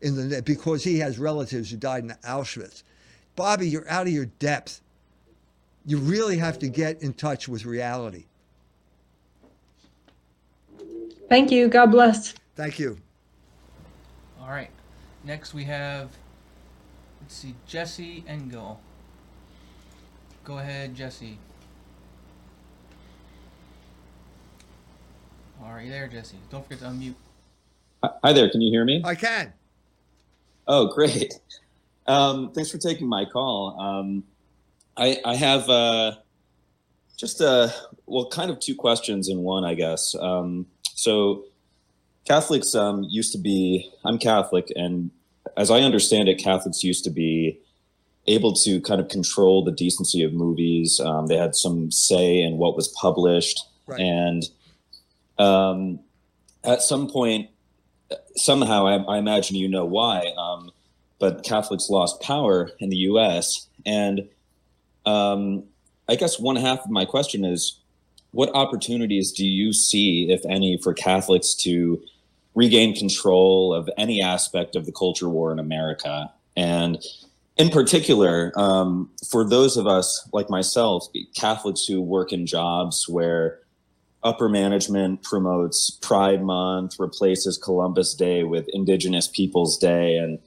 in 0.00 0.30
the 0.30 0.42
because 0.42 0.84
he 0.84 0.98
has 0.98 1.18
relatives 1.18 1.70
who 1.70 1.76
died 1.76 2.04
in 2.04 2.10
Auschwitz. 2.24 2.82
Bobby, 3.36 3.68
you're 3.68 3.88
out 3.90 4.06
of 4.06 4.12
your 4.12 4.26
depth. 4.26 4.80
You 5.84 5.98
really 5.98 6.38
have 6.38 6.58
to 6.60 6.68
get 6.68 7.02
in 7.02 7.12
touch 7.12 7.46
with 7.46 7.66
reality. 7.66 8.24
Thank 11.28 11.50
you. 11.50 11.68
God 11.68 11.86
bless. 11.86 12.34
Thank 12.56 12.78
you. 12.78 12.98
All 14.40 14.50
right. 14.50 14.70
Next 15.24 15.54
we 15.54 15.64
have, 15.64 16.10
let's 17.20 17.34
see, 17.34 17.54
Jesse 17.66 18.24
Engel. 18.28 18.80
Go 20.44 20.58
ahead, 20.58 20.94
Jesse. 20.94 21.38
All 25.62 25.72
right, 25.72 25.86
you 25.86 25.90
there, 25.90 26.08
Jesse. 26.08 26.36
Don't 26.50 26.62
forget 26.62 26.80
to 26.80 26.84
unmute. 26.86 27.14
Hi 28.22 28.34
there. 28.34 28.50
Can 28.50 28.60
you 28.60 28.70
hear 28.70 28.84
me? 28.84 29.00
I 29.02 29.14
can. 29.14 29.54
Oh, 30.68 30.88
great. 30.88 31.32
Um, 32.06 32.52
thanks 32.52 32.70
for 32.70 32.76
taking 32.76 33.08
my 33.08 33.24
call. 33.24 33.80
Um, 33.80 34.24
I, 34.94 35.20
I 35.24 35.34
have 35.36 35.70
uh, 35.70 36.12
just 37.16 37.40
a, 37.40 37.72
well, 38.04 38.28
kind 38.28 38.50
of 38.50 38.60
two 38.60 38.74
questions 38.74 39.30
in 39.30 39.38
one, 39.38 39.64
I 39.64 39.72
guess. 39.72 40.14
Um, 40.14 40.66
so, 40.94 41.44
Catholics 42.26 42.74
um, 42.74 43.04
used 43.10 43.32
to 43.32 43.38
be. 43.38 43.90
I'm 44.04 44.18
Catholic, 44.18 44.72
and 44.76 45.10
as 45.56 45.70
I 45.70 45.80
understand 45.80 46.28
it, 46.28 46.38
Catholics 46.38 46.82
used 46.82 47.04
to 47.04 47.10
be 47.10 47.58
able 48.26 48.54
to 48.54 48.80
kind 48.80 49.00
of 49.00 49.08
control 49.08 49.62
the 49.62 49.72
decency 49.72 50.22
of 50.22 50.32
movies. 50.32 50.98
Um, 51.00 51.26
they 51.26 51.36
had 51.36 51.54
some 51.54 51.90
say 51.90 52.40
in 52.40 52.56
what 52.56 52.76
was 52.76 52.88
published, 52.88 53.60
Right. 53.86 54.00
and 54.00 54.42
um, 55.38 56.00
at 56.62 56.80
some 56.82 57.08
point, 57.10 57.50
somehow, 58.36 58.86
I, 58.86 58.96
I 59.02 59.18
imagine 59.18 59.56
you 59.56 59.68
know 59.68 59.84
why. 59.84 60.32
Um, 60.38 60.70
but 61.18 61.42
Catholics 61.44 61.90
lost 61.90 62.20
power 62.20 62.70
in 62.80 62.88
the 62.88 62.96
U.S. 62.96 63.68
And 63.86 64.28
um, 65.06 65.64
I 66.08 66.16
guess 66.16 66.38
one 66.38 66.56
half 66.56 66.84
of 66.84 66.90
my 66.90 67.04
question 67.04 67.44
is, 67.44 67.78
what 68.34 68.52
opportunities 68.52 69.30
do 69.30 69.46
you 69.46 69.72
see, 69.72 70.30
if 70.30 70.44
any, 70.44 70.76
for 70.76 70.92
Catholics 70.92 71.54
to 71.54 72.02
regain 72.56 72.94
control 72.94 73.72
of 73.72 73.88
any 73.96 74.20
aspect 74.20 74.74
of 74.74 74.86
the 74.86 74.92
culture 74.92 75.28
war 75.28 75.52
in 75.52 75.60
America? 75.60 76.32
And 76.56 76.98
in 77.56 77.70
particular, 77.70 78.52
um, 78.56 79.08
for 79.30 79.48
those 79.48 79.76
of 79.76 79.86
us 79.86 80.28
like 80.32 80.50
myself, 80.50 81.06
Catholics 81.36 81.84
who 81.84 82.02
work 82.02 82.32
in 82.32 82.44
jobs 82.44 83.08
where 83.08 83.60
upper 84.24 84.48
management 84.48 85.22
promotes 85.22 85.92
Pride 86.02 86.42
Month, 86.42 86.98
replaces 86.98 87.56
Columbus 87.56 88.14
Day 88.14 88.42
with 88.42 88.66
Indigenous 88.72 89.28
Peoples 89.28 89.78
Day, 89.78 90.16
and 90.16 90.40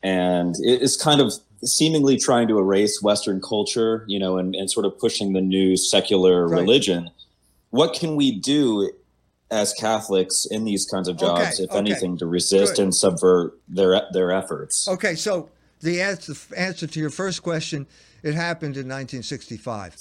and 0.00 0.54
it 0.60 0.80
is 0.80 0.96
kind 0.96 1.20
of 1.20 1.32
seemingly 1.66 2.16
trying 2.16 2.48
to 2.48 2.58
erase 2.58 3.02
Western 3.02 3.40
culture, 3.40 4.04
you 4.06 4.18
know, 4.18 4.38
and, 4.38 4.54
and 4.54 4.70
sort 4.70 4.86
of 4.86 4.98
pushing 4.98 5.32
the 5.32 5.40
new 5.40 5.76
secular 5.76 6.46
Right. 6.46 6.60
religion. 6.60 7.10
What 7.70 7.94
can 7.94 8.16
we 8.16 8.38
do 8.38 8.90
as 9.50 9.72
Catholics 9.74 10.46
in 10.50 10.64
these 10.64 10.86
kinds 10.86 11.08
of 11.08 11.16
jobs, 11.18 11.54
Okay, 11.54 11.64
if 11.64 11.70
okay. 11.70 11.78
anything, 11.78 12.18
to 12.18 12.26
resist 12.26 12.76
Good. 12.76 12.82
and 12.84 12.94
subvert 12.94 13.58
their 13.68 14.02
their 14.12 14.32
efforts? 14.32 14.88
Okay, 14.88 15.14
so 15.14 15.48
the 15.80 16.00
answer, 16.00 16.34
answer 16.56 16.86
to 16.86 17.00
your 17.00 17.10
first 17.10 17.42
question, 17.42 17.86
it 18.22 18.34
happened 18.34 18.76
in 18.76 18.88
1965. 18.88 19.92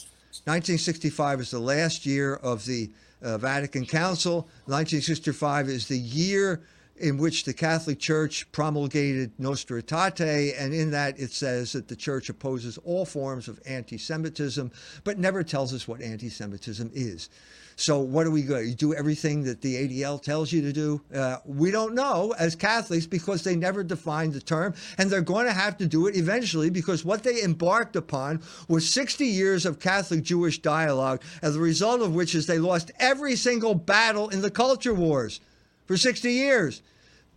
1965 0.45 1.39
is 1.41 1.51
the 1.51 1.59
last 1.59 2.05
year 2.05 2.35
of 2.35 2.65
the 2.65 2.89
uh, 3.21 3.37
Vatican 3.37 3.85
Council. 3.85 4.47
1965 4.65 5.69
is 5.69 5.87
the 5.87 5.97
year 5.97 6.61
in 6.97 7.17
which 7.17 7.43
the 7.43 7.53
Catholic 7.53 7.99
Church 7.99 8.49
promulgated 8.51 9.31
Nostra 9.37 9.81
Aetate, 9.81 10.53
and 10.57 10.73
in 10.73 10.91
that 10.91 11.19
it 11.19 11.31
says 11.31 11.73
that 11.73 11.87
the 11.87 11.95
Church 11.95 12.29
opposes 12.29 12.77
all 12.79 13.05
forms 13.05 13.47
of 13.47 13.59
anti-Semitism, 13.65 14.71
but 15.03 15.19
never 15.19 15.43
tells 15.43 15.73
us 15.73 15.87
what 15.87 16.01
anti-Semitism 16.01 16.91
is. 16.93 17.29
So 17.77 17.99
what 17.99 18.23
do 18.23 18.31
we 18.31 18.43
go? 18.43 18.57
You 18.59 18.73
do 18.73 18.93
everything 18.93 19.43
that 19.43 19.59
the 19.59 19.75
ADL 19.75 20.21
tells 20.21 20.53
you 20.53 20.61
to 20.61 20.71
do? 20.71 21.01
Uh, 21.13 21.37
we 21.43 21.71
don't 21.71 21.93
know 21.93 22.33
as 22.39 22.55
Catholics 22.55 23.05
because 23.05 23.43
they 23.43 23.57
never 23.57 23.83
defined 23.83 24.31
the 24.31 24.39
term, 24.39 24.73
and 24.97 25.09
they're 25.09 25.21
going 25.21 25.45
to 25.45 25.51
have 25.51 25.77
to 25.79 25.85
do 25.85 26.07
it 26.07 26.15
eventually 26.15 26.69
because 26.69 27.03
what 27.03 27.23
they 27.23 27.43
embarked 27.43 27.97
upon 27.97 28.41
was 28.69 28.89
60 28.89 29.25
years 29.25 29.65
of 29.65 29.79
Catholic-Jewish 29.79 30.61
dialogue, 30.61 31.21
as 31.41 31.57
a 31.57 31.59
result 31.59 32.01
of 32.01 32.15
which 32.15 32.33
is 32.33 32.47
they 32.47 32.59
lost 32.59 32.91
every 32.99 33.35
single 33.35 33.75
battle 33.75 34.29
in 34.29 34.41
the 34.41 34.51
culture 34.51 34.93
wars 34.93 35.41
for 35.85 35.97
60 35.97 36.31
years, 36.31 36.81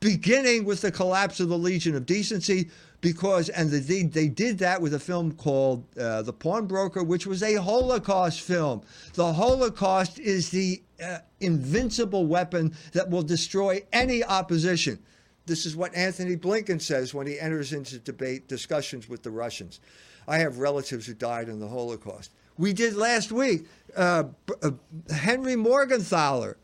beginning 0.01 0.65
with 0.65 0.81
the 0.81 0.93
collapse 0.93 1.41
of 1.41 1.49
the 1.49 1.59
Legion 1.59 1.95
of 1.95 2.07
Decency. 2.07 2.71
Because 3.01 3.49
and 3.49 3.71
the, 3.71 3.79
they 3.79 4.03
they 4.03 4.27
did 4.27 4.59
that 4.59 4.83
with 4.83 4.93
a 4.93 4.99
film 4.99 5.31
called 5.31 5.85
uh, 5.97 6.23
The 6.23 6.33
Pawnbroker, 6.33 7.05
which 7.05 7.29
was 7.29 7.45
a 7.45 7.55
Holocaust 7.55 8.41
film. 8.41 8.83
The 9.15 9.35
Holocaust 9.35 10.19
is 10.19 10.51
the 10.51 10.83
uh, 11.01 11.19
invincible 11.39 12.27
weapon 12.27 12.75
that 12.95 13.09
will 13.09 13.23
destroy 13.23 13.85
any 13.93 14.25
opposition. 14.25 14.99
This 15.47 15.65
is 15.65 15.77
what 15.77 15.95
Anthony 15.95 16.37
Blinken 16.37 16.83
says 16.83 17.15
when 17.15 17.27
he 17.27 17.39
enters 17.39 17.73
into 17.73 17.99
debate 18.01 18.49
discussions 18.49 19.09
with 19.09 19.23
the 19.23 19.31
Russians. 19.31 19.81
I 20.27 20.39
have 20.39 20.59
relatives 20.59 21.07
who 21.07 21.15
died 21.15 21.49
in 21.49 21.59
the 21.59 21.69
Holocaust. 21.69 22.33
We 22.59 22.73
did 22.73 22.95
last 22.97 23.33
week. 23.33 23.67
Uh, 23.97 24.25
uh, 24.63 24.73
Henry 25.11 25.55
Morgentaler, 25.55 26.57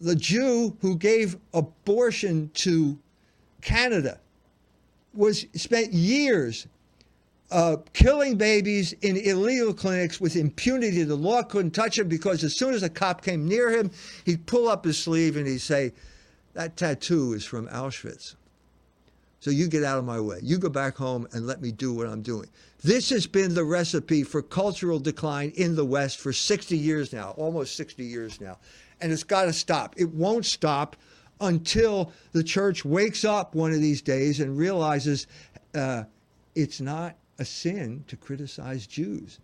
the 0.00 0.16
Jew 0.16 0.76
who 0.80 0.96
gave 0.96 1.36
abortion 1.52 2.50
to 2.54 2.98
Canada, 3.60 4.18
was 5.12 5.46
spent 5.54 5.92
years 5.92 6.66
uh, 7.50 7.76
killing 7.92 8.36
babies 8.36 8.92
in 9.02 9.16
illegal 9.16 9.74
clinics 9.74 10.20
with 10.20 10.36
impunity. 10.36 11.02
The 11.02 11.16
law 11.16 11.42
couldn't 11.42 11.72
touch 11.72 11.98
him 11.98 12.08
because 12.08 12.44
as 12.44 12.56
soon 12.56 12.74
as 12.74 12.82
a 12.82 12.88
cop 12.88 13.22
came 13.22 13.46
near 13.46 13.70
him, 13.70 13.90
he'd 14.24 14.46
pull 14.46 14.68
up 14.68 14.84
his 14.84 14.96
sleeve 14.96 15.36
and 15.36 15.46
he'd 15.46 15.58
say, 15.58 15.92
"That 16.54 16.76
tattoo 16.76 17.32
is 17.32 17.44
from 17.44 17.66
Auschwitz." 17.68 18.36
So 19.40 19.50
you 19.50 19.68
get 19.68 19.84
out 19.84 19.98
of 19.98 20.04
my 20.04 20.20
way. 20.20 20.38
You 20.42 20.58
go 20.58 20.68
back 20.68 20.96
home 20.96 21.26
and 21.32 21.46
let 21.46 21.62
me 21.62 21.72
do 21.72 21.94
what 21.94 22.06
I'm 22.06 22.20
doing. 22.20 22.48
This 22.82 23.08
has 23.08 23.26
been 23.26 23.54
the 23.54 23.64
recipe 23.64 24.22
for 24.22 24.42
cultural 24.42 24.98
decline 24.98 25.50
in 25.56 25.74
the 25.74 25.84
West 25.84 26.18
for 26.18 26.32
60 26.32 26.76
years 26.76 27.12
now, 27.12 27.30
almost 27.36 27.74
60 27.74 28.04
years 28.04 28.40
now. 28.40 28.58
And 29.00 29.12
it's 29.12 29.24
got 29.24 29.44
to 29.44 29.52
stop. 29.52 29.94
It 29.96 30.12
won't 30.14 30.46
stop 30.46 30.96
until 31.40 32.12
the 32.32 32.44
church 32.44 32.84
wakes 32.84 33.24
up 33.24 33.54
one 33.54 33.72
of 33.72 33.80
these 33.80 34.02
days 34.02 34.40
and 34.40 34.58
realizes 34.58 35.26
uh, 35.74 36.04
it's 36.54 36.80
not 36.80 37.16
a 37.38 37.44
sin 37.44 38.04
to 38.08 38.16
criticize 38.16 38.86
Jews. 38.86 39.38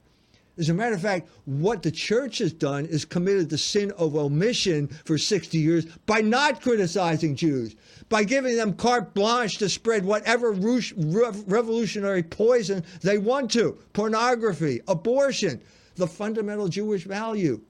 As 0.59 0.71
a 0.71 0.75
matter 0.75 0.95
of 0.95 1.03
fact, 1.03 1.29
what 1.45 1.83
the 1.83 1.91
church 1.91 2.39
has 2.39 2.53
done 2.53 2.87
is 2.87 3.05
committed 3.05 3.51
the 3.51 3.59
sin 3.59 3.93
of 3.99 4.17
omission 4.17 4.89
for 5.05 5.19
60 5.19 5.59
years 5.59 5.85
by 6.07 6.23
not 6.23 6.63
criticizing 6.63 7.37
Jews, 7.37 7.77
by 8.09 8.25
giving 8.25 8.57
them 8.57 8.73
carte 8.73 9.13
blanche 9.13 9.59
to 9.59 9.69
spread 9.69 10.05
whatever 10.05 10.53
revolutionary 10.53 12.23
poison 12.23 12.85
they 13.03 13.19
want 13.19 13.51
to 13.51 13.73
pornography, 13.93 14.81
abortion, 14.89 15.61
the 15.97 16.07
fundamental 16.07 16.69
Jewish 16.69 17.05
value, 17.05 17.61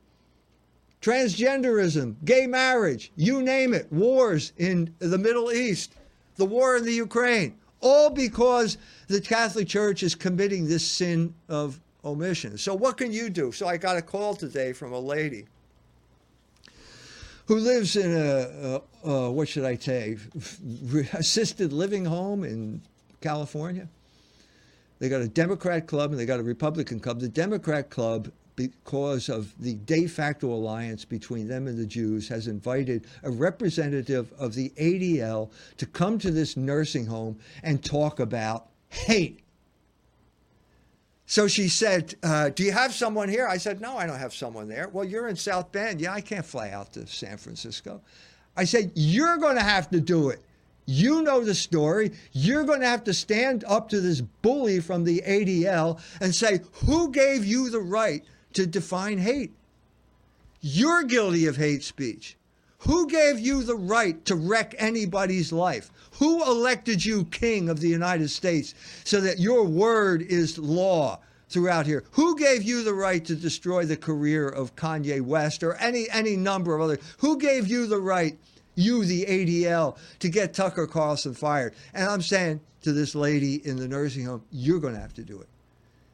transgenderism, 1.07 2.17
gay 2.25 2.49
marriage, 2.49 3.13
you 3.15 3.41
name 3.41 3.73
it, 3.73 3.91
wars 3.93 4.53
in 4.57 4.93
the 4.99 5.17
Middle 5.17 5.53
East, 5.53 5.95
the 6.35 6.45
war 6.45 6.77
in 6.77 6.85
the 6.85 6.93
Ukraine, 6.93 7.57
all 7.81 8.11
because 8.11 8.77
the 9.07 9.21
Catholic 9.21 9.69
Church 9.69 10.03
is 10.03 10.17
committing 10.17 10.67
this 10.67 10.85
sin 10.85 11.33
of 11.49 11.79
omission. 12.05 12.59
So, 12.59 12.75
what 12.75 12.97
can 12.97 13.13
you 13.13 13.31
do? 13.31 13.53
So, 13.53 13.69
I 13.69 13.77
got 13.77 13.97
a 13.97 14.03
call 14.03 14.35
today 14.35 14.73
from 14.73 14.93
a 14.93 14.99
lady 14.99 15.47
who 17.47 17.55
lives 17.55 17.95
in 17.95 18.13
a, 18.13 18.83
a, 19.05 19.09
a 19.09 19.31
what 19.31 19.47
should 19.47 19.65
I 19.65 19.77
say, 19.77 20.17
assisted 21.13 21.73
living 21.73 22.05
home 22.05 22.43
in 22.43 22.83
California. 23.21 23.87
They 24.99 25.09
got 25.09 25.21
a 25.21 25.29
Democrat 25.29 25.87
club 25.87 26.11
and 26.11 26.19
they 26.19 26.27
got 26.27 26.41
a 26.41 26.43
Republican 26.43 26.99
club. 26.99 27.21
The 27.21 27.29
Democrat 27.29 27.91
club, 27.91 28.33
because 28.57 29.29
of 29.29 29.55
the 29.61 29.75
de 29.75 30.07
facto 30.07 30.53
alliance 30.53 31.05
between 31.05 31.47
them 31.47 31.69
and 31.69 31.79
the 31.79 31.87
Jews, 31.87 32.29
has 32.29 32.49
invited 32.49 33.07
a 33.23 33.31
representative 33.31 34.33
of 34.39 34.55
the 34.55 34.71
ADL 34.71 35.51
to 35.77 35.87
come 35.87 36.19
to 36.19 36.31
this 36.31 36.57
nursing 36.57 37.07
home 37.07 37.39
and 37.63 37.85
talk 37.85 38.19
about 38.19 38.69
hate. 38.89 39.41
So 41.27 41.49
she 41.49 41.69
said, 41.69 42.15
uh, 42.23 42.51
Do 42.51 42.65
you 42.65 42.73
have 42.73 42.95
someone 42.95 43.29
here? 43.29 43.47
I 43.47 43.59
said, 43.59 43.81
No, 43.81 43.97
I 43.97 44.07
don't 44.07 44.19
have 44.19 44.35
someone 44.35 44.69
there. 44.69 44.89
Well, 44.89 45.05
you're 45.05 45.29
in 45.29 45.37
South 45.37 45.71
Bend. 45.73 46.01
Yeah, 46.01 46.15
I 46.15 46.21
can't 46.21 46.47
fly 46.47 46.71
out 46.71 46.93
to 46.95 47.07
San 47.07 47.37
Francisco. 47.37 48.01
I 48.57 48.65
said, 48.65 48.93
You're 48.95 49.37
going 49.37 49.57
to 49.57 49.63
have 49.63 49.91
to 49.91 50.01
do 50.01 50.31
it. 50.31 50.41
You 50.87 51.23
know 51.23 51.45
the 51.45 51.55
story. 51.55 52.13
You're 52.31 52.63
going 52.63 52.81
to 52.81 52.87
have 52.87 53.03
to 53.05 53.13
stand 53.13 53.65
up 53.67 53.89
to 53.89 54.01
this 54.01 54.21
bully 54.21 54.79
from 54.79 55.03
the 55.03 55.21
ADL 55.27 56.01
and 56.21 56.33
say, 56.33 56.61
Who 56.85 57.11
gave 57.11 57.45
you 57.45 57.71
the 57.71 57.81
right 57.81 58.25
to 58.57 58.67
define 58.67 59.19
hate? 59.19 59.53
You're 60.63 61.05
guilty 61.05 61.47
of 61.47 61.59
hate 61.59 61.85
speech. 61.85 62.39
Who 62.81 63.07
gave 63.07 63.39
you 63.39 63.63
the 63.63 63.77
right 63.77 64.25
to 64.25 64.35
wreck 64.35 64.75
anybody's 64.79 65.53
life? 65.53 65.91
Who 66.19 66.43
elected 66.43 67.05
you 67.05 67.27
king 67.27 67.69
of 67.69 67.81
the 67.81 67.89
United 67.89 68.31
States 68.31 68.75
so 69.05 69.21
that 69.21 69.39
your 69.39 69.65
word 69.65 70.23
is 70.23 70.57
law 70.57 71.19
throughout 71.51 71.85
here? 71.85 72.05
Who 72.13 72.35
gave 72.39 72.63
you 72.63 72.83
the 72.83 72.95
right 72.95 73.23
to 73.27 73.37
destroy 73.37 73.85
the 73.85 73.97
career 73.97 74.49
of 74.49 74.75
Kanye 74.75 75.21
West 75.21 75.63
or 75.63 75.75
any 75.75 76.09
any 76.11 76.35
number 76.35 76.75
of 76.75 76.81
other? 76.81 76.99
Who 77.19 77.39
gave 77.39 77.67
you 77.67 77.87
the 77.87 78.01
right, 78.01 78.39
you 78.75 79.05
the 79.05 79.27
ADL, 79.27 79.99
to 80.21 80.31
get 80.31 80.55
Tucker 80.55 80.87
Carlson 80.87 81.35
fired? 81.35 81.75
And 81.93 82.09
I'm 82.09 82.23
saying 82.23 82.61
to 82.83 82.93
this 82.93 83.15
lady 83.15 83.57
in 83.67 83.77
the 83.77 83.87
nursing 83.87 84.25
home, 84.25 84.45
you're 84.51 84.81
going 84.81 84.95
to 84.95 85.01
have 85.01 85.15
to 85.15 85.23
do 85.23 85.43
it 85.43 85.49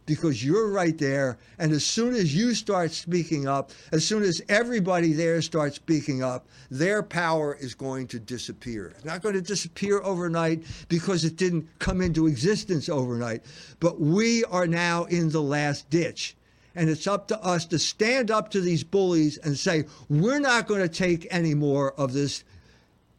because 0.06 0.44
you're 0.44 0.70
right 0.70 0.96
there. 0.98 1.38
And 1.58 1.72
as 1.72 1.84
soon 1.84 2.14
as 2.14 2.34
you 2.34 2.54
start 2.54 2.92
speaking 2.92 3.46
up, 3.46 3.70
as 3.92 4.06
soon 4.06 4.22
as 4.22 4.42
everybody 4.48 5.12
there 5.12 5.40
starts 5.42 5.76
speaking 5.76 6.22
up, 6.22 6.46
their 6.70 7.02
power 7.02 7.56
is 7.60 7.74
going 7.74 8.08
to 8.08 8.18
disappear. 8.18 8.88
It's 8.96 9.04
not 9.04 9.22
going 9.22 9.34
to 9.34 9.42
disappear 9.42 10.00
overnight 10.02 10.64
because 10.88 11.24
it 11.24 11.36
didn't 11.36 11.68
come 11.78 12.00
into 12.00 12.26
existence 12.26 12.88
overnight. 12.88 13.42
But 13.80 14.00
we 14.00 14.44
are 14.44 14.66
now 14.66 15.04
in 15.04 15.30
the 15.30 15.42
last 15.42 15.88
ditch. 15.90 16.36
And 16.74 16.88
it's 16.88 17.06
up 17.06 17.28
to 17.28 17.38
us 17.44 17.66
to 17.66 17.78
stand 17.78 18.30
up 18.30 18.50
to 18.52 18.60
these 18.60 18.82
bullies 18.82 19.36
and 19.38 19.56
say, 19.56 19.84
we're 20.08 20.40
not 20.40 20.66
going 20.66 20.80
to 20.80 20.88
take 20.88 21.26
any 21.30 21.54
more 21.54 21.92
of 21.92 22.12
this 22.12 22.44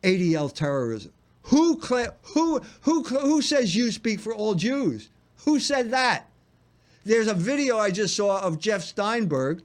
ADL 0.01 0.51
terrorism. 0.51 1.13
Who, 1.43 1.79
who, 1.79 2.61
who, 2.81 3.03
who 3.03 3.41
says 3.41 3.75
you 3.75 3.91
speak 3.91 4.19
for 4.19 4.33
all 4.33 4.55
Jews? 4.55 5.09
Who 5.45 5.59
said 5.59 5.91
that? 5.91 6.29
There's 7.05 7.27
a 7.27 7.33
video 7.33 7.77
I 7.77 7.91
just 7.91 8.15
saw 8.15 8.41
of 8.41 8.59
Jeff 8.59 8.81
Steinberg 8.81 9.61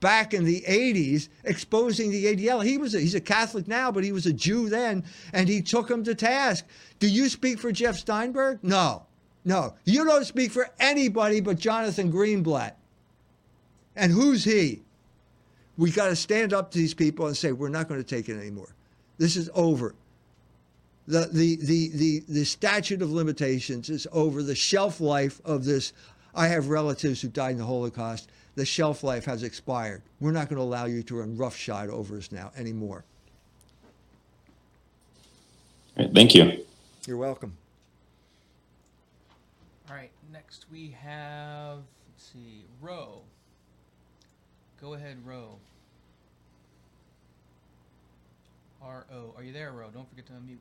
back 0.00 0.32
in 0.32 0.44
the 0.44 0.62
80s 0.66 1.28
exposing 1.44 2.10
the 2.10 2.24
ADL. 2.24 2.64
He 2.64 2.78
was 2.78 2.94
a, 2.94 3.00
he's 3.00 3.14
a 3.14 3.20
Catholic 3.20 3.68
now, 3.68 3.92
but 3.92 4.02
he 4.02 4.12
was 4.12 4.26
a 4.26 4.32
Jew 4.32 4.68
then, 4.68 5.04
and 5.32 5.48
he 5.48 5.60
took 5.62 5.90
him 5.90 6.02
to 6.04 6.14
task. 6.14 6.64
Do 6.98 7.08
you 7.08 7.28
speak 7.28 7.58
for 7.58 7.70
Jeff 7.70 7.96
Steinberg? 7.96 8.60
No. 8.62 9.06
No. 9.44 9.74
You 9.84 10.04
don't 10.04 10.24
speak 10.24 10.52
for 10.52 10.68
anybody 10.78 11.40
but 11.40 11.58
Jonathan 11.58 12.10
Greenblatt. 12.10 12.72
And 13.96 14.12
who's 14.12 14.44
he? 14.44 14.82
We 15.76 15.90
got 15.90 16.08
to 16.08 16.16
stand 16.16 16.52
up 16.52 16.70
to 16.72 16.78
these 16.78 16.94
people 16.94 17.26
and 17.26 17.36
say, 17.36 17.52
we're 17.52 17.68
not 17.68 17.88
going 17.88 18.02
to 18.02 18.06
take 18.06 18.28
it 18.28 18.38
anymore. 18.38 18.74
This 19.18 19.36
is 19.36 19.50
over. 19.54 19.94
The, 21.06 21.28
the, 21.32 21.56
the, 21.56 21.88
the, 21.88 22.22
the 22.28 22.44
statute 22.44 23.02
of 23.02 23.10
limitations 23.10 23.90
is 23.90 24.06
over. 24.12 24.42
The 24.42 24.54
shelf 24.54 25.00
life 25.00 25.40
of 25.44 25.64
this 25.64 25.92
I 26.34 26.48
have 26.48 26.68
relatives 26.68 27.20
who 27.20 27.28
died 27.28 27.52
in 27.52 27.58
the 27.58 27.64
Holocaust. 27.64 28.28
The 28.54 28.64
shelf 28.64 29.02
life 29.02 29.24
has 29.24 29.42
expired. 29.42 30.02
We're 30.20 30.32
not 30.32 30.48
going 30.48 30.58
to 30.58 30.62
allow 30.62 30.86
you 30.86 31.02
to 31.04 31.16
run 31.16 31.36
roughshod 31.36 31.88
over 31.88 32.16
us 32.16 32.32
now 32.32 32.52
anymore. 32.56 33.04
Thank 35.96 36.34
you. 36.34 36.64
You're 37.06 37.16
welcome. 37.16 37.56
All 39.88 39.96
right, 39.96 40.10
next 40.32 40.66
we 40.70 40.96
have, 41.02 41.78
let's 42.08 42.32
see, 42.32 42.64
Roe. 42.80 43.22
Go 44.80 44.94
ahead, 44.94 45.18
Roe. 45.24 45.56
R 48.82 49.04
O. 49.12 49.34
Are 49.36 49.42
you 49.42 49.52
there, 49.52 49.72
Roe? 49.72 49.90
Don't 49.92 50.08
forget 50.08 50.26
to 50.26 50.32
unmute. 50.32 50.58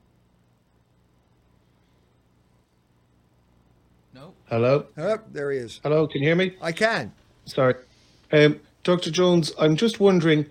No. 4.13 4.33
Hello. 4.45 4.85
Oh, 4.97 5.19
there 5.31 5.51
he 5.51 5.59
is. 5.59 5.79
Hello. 5.83 6.07
Can 6.07 6.21
you 6.21 6.29
hear 6.29 6.35
me? 6.35 6.55
I 6.61 6.71
can. 6.71 7.13
Sorry. 7.45 7.75
Um, 8.31 8.59
Dr. 8.83 9.11
Jones, 9.11 9.51
I'm 9.59 9.75
just 9.75 9.99
wondering, 9.99 10.45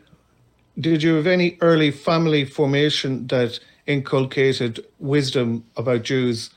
did 0.78 1.02
you 1.02 1.14
have 1.14 1.26
any 1.26 1.58
early 1.60 1.90
family 1.90 2.44
formation 2.44 3.26
that 3.28 3.58
inculcated 3.86 4.84
wisdom 4.98 5.64
about 5.76 6.02
Jews 6.02 6.50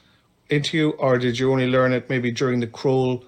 into 0.50 0.78
you, 0.78 0.90
or 0.92 1.18
did 1.18 1.40
you 1.40 1.52
only 1.52 1.68
learn 1.68 1.94
it 1.94 2.10
maybe 2.10 2.30
during 2.30 2.60
the 2.60 2.68
Kroll 2.68 3.24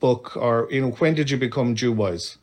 book, 0.00 0.36
or 0.36 0.68
you 0.70 0.80
know, 0.82 0.90
when 0.90 1.14
did 1.14 1.30
you 1.30 1.38
become 1.38 1.74
Jew 1.74 1.92
wise? 1.92 2.36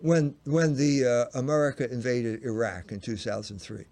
When 0.00 0.34
when 0.44 0.74
the 0.76 1.28
uh, 1.32 1.38
America 1.38 1.88
invaded 1.90 2.42
Iraq 2.42 2.90
in 2.90 3.00
2003. 3.00 3.84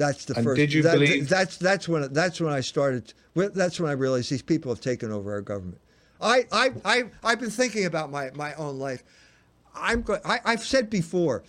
That's 0.00 0.24
the 0.24 0.34
And 0.34 0.44
first. 0.44 0.56
did 0.56 0.72
you 0.72 0.82
that- 0.82 0.94
believe- 0.94 1.28
That's 1.28 1.58
that's 1.58 1.86
when 1.86 2.10
that's 2.14 2.40
when 2.40 2.54
I 2.54 2.62
started. 2.62 3.12
That's 3.34 3.78
when 3.78 3.90
I 3.90 3.92
realized 3.92 4.30
these 4.30 4.40
people 4.40 4.72
have 4.72 4.80
taken 4.80 5.12
over 5.12 5.30
our 5.32 5.42
government. 5.42 5.78
I 6.22 6.46
I 6.50 6.72
I 6.86 7.04
I've 7.22 7.38
been 7.38 7.50
thinking 7.50 7.84
about 7.84 8.10
my 8.10 8.30
my 8.34 8.54
own 8.54 8.78
life. 8.78 9.04
I'm 9.74 10.00
go- 10.00 10.18
I, 10.24 10.40
I've 10.46 10.64
said 10.64 10.88
before, 10.88 11.42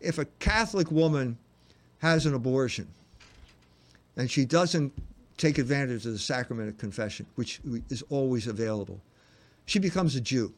if 0.00 0.18
a 0.18 0.24
Catholic 0.40 0.90
woman 0.90 1.38
has 1.98 2.26
an 2.26 2.34
abortion 2.34 2.88
and 4.16 4.28
she 4.28 4.44
doesn't 4.44 4.92
take 5.38 5.58
advantage 5.58 6.04
of 6.04 6.12
the 6.12 6.18
sacrament 6.18 6.68
of 6.68 6.76
confession, 6.78 7.26
which 7.36 7.60
is 7.90 8.02
always 8.10 8.48
available, 8.48 9.00
she 9.66 9.78
becomes 9.78 10.16
a 10.16 10.20
Jew. 10.20 10.52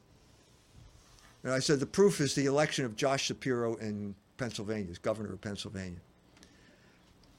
And 1.44 1.52
I 1.52 1.58
said 1.58 1.80
the 1.80 1.86
proof 1.86 2.18
is 2.22 2.34
the 2.34 2.46
election 2.46 2.86
of 2.86 2.96
Josh 2.96 3.24
Shapiro 3.26 3.74
in 3.76 4.14
Pennsylvania, 4.38 4.90
as 4.90 4.98
governor 4.98 5.34
of 5.34 5.40
Pennsylvania. 5.42 6.00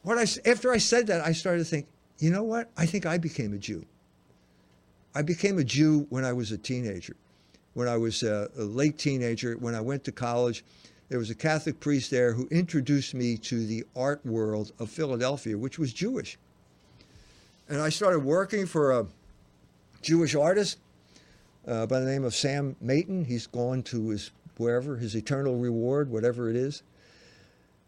What 0.08 0.18
I, 0.18 0.50
after 0.50 0.72
I 0.72 0.78
said 0.78 1.08
that, 1.08 1.20
I 1.20 1.34
started 1.34 1.60
to 1.60 1.66
think, 1.66 1.86
you 2.20 2.32
know 2.32 2.44
what? 2.44 2.70
I 2.78 2.86
think 2.86 3.06
I 3.06 3.18
became 3.18 3.54
a 3.54 3.58
Jew. 3.58 3.84
I 5.14 5.22
became 5.22 5.60
a 5.60 5.66
Jew 5.66 6.08
when 6.10 6.24
I 6.24 6.32
was 6.32 6.54
a 6.54 6.58
teenager. 6.58 7.18
When 7.74 7.90
I 7.90 7.98
was 7.98 8.24
a, 8.24 8.50
a 8.58 8.64
late 8.64 8.98
teenager, 8.98 9.56
when 9.56 9.76
I 9.76 9.82
went 9.82 10.06
to 10.06 10.14
college, 10.14 10.64
there 11.10 11.20
was 11.20 11.30
a 11.30 11.36
Catholic 11.36 11.82
priest 11.82 12.10
there 12.10 12.32
who 12.32 12.48
introduced 12.52 13.16
me 13.16 13.36
to 13.40 13.66
the 13.66 13.84
art 13.98 14.26
world 14.26 14.72
of 14.80 14.90
Philadelphia, 14.90 15.58
which 15.58 15.78
was 15.78 15.92
Jewish. 15.92 16.38
And 17.68 17.82
I 17.82 17.90
started 17.90 18.20
working 18.20 18.66
for 18.66 18.94
a 18.94 19.08
Jewish 20.04 20.36
artist 20.36 20.78
uh, 21.68 21.86
by 21.86 22.00
the 22.00 22.06
name 22.06 22.24
of 22.24 22.34
Sam 22.34 22.78
Maitin. 22.82 23.26
He's 23.26 23.48
gone 23.48 23.84
to 23.84 24.08
his 24.08 24.32
wherever, 24.56 24.96
his 24.96 25.16
eternal 25.18 25.58
reward, 25.58 26.10
whatever 26.10 26.50
it 26.50 26.56
is. 26.56 26.82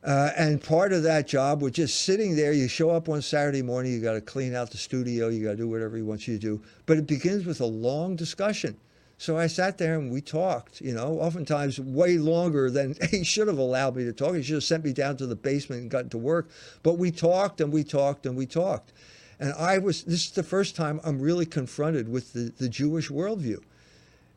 Uh, 0.03 0.31
and 0.37 0.63
part 0.63 0.93
of 0.93 1.03
that 1.03 1.27
job 1.27 1.61
was 1.61 1.73
just 1.73 2.01
sitting 2.01 2.35
there. 2.35 2.53
You 2.53 2.67
show 2.67 2.89
up 2.89 3.09
on 3.09 3.21
Saturday 3.21 3.61
morning, 3.61 3.91
you 3.91 4.01
got 4.01 4.13
to 4.13 4.21
clean 4.21 4.55
out 4.55 4.71
the 4.71 4.77
studio, 4.77 5.27
you 5.27 5.43
got 5.43 5.51
to 5.51 5.57
do 5.57 5.67
whatever 5.67 5.97
he 5.97 6.03
wants 6.03 6.27
you 6.27 6.35
to 6.35 6.39
do. 6.39 6.61
But 6.85 6.97
it 6.97 7.07
begins 7.07 7.45
with 7.45 7.59
a 7.59 7.65
long 7.65 8.15
discussion. 8.15 8.77
So 9.17 9.37
I 9.37 9.47
sat 9.47 9.77
there 9.77 9.99
and 9.99 10.09
we 10.09 10.21
talked, 10.21 10.79
you 10.79 10.93
know, 10.93 11.19
oftentimes 11.19 11.77
way 11.77 12.17
longer 12.17 12.71
than 12.71 12.95
he 13.11 13.25
should 13.25 13.49
have 13.49 13.57
allowed 13.57 13.97
me 13.97 14.05
to 14.05 14.13
talk. 14.13 14.35
He 14.35 14.43
should 14.43 14.55
have 14.55 14.63
sent 14.63 14.85
me 14.85 14.93
down 14.93 15.17
to 15.17 15.27
the 15.27 15.35
basement 15.35 15.81
and 15.81 15.91
gotten 15.91 16.09
to 16.11 16.17
work. 16.17 16.49
But 16.83 16.97
we 16.97 17.11
talked 17.11 17.59
and 17.59 17.73
we 17.73 17.83
talked 17.83 18.25
and 18.25 18.37
we 18.37 18.45
talked. 18.45 18.93
And 19.37 19.53
I 19.53 19.77
was, 19.77 20.03
this 20.03 20.25
is 20.25 20.31
the 20.31 20.43
first 20.43 20.77
time 20.77 21.01
I'm 21.03 21.19
really 21.19 21.45
confronted 21.45 22.07
with 22.07 22.31
the, 22.31 22.53
the 22.57 22.69
Jewish 22.69 23.09
worldview. 23.09 23.61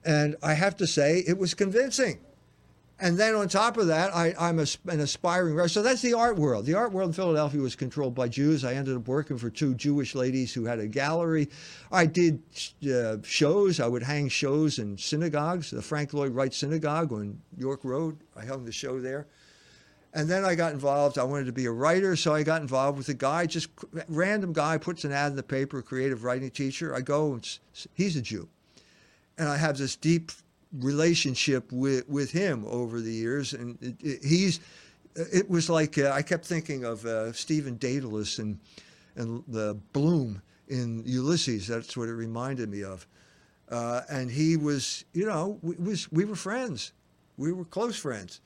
And 0.04 0.34
I 0.42 0.54
have 0.54 0.76
to 0.78 0.86
say, 0.88 1.22
it 1.28 1.38
was 1.38 1.54
convincing. 1.54 2.18
And 3.02 3.18
then 3.18 3.34
on 3.34 3.48
top 3.48 3.78
of 3.78 3.88
that, 3.88 4.14
I, 4.14 4.32
I'm 4.38 4.60
a, 4.60 4.66
an 4.86 5.00
aspiring 5.00 5.56
writer. 5.56 5.68
So 5.68 5.82
that's 5.82 6.02
the 6.02 6.14
art 6.14 6.36
world. 6.36 6.66
The 6.66 6.74
art 6.74 6.92
world 6.92 7.08
in 7.08 7.12
Philadelphia 7.12 7.60
was 7.60 7.74
controlled 7.74 8.14
by 8.14 8.28
Jews. 8.28 8.64
I 8.64 8.74
ended 8.74 8.96
up 8.96 9.08
working 9.08 9.38
for 9.38 9.50
two 9.50 9.74
Jewish 9.74 10.14
ladies 10.14 10.54
who 10.54 10.66
had 10.66 10.78
a 10.78 10.86
gallery. 10.86 11.48
I 11.90 12.06
did 12.06 12.40
uh, 12.88 13.16
shows. 13.24 13.80
I 13.80 13.88
would 13.88 14.04
hang 14.04 14.28
shows 14.28 14.78
in 14.78 14.96
synagogues, 14.96 15.72
the 15.72 15.82
Frank 15.82 16.14
Lloyd 16.14 16.32
Wright 16.32 16.54
Synagogue 16.54 17.12
on 17.12 17.40
York 17.58 17.80
Road. 17.82 18.20
I 18.36 18.44
hung 18.44 18.64
the 18.64 18.70
show 18.70 19.00
there. 19.00 19.26
And 20.14 20.28
then 20.28 20.44
I 20.44 20.54
got 20.54 20.72
involved. 20.72 21.18
I 21.18 21.24
wanted 21.24 21.46
to 21.46 21.52
be 21.52 21.66
a 21.66 21.72
writer, 21.72 22.14
so 22.14 22.32
I 22.32 22.44
got 22.44 22.62
involved 22.62 22.98
with 22.98 23.08
a 23.08 23.14
guy, 23.14 23.46
just 23.46 23.68
random 24.06 24.52
guy 24.52 24.78
puts 24.78 25.02
an 25.04 25.10
ad 25.10 25.32
in 25.32 25.36
the 25.36 25.42
paper, 25.42 25.82
creative 25.82 26.22
writing 26.22 26.50
teacher. 26.50 26.94
I 26.94 27.00
go, 27.00 27.32
and 27.32 27.58
he's 27.94 28.14
a 28.14 28.22
Jew. 28.22 28.48
And 29.38 29.48
I 29.48 29.56
have 29.56 29.76
this 29.76 29.96
deep 29.96 30.30
relationship 30.78 31.70
with, 31.72 32.08
with 32.08 32.30
him 32.30 32.64
over 32.66 33.00
the 33.00 33.12
years. 33.12 33.52
And 33.52 33.78
it, 33.82 33.94
it, 34.00 34.24
he's, 34.24 34.60
it 35.14 35.48
was 35.48 35.68
like, 35.68 35.98
uh, 35.98 36.10
I 36.12 36.22
kept 36.22 36.44
thinking 36.44 36.84
of 36.84 37.04
uh, 37.04 37.32
Stephen 37.32 37.76
Dedalus 37.78 38.38
and, 38.38 38.58
and 39.16 39.42
the 39.48 39.78
Bloom 39.92 40.40
in 40.68 41.02
Ulysses. 41.04 41.66
That's 41.66 41.96
what 41.96 42.08
it 42.08 42.14
reminded 42.14 42.70
me 42.70 42.82
of. 42.82 43.06
Uh, 43.70 44.02
and 44.10 44.30
he 44.30 44.56
was, 44.56 45.04
you 45.12 45.26
know, 45.26 45.58
we, 45.62 45.74
was, 45.76 46.10
we 46.12 46.24
were 46.24 46.36
friends. 46.36 46.92
We 47.36 47.52
were 47.52 47.64
close 47.64 47.96
friends. 47.96 48.40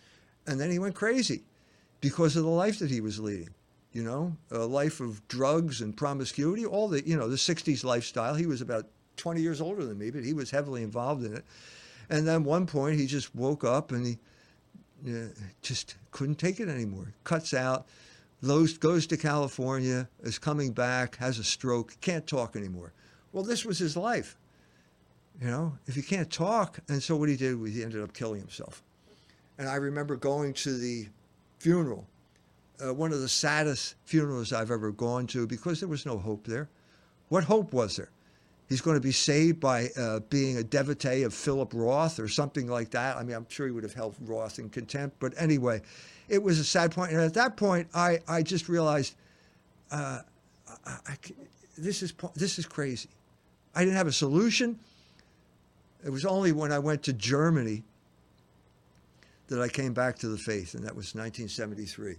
And 0.47 0.61
then 0.61 0.71
he 0.71 0.79
went 0.79 0.95
crazy 0.95 1.43
because 2.01 2.37
of 2.37 2.45
the 2.45 2.51
life 2.51 2.79
that 2.79 2.91
he 2.91 3.01
was 3.01 3.19
leading. 3.19 3.51
You 3.93 4.05
know, 4.05 4.37
a 4.51 4.59
life 4.59 5.01
of 5.01 5.27
drugs 5.27 5.81
and 5.81 5.97
promiscuity, 5.97 6.67
all 6.67 6.87
the, 6.87 7.07
you 7.07 7.17
know, 7.17 7.29
the 7.29 7.37
60s 7.37 7.83
lifestyle. 7.83 8.35
He 8.35 8.45
was 8.45 8.61
about 8.61 8.87
20 9.17 9.41
years 9.41 9.61
older 9.61 9.87
than 9.87 9.97
me, 9.97 10.11
but 10.11 10.23
he 10.23 10.35
was 10.35 10.51
heavily 10.51 10.83
involved 10.83 11.25
in 11.25 11.35
it. 11.35 11.45
And 12.09 12.27
then 12.27 12.45
one 12.45 12.67
point 12.67 12.99
he 12.99 13.07
just 13.07 13.35
woke 13.35 13.65
up 13.65 13.93
and 13.93 14.07
he 14.07 14.19
uh, 15.07 15.29
just 15.63 15.97
couldn't 16.11 16.37
take 16.37 16.61
it 16.61 16.69
anymore. 16.69 17.13
Cuts 17.25 17.53
out, 17.53 17.87
goes, 18.45 18.79
goes 18.79 19.07
to 19.09 19.17
California, 19.17 20.09
is 20.23 20.39
coming 20.39 20.73
back, 20.73 21.17
has 21.17 21.39
a 21.39 21.45
stroke, 21.45 21.97
can't 22.01 22.27
talk 22.27 22.57
anymore. 22.57 22.93
Well, 23.33 23.45
this 23.45 23.65
was 23.65 23.79
his 23.79 23.97
life. 23.97 24.37
You 25.41 25.49
know, 25.49 25.79
if 25.87 25.95
he 25.95 26.03
can't 26.03 26.31
talk, 26.31 26.79
and 26.89 27.03
so 27.03 27.17
what 27.17 27.29
he 27.29 27.37
did 27.37 27.61
was 27.61 27.75
he 27.75 27.83
ended 27.83 28.03
up 28.03 28.15
killing 28.15 28.41
himself. 28.41 28.83
And 29.59 29.69
I 29.69 29.75
remember 29.75 30.17
going 30.17 30.55
to 30.55 30.79
the 30.79 31.09
funeral, 31.59 32.07
uh, 32.83 32.95
one 32.95 33.13
of 33.13 33.21
the 33.21 33.29
saddest 33.29 33.97
funerals 34.05 34.53
I've 34.53 34.71
ever 34.71 34.91
gone 34.93 35.27
to 35.29 35.47
because 35.47 35.81
there 35.81 35.89
was 35.89 36.07
no 36.07 36.19
hope 36.19 36.47
there. 36.47 36.69
What 37.29 37.45
hope 37.45 37.73
was 37.73 37.97
there? 37.97 38.11
He's 38.69 38.81
going 38.81 38.97
to 38.97 39.01
be 39.01 39.13
saved 39.13 39.61
by 39.61 39.89
uh, 39.97 40.21
being 40.29 40.57
a 40.57 40.65
devotee 40.65 41.23
of 41.23 41.33
Philip 41.33 41.73
Roth 41.73 42.19
or 42.19 42.27
something 42.27 42.67
like 42.67 42.91
that. 42.91 43.17
I 43.17 43.23
mean, 43.23 43.37
I'm 43.37 43.47
sure 43.49 43.67
he 43.67 43.73
would 43.73 43.85
have 43.85 43.95
held 43.95 44.17
Roth 44.21 44.59
in 44.59 44.69
contempt. 44.71 45.17
But 45.21 45.35
anyway, 45.37 45.83
it 46.29 46.43
was 46.43 46.59
a 46.59 46.65
sad 46.65 46.91
point. 46.91 47.13
And 47.13 47.21
at 47.21 47.35
that 47.35 47.57
point, 47.57 47.89
I, 47.95 48.19
I 48.27 48.43
just 48.43 48.69
realized 48.69 49.15
uh, 49.93 50.21
I, 50.85 50.91
I, 51.07 51.17
this, 51.79 52.03
is, 52.03 52.13
this 52.35 52.59
is 52.59 52.67
crazy. 52.67 53.09
I 53.75 53.85
didn't 53.85 53.97
have 53.97 54.09
a 54.09 54.13
solution. 54.13 54.79
It 56.05 56.11
was 56.11 56.27
only 56.27 56.53
when 56.53 56.73
I 56.73 56.79
went 56.79 57.05
to 57.05 57.13
Germany 57.13 57.85
that 59.49 59.61
I 59.61 59.69
came 59.69 59.93
back 59.93 60.19
to 60.19 60.29
the 60.29 60.39
faith, 60.39 60.75
and 60.75 60.83
that 60.83 60.95
was 60.95 61.15
1973, 61.15 62.17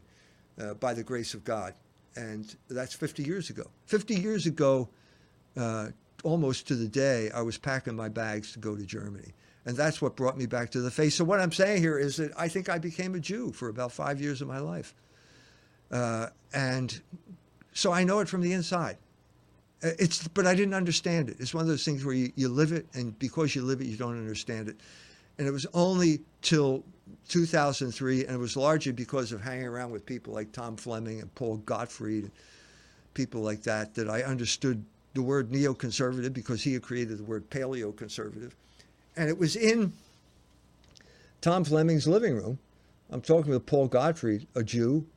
uh, 0.61 0.73
by 0.75 0.93
the 0.93 1.03
grace 1.03 1.33
of 1.33 1.43
God. 1.43 1.73
And 2.15 2.55
that's 2.69 2.93
50 2.93 3.23
years 3.23 3.49
ago. 3.49 3.63
50 3.85 4.15
years 4.15 4.45
ago, 4.45 4.87
uh, 5.57 5.89
almost 6.23 6.67
to 6.67 6.75
the 6.75 6.87
day, 6.87 7.29
I 7.33 7.41
was 7.41 7.57
packing 7.57 7.95
my 7.95 8.09
bags 8.09 8.53
to 8.53 8.59
go 8.59 8.75
to 8.75 8.83
Germany. 8.83 9.33
And 9.65 9.75
that's 9.75 10.01
what 10.01 10.15
brought 10.15 10.37
me 10.37 10.45
back 10.45 10.71
to 10.71 10.81
the 10.81 10.89
faith. 10.89 11.13
So, 11.13 11.25
what 11.25 11.41
I'm 11.41 11.51
saying 11.51 11.81
here 11.81 11.97
is 11.97 12.17
that 12.17 12.31
I 12.37 12.47
think 12.47 12.69
I 12.69 12.77
became 12.77 13.15
a 13.15 13.19
Jew 13.19 13.51
for 13.51 13.67
about 13.67 13.91
five 13.91 14.21
years 14.21 14.41
of 14.41 14.47
my 14.47 14.59
life. 14.59 14.95
Uh, 15.91 16.27
and 16.53 17.01
so 17.73 17.91
I 17.91 18.03
know 18.03 18.19
it 18.19 18.29
from 18.29 18.41
the 18.41 18.53
inside. 18.53 18.97
Uh, 19.83 19.89
it's, 19.99 20.27
but 20.29 20.47
I 20.47 20.55
didn't 20.55 20.73
understand 20.73 21.29
it. 21.29 21.37
It's 21.39 21.53
one 21.53 21.61
of 21.61 21.67
those 21.67 21.85
things 21.85 22.03
where 22.03 22.15
you, 22.15 22.31
you 22.35 22.49
live 22.49 22.71
it, 22.71 22.87
and 22.93 23.17
because 23.19 23.55
you 23.55 23.61
live 23.61 23.81
it, 23.81 23.87
you 23.87 23.97
don't 23.97 24.17
understand 24.17 24.67
it. 24.67 24.77
And 25.37 25.47
it 25.47 25.51
was 25.51 25.67
only 25.73 26.21
till 26.41 26.83
2003, 27.27 28.25
and 28.25 28.35
it 28.35 28.39
was 28.39 28.57
largely 28.57 28.91
because 28.91 29.31
of 29.31 29.41
hanging 29.41 29.67
around 29.67 29.91
with 29.91 30.05
people 30.05 30.33
like 30.33 30.51
Tom 30.51 30.77
Fleming 30.77 31.21
and 31.21 31.33
Paul 31.35 31.57
Gottfried, 31.57 32.23
and 32.23 32.31
people 33.13 33.41
like 33.41 33.63
that, 33.63 33.93
that 33.95 34.09
I 34.09 34.23
understood 34.23 34.83
the 35.13 35.21
word 35.21 35.49
neoconservative 35.49 36.33
because 36.33 36.63
he 36.63 36.73
had 36.73 36.81
created 36.81 37.17
the 37.17 37.23
word 37.23 37.49
paleoconservative. 37.49 38.51
And 39.15 39.29
it 39.29 39.37
was 39.37 39.55
in 39.55 39.93
Tom 41.41 41.63
Fleming's 41.63 42.07
living 42.07 42.35
room. 42.35 42.59
I'm 43.09 43.21
talking 43.21 43.51
with 43.51 43.65
Paul 43.65 43.87
Gottfried, 43.87 44.47
a 44.53 44.63
Jew, 44.63 45.07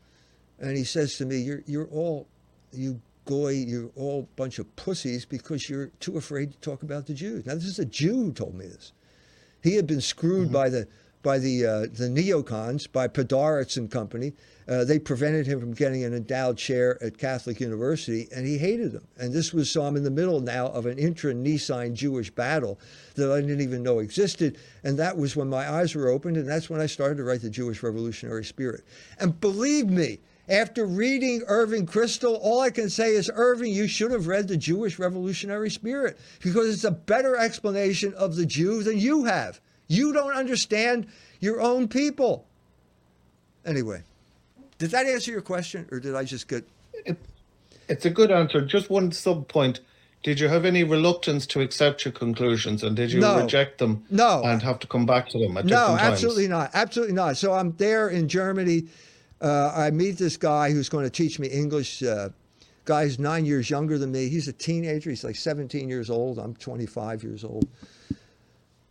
and 0.59 0.76
he 0.76 0.84
says 0.84 1.16
to 1.16 1.26
me, 1.26 1.38
"You're 1.38 1.62
you're 1.66 1.88
all 1.88 2.28
you 2.72 3.01
goy, 3.24 3.51
you're 3.51 3.91
all 3.97 4.20
a 4.20 4.36
bunch 4.36 4.59
of 4.59 4.74
pussies 4.76 5.24
because 5.24 5.68
you're 5.68 5.88
too 6.01 6.16
afraid 6.16 6.53
to 6.53 6.59
talk 6.59 6.82
about 6.82 7.07
the 7.07 7.14
Jews." 7.14 7.47
Now 7.47 7.55
this 7.55 7.64
is 7.64 7.78
a 7.78 7.84
Jew 7.84 8.24
who 8.24 8.32
told 8.32 8.55
me 8.55 8.66
this. 8.66 8.93
He 9.62 9.74
had 9.74 9.86
been 9.86 10.01
screwed 10.01 10.47
mm-hmm. 10.47 10.55
by 10.55 10.68
the 10.68 10.88
by 11.23 11.39
the 11.39 11.66
uh, 11.66 11.81
the 11.81 12.09
neocons, 12.09 12.91
by 12.91 13.09
Podhoretz 13.09 13.77
and 13.77 13.91
company. 13.91 14.33
Uh, 14.68 14.85
they 14.85 15.01
prevented 15.01 15.47
him 15.47 15.59
from 15.59 15.73
getting 15.73 16.05
an 16.05 16.14
endowed 16.14 16.57
chair 16.57 17.03
at 17.03 17.18
Catholic 17.18 17.59
University, 17.59 18.29
and 18.33 18.47
he 18.47 18.57
hated 18.57 18.93
them. 18.93 19.07
And 19.18 19.33
this 19.33 19.53
was 19.53 19.68
so 19.68 19.83
I'm 19.83 19.97
in 19.97 20.05
the 20.05 20.11
middle 20.11 20.41
now 20.41 20.68
of 20.68 20.87
an 20.87 20.97
internecine 20.97 21.97
Jewish 21.97 22.31
battle 22.31 22.79
that 23.16 23.33
I 23.33 23.41
didn't 23.41 23.62
even 23.62 23.83
know 23.83 23.99
existed. 23.99 24.59
And 24.85 24.97
that 24.99 25.16
was 25.16 25.35
when 25.35 25.49
my 25.49 25.68
eyes 25.68 25.97
were 25.97 26.09
opened, 26.09 26.37
and 26.37 26.49
that's 26.49 26.71
when 26.71 26.81
I 26.81 26.87
started 26.87 27.16
to 27.16 27.25
write 27.25 27.43
the 27.43 27.51
Jewish 27.51 27.83
Revolutionary 27.83 28.45
Spirit. 28.45 28.85
And 29.18 29.41
believe 29.41 29.91
me, 29.91 30.21
after 30.49 30.87
reading 30.87 31.43
Irving 31.47 31.87
Kristol, 31.87 32.39
all 32.41 32.61
I 32.61 32.71
can 32.71 32.91
say 32.91 33.14
is, 33.14 33.31
Irving, 33.35 33.73
you 33.73 33.89
should 33.89 34.11
have 34.12 34.27
read 34.27 34.49
the 34.49 34.57
Jewish 34.57 34.99
Revolutionary 34.99 35.71
Spirit 35.71 36.18
because 36.43 36.73
it's 36.73 36.85
a 36.85 36.91
better 36.91 37.37
explanation 37.37 38.14
of 38.14 38.37
the 38.37 38.47
Jew 38.47 38.83
than 38.83 38.99
you 38.99 39.25
have. 39.25 39.61
You 39.91 40.12
don't 40.12 40.32
understand 40.32 41.09
your 41.41 41.61
own 41.61 41.88
people. 41.88 42.47
Anyway, 43.66 44.05
did 44.78 44.93
that 44.93 45.05
answer 45.05 45.32
your 45.32 45.41
question, 45.41 45.88
or 45.91 45.99
did 45.99 46.14
I 46.14 46.22
just 46.22 46.47
get? 46.47 46.64
It, 47.05 47.18
it's 47.88 48.07
a 48.07 48.11
good 48.11 48.30
answer. 48.30 48.61
Just 48.61 48.88
one 48.88 49.11
sub 49.11 49.49
point. 49.49 49.80
Did 50.22 50.38
you 50.38 50.47
have 50.47 50.64
any 50.64 50.84
reluctance 50.84 51.45
to 51.49 51.61
accept 51.61 52.05
your 52.05 52.12
conclusions, 52.12 52.84
and 52.84 52.95
did 52.95 53.11
you 53.11 53.20
no. 53.20 53.41
reject 53.41 53.78
them? 53.78 54.05
No, 54.11 54.43
and 54.45 54.62
have 54.62 54.78
to 54.78 54.86
come 54.86 55.07
back 55.07 55.28
to 55.30 55.38
them 55.38 55.57
at 55.57 55.64
no, 55.64 55.70
different 55.70 55.88
times? 55.88 56.01
No, 56.01 56.12
absolutely 56.12 56.49
not. 56.49 56.70
Absolutely 56.72 57.14
not. 57.14 57.36
So 57.36 57.53
I'm 57.53 57.72
there 57.72 58.11
in 58.11 58.28
Germany. 58.28 58.84
Uh, 59.41 59.72
I 59.74 59.91
meet 59.91 60.18
this 60.18 60.36
guy 60.36 60.70
who's 60.70 60.88
going 60.88 61.05
to 61.05 61.11
teach 61.11 61.41
me 61.41 61.49
English. 61.49 62.01
Uh, 62.01 62.28
guy 62.84 63.05
who's 63.05 63.18
nine 63.18 63.45
years 63.45 63.68
younger 63.68 63.99
than 63.99 64.12
me. 64.12 64.28
He's 64.28 64.47
a 64.47 64.53
teenager. 64.53 65.11
He's 65.11 65.24
like 65.24 65.36
17 65.36 65.88
years 65.88 66.11
old. 66.11 66.38
I'm 66.38 66.55
25 66.55 67.24
years 67.24 67.43
old. 67.43 67.66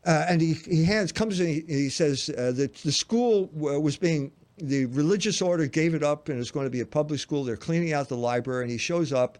Uh, 0.10 0.26
and 0.28 0.41
he, 0.41 0.53
he 0.53 0.84
hands, 0.84 1.12
comes 1.12 1.39
and 1.39 1.47
he, 1.47 1.64
he 1.68 1.88
says 1.88 2.32
uh, 2.36 2.51
that 2.51 2.74
the 2.78 2.91
school 2.91 3.47
was 3.53 3.95
being, 3.95 4.32
the 4.57 4.88
religious 4.88 5.39
order 5.39 5.68
gave 5.68 5.93
it 5.93 6.01
up 6.01 6.30
and 6.30 6.39
it's 6.39 6.49
going 6.49 6.66
to 6.66 6.72
be 6.72 6.80
a 6.80 6.86
public 6.86 7.20
school. 7.20 7.43
They're 7.43 7.55
cleaning 7.55 7.93
out 7.93 8.10
the 8.10 8.18
library. 8.18 8.64
And 8.64 8.72
he 8.72 8.80
shows 8.80 9.14
up 9.14 9.38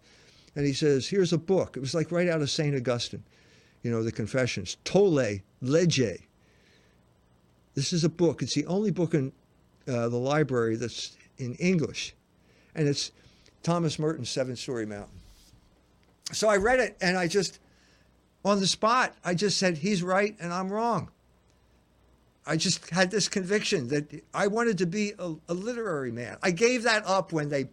and 0.54 0.64
he 0.64 0.72
says, 0.72 1.08
Here's 1.08 1.32
a 1.32 1.38
book. 1.38 1.76
It 1.76 1.80
was 1.80 1.92
like 1.92 2.12
right 2.12 2.28
out 2.28 2.40
of 2.40 2.50
St. 2.50 2.72
Augustine, 2.76 3.24
you 3.82 3.90
know, 3.90 4.04
the 4.04 4.12
Confessions. 4.12 4.76
Tolle 4.84 5.40
Lege. 5.60 6.20
This 7.74 7.92
is 7.92 8.04
a 8.04 8.08
book. 8.08 8.40
It's 8.40 8.54
the 8.54 8.66
only 8.66 8.92
book 8.92 9.14
in 9.14 9.32
uh, 9.88 10.08
the 10.08 10.18
library 10.18 10.76
that's 10.76 11.16
in 11.38 11.54
English. 11.54 12.14
And 12.76 12.86
it's 12.86 13.10
Thomas 13.64 13.98
Merton's 13.98 14.30
Seven 14.30 14.54
Storey 14.54 14.86
Mountain. 14.86 15.18
So 16.30 16.48
I 16.48 16.58
read 16.58 16.78
it 16.78 16.96
and 17.00 17.18
I 17.18 17.26
just, 17.26 17.58
on 18.44 18.60
the 18.60 18.66
spot, 18.66 19.14
I 19.24 19.34
just 19.34 19.58
said, 19.58 19.78
he's 19.78 20.02
right 20.02 20.36
and 20.40 20.52
I'm 20.52 20.70
wrong. 20.70 21.10
I 22.46 22.56
just 22.56 22.88
had 22.90 23.10
this 23.10 23.28
conviction 23.28 23.88
that 23.88 24.24
I 24.32 24.46
wanted 24.46 24.78
to 24.78 24.86
be 24.86 25.12
a, 25.18 25.34
a, 25.48 25.54
literary 25.54 26.10
man. 26.10 26.38
I 26.42 26.50
gave 26.50 26.82
that 26.84 27.06
up 27.06 27.32
when 27.32 27.48
they 27.48 27.68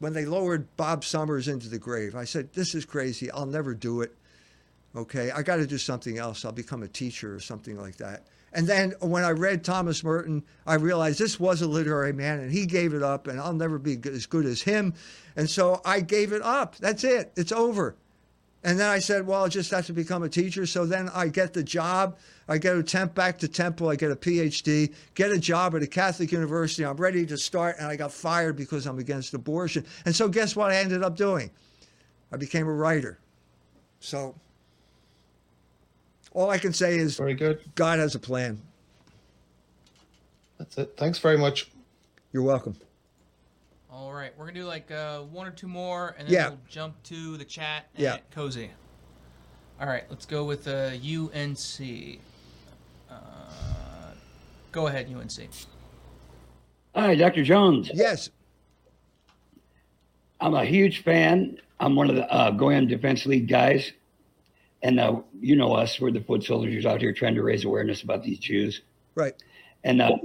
when 0.00 0.12
they 0.12 0.24
lowered 0.24 0.66
Bob 0.76 1.04
Summers 1.04 1.46
into 1.46 1.68
the 1.68 1.78
grave. 1.78 2.16
I 2.16 2.24
said, 2.24 2.52
"This 2.52 2.74
is 2.74 2.84
crazy. 2.84 3.30
I'll 3.30 3.46
never 3.46 3.74
do 3.74 4.00
it." 4.00 4.14
Okay, 4.94 5.30
I 5.30 5.42
got 5.42 5.56
to 5.56 5.66
do 5.66 5.78
something 5.78 6.18
else. 6.18 6.44
I'll 6.44 6.52
become 6.52 6.82
a 6.82 6.88
teacher 6.88 7.34
or 7.34 7.40
something 7.40 7.80
like 7.80 7.96
that. 7.98 8.26
And 8.52 8.66
then 8.66 8.92
when 9.00 9.24
I 9.24 9.30
read 9.30 9.64
Thomas 9.64 10.04
Merton, 10.04 10.42
I 10.66 10.74
realized 10.74 11.18
this 11.18 11.40
was 11.40 11.62
a 11.62 11.68
literary 11.68 12.12
man 12.12 12.40
and 12.40 12.52
he 12.52 12.66
gave 12.66 12.92
it 12.92 13.02
up 13.02 13.26
and 13.26 13.40
I'll 13.40 13.54
never 13.54 13.78
be 13.78 13.98
as 14.04 14.26
good 14.26 14.44
as 14.44 14.60
him. 14.60 14.92
And 15.36 15.48
so 15.48 15.80
I 15.86 16.00
gave 16.00 16.32
it 16.32 16.42
up. 16.42 16.76
That's 16.76 17.02
it. 17.02 17.32
It's 17.34 17.52
over. 17.52 17.96
And 18.64 18.78
then 18.78 18.88
I 18.88 19.00
said, 19.00 19.26
well, 19.26 19.44
I 19.44 19.48
just 19.48 19.70
have 19.72 19.86
to 19.86 19.92
become 19.92 20.22
a 20.22 20.28
teacher. 20.28 20.66
So 20.66 20.86
then 20.86 21.08
I 21.12 21.28
get 21.28 21.52
the 21.52 21.64
job. 21.64 22.16
I 22.48 22.58
get 22.58 22.76
a 22.76 22.82
temp 22.82 23.14
back 23.14 23.38
to 23.38 23.48
Temple. 23.48 23.88
I 23.88 23.96
get 23.96 24.12
a 24.12 24.16
PhD, 24.16 24.94
get 25.14 25.32
a 25.32 25.38
job 25.38 25.74
at 25.74 25.82
a 25.82 25.86
Catholic 25.86 26.30
university. 26.30 26.84
I'm 26.84 26.96
ready 26.96 27.26
to 27.26 27.36
start. 27.36 27.76
And 27.78 27.88
I 27.88 27.96
got 27.96 28.12
fired 28.12 28.56
because 28.56 28.86
I'm 28.86 28.98
against 28.98 29.34
abortion. 29.34 29.84
And 30.04 30.14
so 30.14 30.28
guess 30.28 30.54
what 30.54 30.70
I 30.70 30.76
ended 30.76 31.02
up 31.02 31.16
doing? 31.16 31.50
I 32.32 32.36
became 32.36 32.66
a 32.68 32.72
writer. 32.72 33.18
So 34.00 34.34
All 36.32 36.50
I 36.50 36.58
can 36.58 36.72
say 36.72 36.96
is 36.98 37.16
Very 37.16 37.34
good. 37.34 37.60
God 37.74 37.98
has 37.98 38.14
a 38.14 38.18
plan. 38.18 38.60
That's 40.58 40.78
it. 40.78 40.94
Thanks 40.96 41.18
very 41.18 41.36
much. 41.36 41.70
You're 42.32 42.44
welcome. 42.44 42.76
All 43.92 44.12
right, 44.12 44.32
we're 44.38 44.46
gonna 44.46 44.58
do 44.58 44.64
like 44.64 44.90
uh, 44.90 45.20
one 45.20 45.46
or 45.46 45.50
two 45.50 45.68
more, 45.68 46.14
and 46.18 46.26
then 46.26 46.32
Yeah. 46.34 46.48
we'll 46.48 46.58
jump 46.66 47.02
to 47.04 47.36
the 47.36 47.44
chat. 47.44 47.88
Yeah. 47.94 48.14
at 48.14 48.30
Cozy. 48.30 48.70
All 49.78 49.86
right, 49.86 50.04
let's 50.08 50.24
go 50.24 50.44
with 50.44 50.66
uh, 50.66 50.92
UNC. 50.94 52.18
Uh, 53.10 53.14
go 54.70 54.86
ahead, 54.86 55.12
UNC. 55.14 55.50
Hi, 56.94 57.14
Dr. 57.16 57.42
Jones. 57.42 57.90
Yes. 57.92 58.30
I'm 60.40 60.54
a 60.54 60.64
huge 60.64 61.02
fan. 61.02 61.58
I'm 61.78 61.94
one 61.94 62.08
of 62.08 62.16
the 62.16 62.30
uh, 62.32 62.50
Goyim 62.50 62.86
Defense 62.86 63.26
League 63.26 63.48
guys. 63.48 63.92
And 64.82 64.98
uh, 64.98 65.20
you 65.40 65.54
know 65.54 65.74
us, 65.74 66.00
we're 66.00 66.10
the 66.10 66.20
foot 66.22 66.42
soldiers 66.42 66.86
out 66.86 67.00
here 67.00 67.12
trying 67.12 67.34
to 67.36 67.42
raise 67.42 67.64
awareness 67.64 68.02
about 68.02 68.22
these 68.24 68.38
Jews. 68.38 68.80
Right. 69.14 69.34
And 69.84 70.00
uh, 70.02 70.16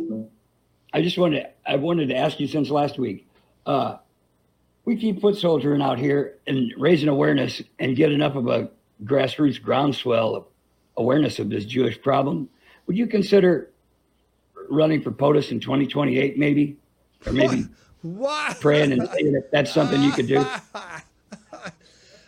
I 0.93 1.01
just 1.01 1.17
wanted 1.17 1.47
I 1.65 1.75
wanted 1.75 2.07
to 2.09 2.15
ask 2.15 2.39
you 2.39 2.47
since 2.47 2.69
last 2.69 2.97
week. 2.97 3.26
Uh, 3.67 3.97
we 4.85 4.95
keep 4.95 5.19
foot 5.21 5.37
soldiering 5.37 5.81
out 5.81 5.99
here 5.99 6.37
and 6.47 6.73
raising 6.77 7.09
awareness 7.09 7.61
and 7.79 7.95
get 7.95 8.11
enough 8.11 8.35
of 8.35 8.47
a 8.47 8.69
grassroots 9.03 9.61
groundswell 9.61 10.35
of 10.35 10.45
awareness 10.95 11.37
of 11.37 11.49
this 11.49 11.65
Jewish 11.65 12.01
problem. 12.01 12.49
Would 12.87 12.97
you 12.97 13.05
consider 13.05 13.69
running 14.69 15.01
for 15.01 15.11
POTUS 15.11 15.51
in 15.51 15.59
2028, 15.59 16.37
maybe, 16.39 16.77
or 17.25 17.33
maybe 17.33 17.65
What? 18.01 18.59
praying 18.61 18.93
and 18.93 19.07
saying 19.09 19.35
if 19.35 19.51
that's 19.51 19.71
something 19.73 20.01
you 20.01 20.11
could 20.11 20.27
do? 20.27 20.43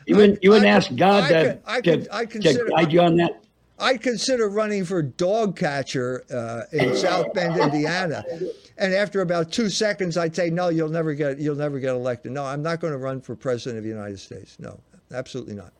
You 0.05 0.15
wouldn't 0.15 0.43
you 0.43 0.49
wouldn't 0.49 0.67
ask 0.67 0.95
God 0.95 1.25
I 1.25 1.27
to, 1.27 1.43
could- 1.43 1.61
I 1.67 1.81
to, 1.81 1.91
could- 1.97 2.07
I 2.11 2.25
to 2.25 2.31
consider- 2.31 2.65
guide 2.69 2.91
you 2.91 3.01
on 3.01 3.15
that? 3.17 3.43
I'd 3.79 4.01
consider 4.01 4.49
running 4.49 4.85
for 4.85 5.01
dog 5.01 5.55
catcher 5.57 6.23
uh, 6.33 6.63
in 6.71 6.95
South 6.95 7.33
Bend, 7.33 7.59
Indiana, 7.59 8.23
and 8.77 8.93
after 8.93 9.21
about 9.21 9.51
two 9.51 9.69
seconds, 9.69 10.17
I'd 10.17 10.35
say, 10.35 10.49
"No, 10.49 10.69
you'll 10.69 10.89
never 10.89 11.13
get 11.13 11.39
you'll 11.39 11.55
never 11.55 11.79
get 11.79 11.91
elected. 11.91 12.31
No, 12.31 12.45
I'm 12.45 12.61
not 12.61 12.79
going 12.79 12.93
to 12.93 12.99
run 12.99 13.21
for 13.21 13.35
president 13.35 13.77
of 13.79 13.83
the 13.83 13.89
United 13.89 14.19
States. 14.19 14.57
No, 14.59 14.79
absolutely 15.13 15.55
not." 15.55 15.73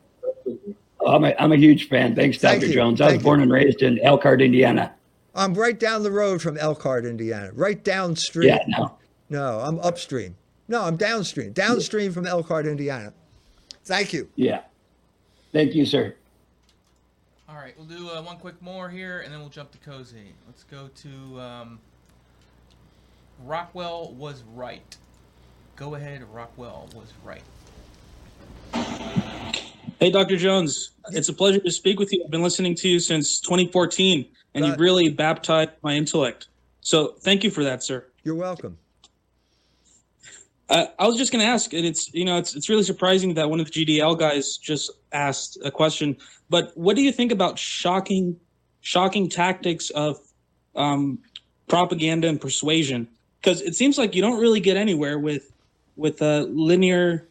I'm 1.06 1.24
a, 1.24 1.34
I'm 1.38 1.52
a 1.52 1.56
huge 1.56 1.88
fan. 1.88 2.14
Thanks, 2.14 2.38
Dr. 2.38 2.66
you. 2.66 2.74
Jones. 2.74 3.00
I 3.00 3.04
was 3.06 3.12
Thank 3.14 3.24
born 3.24 3.40
you. 3.40 3.44
and 3.44 3.52
raised 3.52 3.82
in 3.82 3.98
Elkhart, 4.00 4.42
Indiana. 4.42 4.94
I'm 5.34 5.54
right 5.54 5.78
down 5.78 6.02
the 6.02 6.10
road 6.10 6.42
from 6.42 6.58
Elkhart, 6.58 7.06
Indiana, 7.06 7.50
right 7.54 7.82
downstream. 7.82 8.48
Yeah, 8.48 8.64
no. 8.68 8.96
No, 9.28 9.60
I'm 9.60 9.78
upstream. 9.80 10.36
No, 10.68 10.82
I'm 10.82 10.96
downstream. 10.96 11.52
Downstream 11.52 12.12
from 12.12 12.26
Elkhart, 12.26 12.66
Indiana. 12.66 13.12
Thank 13.84 14.12
you. 14.12 14.28
Yeah. 14.34 14.62
Thank 15.52 15.74
you, 15.74 15.86
sir. 15.86 16.14
All 17.50 17.56
right, 17.56 17.74
we'll 17.76 17.86
do 17.86 18.08
uh, 18.08 18.22
one 18.22 18.36
quick 18.36 18.62
more 18.62 18.88
here, 18.88 19.20
and 19.20 19.32
then 19.32 19.40
we'll 19.40 19.48
jump 19.48 19.72
to 19.72 19.78
Cozy. 19.78 20.34
Let's 20.46 20.62
go 20.62 20.88
to 21.02 21.40
um, 21.40 21.80
Rockwell 23.44 24.12
was 24.12 24.44
right. 24.54 24.96
Go 25.74 25.96
ahead, 25.96 26.22
Rockwell 26.32 26.88
was 26.94 27.12
right. 27.24 27.42
Hey, 29.98 30.12
Dr. 30.12 30.36
Jones. 30.36 30.92
It's 31.10 31.28
a 31.28 31.32
pleasure 31.32 31.58
to 31.58 31.72
speak 31.72 31.98
with 31.98 32.12
you. 32.12 32.22
I've 32.24 32.30
been 32.30 32.42
listening 32.42 32.76
to 32.76 32.88
you 32.88 33.00
since 33.00 33.40
2014, 33.40 34.28
and 34.54 34.62
Right. 34.62 34.70
you've 34.70 34.78
really 34.78 35.08
baptized 35.08 35.72
my 35.82 35.94
intellect. 35.94 36.46
So 36.82 37.14
thank 37.18 37.42
you 37.42 37.50
for 37.50 37.64
that, 37.64 37.82
sir. 37.82 38.06
You're 38.22 38.36
welcome. 38.36 38.78
Uh, 40.70 40.86
I 41.00 41.08
was 41.08 41.18
just 41.18 41.32
going 41.32 41.44
to 41.44 41.50
ask, 41.50 41.72
and 41.74 41.84
it's 41.84 42.14
you 42.14 42.24
know 42.24 42.38
it's 42.38 42.54
it's 42.54 42.68
really 42.68 42.84
surprising 42.84 43.34
that 43.34 43.50
one 43.50 43.58
of 43.58 43.70
the 43.70 43.84
GDL 43.84 44.16
guys 44.16 44.56
just 44.56 44.92
asked 45.12 45.58
a 45.64 45.70
question. 45.70 46.16
But 46.48 46.70
what 46.76 46.94
do 46.94 47.02
you 47.02 47.10
think 47.10 47.32
about 47.32 47.58
shocking, 47.58 48.38
shocking 48.80 49.28
tactics 49.28 49.90
of 49.90 50.20
um, 50.76 51.18
propaganda 51.66 52.28
and 52.28 52.40
persuasion? 52.40 53.08
Because 53.40 53.60
it 53.62 53.74
seems 53.74 53.98
like 53.98 54.14
you 54.14 54.22
don't 54.22 54.40
really 54.40 54.60
get 54.60 54.76
anywhere 54.76 55.18
with 55.18 55.50
with 55.96 56.22
uh, 56.22 56.46
linear, 56.48 57.28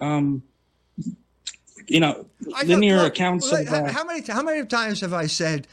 um, 0.00 0.42
you 1.86 2.00
know, 2.00 2.26
linear 2.64 2.96
look, 2.96 3.12
accounts 3.12 3.52
look, 3.52 3.68
of. 3.68 3.72
Uh, 3.72 3.92
how 3.92 4.02
many 4.02 4.22
how 4.26 4.42
many 4.42 4.66
times 4.66 5.00
have 5.02 5.12
I 5.12 5.26
said, 5.26 5.68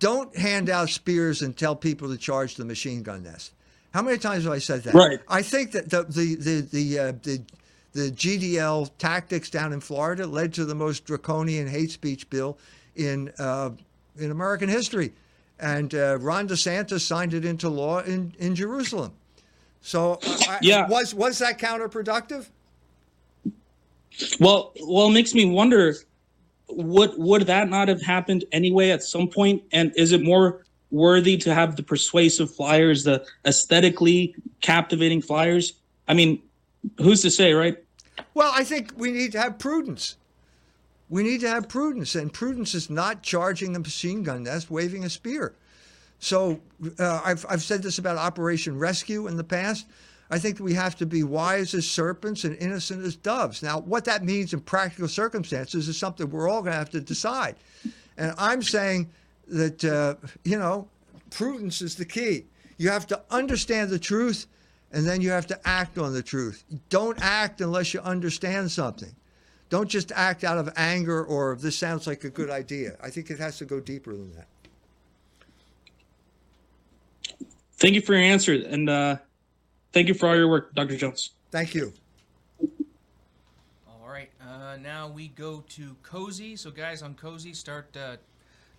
don't 0.00 0.36
hand 0.36 0.68
out 0.68 0.88
spears 0.88 1.42
and 1.42 1.56
tell 1.56 1.76
people 1.76 2.08
to 2.08 2.18
charge 2.18 2.56
the 2.56 2.64
machine 2.64 3.04
gun 3.04 3.22
nest? 3.22 3.52
How 3.92 4.02
many 4.02 4.18
times 4.18 4.44
have 4.44 4.52
I 4.52 4.58
said 4.58 4.82
that? 4.84 4.94
Right. 4.94 5.20
I 5.28 5.42
think 5.42 5.72
that 5.72 5.90
the 5.90 6.04
the 6.04 6.34
the 6.36 6.60
the 6.60 6.98
uh, 6.98 7.12
the, 7.22 7.42
the 7.92 8.10
GDL 8.12 8.90
tactics 8.98 9.50
down 9.50 9.72
in 9.72 9.80
Florida 9.80 10.26
led 10.26 10.54
to 10.54 10.64
the 10.64 10.74
most 10.74 11.04
draconian 11.04 11.66
hate 11.66 11.90
speech 11.90 12.30
bill 12.30 12.56
in 12.94 13.32
uh, 13.38 13.70
in 14.16 14.30
American 14.30 14.68
history, 14.68 15.12
and 15.58 15.94
uh, 15.94 16.18
Ron 16.20 16.48
DeSantis 16.48 17.00
signed 17.00 17.34
it 17.34 17.44
into 17.44 17.68
law 17.68 18.00
in 18.00 18.32
in 18.38 18.54
Jerusalem. 18.54 19.12
So, 19.82 20.18
I, 20.48 20.58
Yeah. 20.62 20.86
was 20.88 21.14
was 21.14 21.38
that 21.38 21.58
counterproductive? 21.58 22.46
Well, 24.38 24.72
well, 24.82 25.08
it 25.08 25.12
makes 25.12 25.34
me 25.34 25.46
wonder 25.46 25.94
would 26.68 27.12
would 27.16 27.42
that 27.42 27.68
not 27.68 27.88
have 27.88 28.02
happened 28.02 28.44
anyway 28.52 28.90
at 28.90 29.02
some 29.02 29.28
point? 29.28 29.62
And 29.72 29.92
is 29.96 30.12
it 30.12 30.22
more 30.22 30.64
worthy 30.90 31.36
to 31.38 31.54
have 31.54 31.76
the 31.76 31.82
persuasive 31.82 32.54
flyers, 32.54 33.04
the 33.04 33.24
aesthetically 33.44 34.34
captivating 34.60 35.22
flyers? 35.22 35.74
I 36.08 36.14
mean, 36.14 36.42
who's 36.98 37.22
to 37.22 37.30
say, 37.30 37.52
right? 37.52 37.76
Well, 38.34 38.52
I 38.54 38.64
think 38.64 38.92
we 38.96 39.12
need 39.12 39.32
to 39.32 39.40
have 39.40 39.58
prudence. 39.58 40.16
We 41.08 41.22
need 41.22 41.40
to 41.40 41.48
have 41.48 41.68
prudence, 41.68 42.14
and 42.14 42.32
prudence 42.32 42.74
is 42.74 42.88
not 42.88 43.22
charging 43.22 43.74
a 43.74 43.80
machine 43.80 44.22
gun 44.22 44.44
nest, 44.44 44.70
waving 44.70 45.04
a 45.04 45.10
spear. 45.10 45.54
So 46.20 46.60
uh, 46.98 47.20
I've, 47.24 47.44
I've 47.48 47.62
said 47.62 47.82
this 47.82 47.98
about 47.98 48.16
Operation 48.16 48.78
Rescue 48.78 49.26
in 49.26 49.36
the 49.36 49.44
past. 49.44 49.86
I 50.30 50.38
think 50.38 50.60
we 50.60 50.74
have 50.74 50.94
to 50.96 51.06
be 51.06 51.24
wise 51.24 51.74
as 51.74 51.90
serpents 51.90 52.44
and 52.44 52.56
innocent 52.58 53.04
as 53.04 53.16
doves. 53.16 53.62
Now, 53.62 53.80
what 53.80 54.04
that 54.04 54.22
means 54.22 54.52
in 54.52 54.60
practical 54.60 55.08
circumstances 55.08 55.88
is 55.88 55.96
something 55.96 56.30
we're 56.30 56.48
all 56.48 56.62
going 56.62 56.72
to 56.72 56.78
have 56.78 56.90
to 56.90 57.00
decide. 57.00 57.56
And 58.16 58.32
I'm 58.38 58.62
saying 58.62 59.10
that, 59.50 59.84
uh, 59.84 60.14
you 60.44 60.58
know, 60.58 60.88
prudence 61.30 61.82
is 61.82 61.96
the 61.96 62.04
key. 62.04 62.46
You 62.78 62.88
have 62.90 63.06
to 63.08 63.20
understand 63.30 63.90
the 63.90 63.98
truth 63.98 64.46
and 64.92 65.06
then 65.06 65.20
you 65.20 65.30
have 65.30 65.46
to 65.46 65.68
act 65.68 65.98
on 65.98 66.12
the 66.12 66.22
truth. 66.22 66.64
Don't 66.88 67.18
act 67.20 67.60
unless 67.60 67.94
you 67.94 68.00
understand 68.00 68.70
something. 68.70 69.14
Don't 69.68 69.88
just 69.88 70.10
act 70.12 70.42
out 70.42 70.58
of 70.58 70.72
anger 70.76 71.24
or 71.24 71.56
this 71.56 71.76
sounds 71.76 72.06
like 72.06 72.24
a 72.24 72.30
good 72.30 72.50
idea. 72.50 72.96
I 73.02 73.10
think 73.10 73.30
it 73.30 73.38
has 73.38 73.58
to 73.58 73.64
go 73.64 73.78
deeper 73.78 74.12
than 74.12 74.34
that. 74.34 74.48
Thank 77.78 77.94
you 77.94 78.02
for 78.02 78.12
your 78.12 78.22
answer, 78.22 78.52
and 78.52 78.90
uh, 78.90 79.16
thank 79.92 80.08
you 80.08 80.12
for 80.12 80.28
all 80.28 80.36
your 80.36 80.48
work, 80.48 80.74
Dr. 80.74 80.98
Jones. 80.98 81.30
Thank 81.50 81.74
you. 81.74 81.94
All 83.88 84.06
right, 84.06 84.28
uh, 84.46 84.76
now 84.82 85.08
we 85.08 85.28
go 85.28 85.64
to 85.70 85.96
Cozy. 86.02 86.56
So, 86.56 86.70
guys, 86.70 87.00
on 87.00 87.14
Cozy, 87.14 87.54
start 87.54 87.96
uh, 87.96 88.16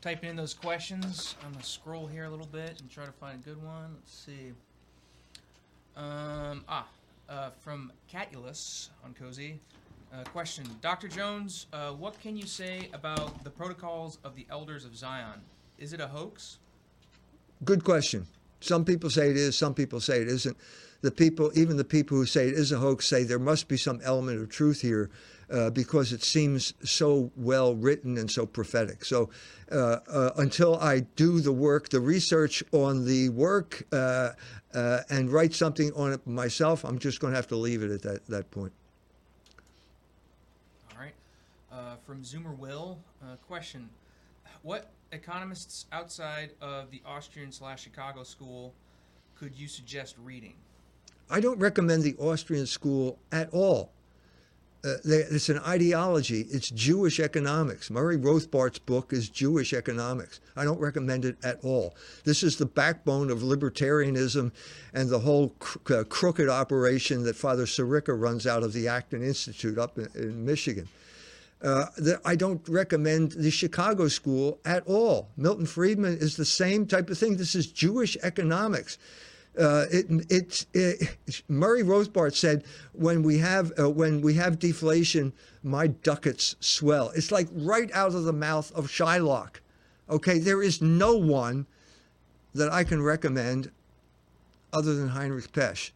typing 0.02 0.32
in 0.32 0.36
those 0.36 0.54
questions. 0.54 1.36
I'm 1.46 1.52
gonna 1.52 1.64
scroll 1.64 2.08
here 2.08 2.26
a 2.26 2.30
little 2.30 2.48
bit 2.48 2.82
and 2.82 2.90
try 2.90 3.06
to 3.06 3.12
find 3.12 3.40
a 3.40 3.48
good 3.48 3.62
one. 3.64 3.94
Let's 3.96 4.14
see. 4.14 4.52
Um, 5.96 6.64
ah, 6.68 6.88
uh, 7.30 7.50
from 7.60 7.92
Catulus 8.12 8.90
on 9.06 9.14
Cozy. 9.14 9.60
Uh, 10.14 10.24
question, 10.26 10.66
Dr. 10.82 11.08
Jones, 11.08 11.68
uh, 11.72 11.92
what 11.92 12.20
can 12.20 12.36
you 12.36 12.46
say 12.46 12.90
about 12.94 13.46
the 13.46 13.50
protocols 13.50 14.18
of 14.26 14.36
the 14.36 14.46
Elders 14.50 14.84
of 14.84 14.94
Zion? 14.94 15.40
Is 15.78 15.94
it 15.94 16.02
a 16.02 16.08
hoax? 16.08 16.58
Good 17.64 17.86
question. 17.86 18.28
Some 18.60 18.84
people 18.84 19.10
say 19.10 19.30
it 19.30 19.38
is, 19.38 19.58
some 19.58 19.74
people 19.74 20.02
say 20.02 20.22
it 20.22 20.28
isn't. 20.28 20.58
The 21.02 21.12
people, 21.12 21.52
even 21.56 21.78
the 21.78 21.86
people 21.86 22.18
who 22.18 22.26
say 22.26 22.50
it 22.50 22.56
is 22.56 22.74
a 22.74 22.78
hoax, 22.78 23.08
say 23.08 23.24
there 23.24 23.40
must 23.40 23.70
be 23.70 23.78
some 23.78 24.02
element 24.04 24.42
of 24.42 24.50
truth 24.50 24.82
here 24.82 25.10
uh, 25.52 25.70
because 25.70 26.14
it 26.14 26.24
seems 26.24 26.74
so 26.84 27.32
well 27.36 27.76
written 27.76 28.18
and 28.18 28.30
so 28.30 28.46
prophetic. 28.46 29.06
So 29.06 29.30
uh, 29.72 30.00
uh, 30.08 30.32
until 30.38 30.78
I 30.80 31.02
do 31.16 31.40
the 31.40 31.52
work, 31.52 31.90
the 31.90 32.00
research 32.00 32.64
on 32.72 33.06
the 33.06 33.30
work, 33.30 33.84
uh, 33.92 34.32
uh, 34.74 35.00
and 35.10 35.32
write 35.32 35.54
something 35.54 35.92
on 35.94 36.14
it 36.14 36.26
myself, 36.26 36.84
I'm 36.84 37.00
just 37.00 37.20
going 37.20 37.32
to 37.32 37.36
have 37.36 37.48
to 37.48 37.56
leave 37.56 37.84
it 37.84 37.92
at 37.92 38.02
that, 38.04 38.26
that 38.28 38.52
point. 38.52 38.72
All 40.92 41.00
right. 41.00 41.14
Uh, 41.72 41.96
from 42.06 42.22
Zoomer 42.22 42.58
Will, 42.58 42.98
uh, 43.24 43.36
question: 43.48 43.90
What 44.62 44.90
economists 45.12 45.86
outside 45.92 46.52
of 46.62 46.90
the 46.92 47.02
Austrian 47.06 47.52
slash 47.52 47.84
Chicago 47.84 48.24
school 48.24 48.74
could 49.36 49.56
you 49.56 49.68
suggest 49.68 50.16
reading? 50.24 50.54
I 51.30 51.40
don't 51.40 51.60
recommend 51.60 52.04
the 52.04 52.16
Austrian 52.18 52.66
school 52.66 53.18
at 53.32 53.50
all. 53.52 53.92
Uh, 54.84 54.96
it's 55.06 55.50
an 55.50 55.60
ideology. 55.60 56.48
It's 56.50 56.72
Jewish 56.72 57.20
economics. 57.20 57.92
Murray 57.92 58.18
Rothbard's 58.18 58.80
book 58.80 59.14
is 59.14 59.30
Jewish 59.30 59.74
economics. 59.74 60.40
I 60.56 60.64
don't 60.64 60.80
recommend 60.80 61.24
it 61.24 61.38
at 61.44 61.64
all. 61.64 61.96
This 62.24 62.42
is 62.42 62.58
the 62.58 62.66
backbone 62.66 63.30
of 63.30 63.40
libertarianism 63.40 64.52
and 64.94 65.10
the 65.10 65.20
whole 65.20 65.50
cr- 65.60 65.94
uh, 65.94 66.04
crooked 66.06 66.50
operation 66.50 67.24
that 67.24 67.36
Father 67.36 67.66
Sirico 67.66 68.20
runs 68.20 68.48
out 68.48 68.64
of 68.64 68.74
the 68.74 68.88
Acton 68.88 69.22
Institute 69.22 69.78
up 69.78 70.00
in, 70.00 70.08
in 70.16 70.44
Michigan. 70.46 70.88
Uh, 71.62 71.86
the, 71.98 72.20
I 72.26 72.36
don't 72.36 72.68
recommend 72.68 73.34
the 73.34 73.52
Chicago 73.52 74.08
school 74.08 74.60
at 74.66 74.82
all. 74.88 75.30
Milton 75.38 75.68
Friedman 75.68 76.18
is 76.18 76.36
the 76.36 76.46
same 76.46 76.88
type 76.88 77.08
of 77.12 77.20
thing. 77.20 77.38
This 77.38 77.54
is 77.54 77.68
Jewish 77.68 78.18
economics. 78.24 78.98
Uh, 79.60 79.86
it, 79.92 80.66
it, 80.74 81.18
Murray 81.50 81.84
Rothbard 81.84 82.34
said, 82.36 82.64
when 82.94 83.22
we 83.22 83.38
have 83.40 83.74
uh, 83.78 83.90
when 83.90 84.22
we 84.22 84.34
have 84.36 84.60
deflation, 84.60 85.34
my 85.62 85.88
ducats 85.88 86.56
swell. 86.62 87.12
It's 87.16 87.32
like 87.32 87.50
right 87.52 87.92
out 87.94 88.16
of 88.16 88.24
the 88.24 88.34
mouth 88.34 88.72
of 88.74 88.88
Shylock. 88.88 89.60
Okay, 90.10 90.40
there 90.40 90.64
is 90.64 90.82
no 90.82 91.18
one 91.18 91.66
that 92.54 92.72
I 92.72 92.84
can 92.86 93.02
recommend 93.02 93.72
other 94.72 94.94
than 94.94 95.10
Heinrich 95.10 95.52
Pesch. 95.52 95.92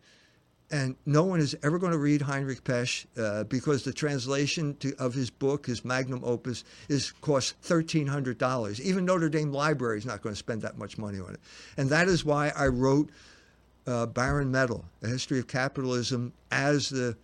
And 0.71 0.95
no 1.05 1.23
one 1.23 1.39
is 1.39 1.55
ever 1.63 1.77
going 1.77 1.91
to 1.91 1.97
read 1.97 2.23
Heinrich 2.23 2.63
Pesch 2.63 3.05
uh, 3.17 3.43
because 3.45 3.83
the 3.83 3.93
translation 3.93 4.75
to, 4.77 4.95
of 4.97 5.13
his 5.13 5.29
book, 5.29 5.67
his 5.67 5.85
magnum 5.85 6.21
opus, 6.23 6.63
is 6.89 7.11
costs 7.21 7.53
thirteen 7.61 8.07
hundred 8.07 8.37
dollars. 8.37 8.81
Even 8.81 9.05
Notre 9.05 9.29
Dame 9.29 9.53
Library 9.53 9.99
is 9.99 10.05
not 10.05 10.21
going 10.21 10.33
to 10.33 10.39
spend 10.39 10.61
that 10.63 10.77
much 10.77 10.97
money 10.97 11.19
on 11.19 11.35
it, 11.35 11.39
and 11.77 11.89
that 11.89 12.07
is 12.07 12.25
why 12.25 12.51
I 12.55 12.67
wrote 12.67 13.11
uh, 13.87 14.05
Barren 14.05 14.51
Metal: 14.51 14.83
A 15.03 15.07
History 15.07 15.39
of 15.39 15.47
Capitalism 15.47 16.33
as 16.51 16.89
the 16.89 17.15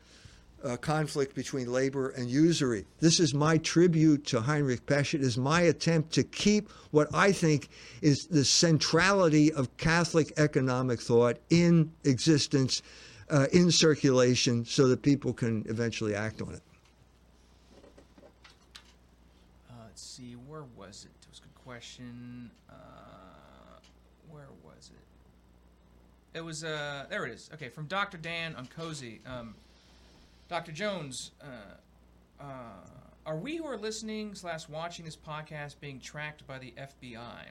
uh, 0.63 0.77
conflict 0.77 1.35
between 1.35 1.71
labor 1.71 2.09
and 2.09 2.29
usury. 2.29 2.85
This 2.99 3.19
is 3.19 3.33
my 3.33 3.57
tribute 3.57 4.25
to 4.27 4.41
Heinrich 4.41 4.85
Pesch. 4.85 5.13
It 5.13 5.21
is 5.21 5.37
my 5.37 5.61
attempt 5.61 6.13
to 6.13 6.23
keep 6.23 6.69
what 6.91 7.07
I 7.13 7.31
think 7.31 7.69
is 8.01 8.27
the 8.27 8.45
centrality 8.45 9.51
of 9.53 9.75
Catholic 9.77 10.33
economic 10.37 11.01
thought 11.01 11.37
in 11.49 11.91
existence, 12.03 12.81
uh, 13.29 13.47
in 13.51 13.71
circulation, 13.71 14.65
so 14.65 14.87
that 14.87 15.01
people 15.01 15.33
can 15.33 15.65
eventually 15.67 16.15
act 16.15 16.41
on 16.41 16.53
it. 16.53 16.61
Uh, 19.69 19.73
let's 19.85 20.01
see, 20.01 20.33
where 20.47 20.65
was 20.77 21.05
it? 21.05 21.11
It 21.23 21.29
was 21.29 21.39
a 21.39 21.41
good 21.41 21.63
question. 21.65 22.51
Uh, 22.69 22.73
where 24.29 24.49
was 24.63 24.91
it? 26.33 26.41
Was, 26.41 26.63
uh, 26.63 27.05
there 27.09 27.25
it 27.25 27.33
is. 27.33 27.49
Okay, 27.53 27.69
from 27.69 27.85
Dr. 27.85 28.17
Dan 28.17 28.55
on 28.55 28.67
Cozy. 28.67 29.21
Um, 29.25 29.55
Dr. 30.49 30.71
Jones, 30.71 31.31
uh, 31.41 32.43
uh, 32.43 32.45
are 33.25 33.37
we 33.37 33.57
who 33.57 33.65
are 33.65 33.77
listening 33.77 34.35
slash 34.35 34.67
watching 34.67 35.05
this 35.05 35.15
podcast 35.15 35.75
being 35.79 35.99
tracked 35.99 36.45
by 36.47 36.57
the 36.57 36.73
FBI? 36.77 37.45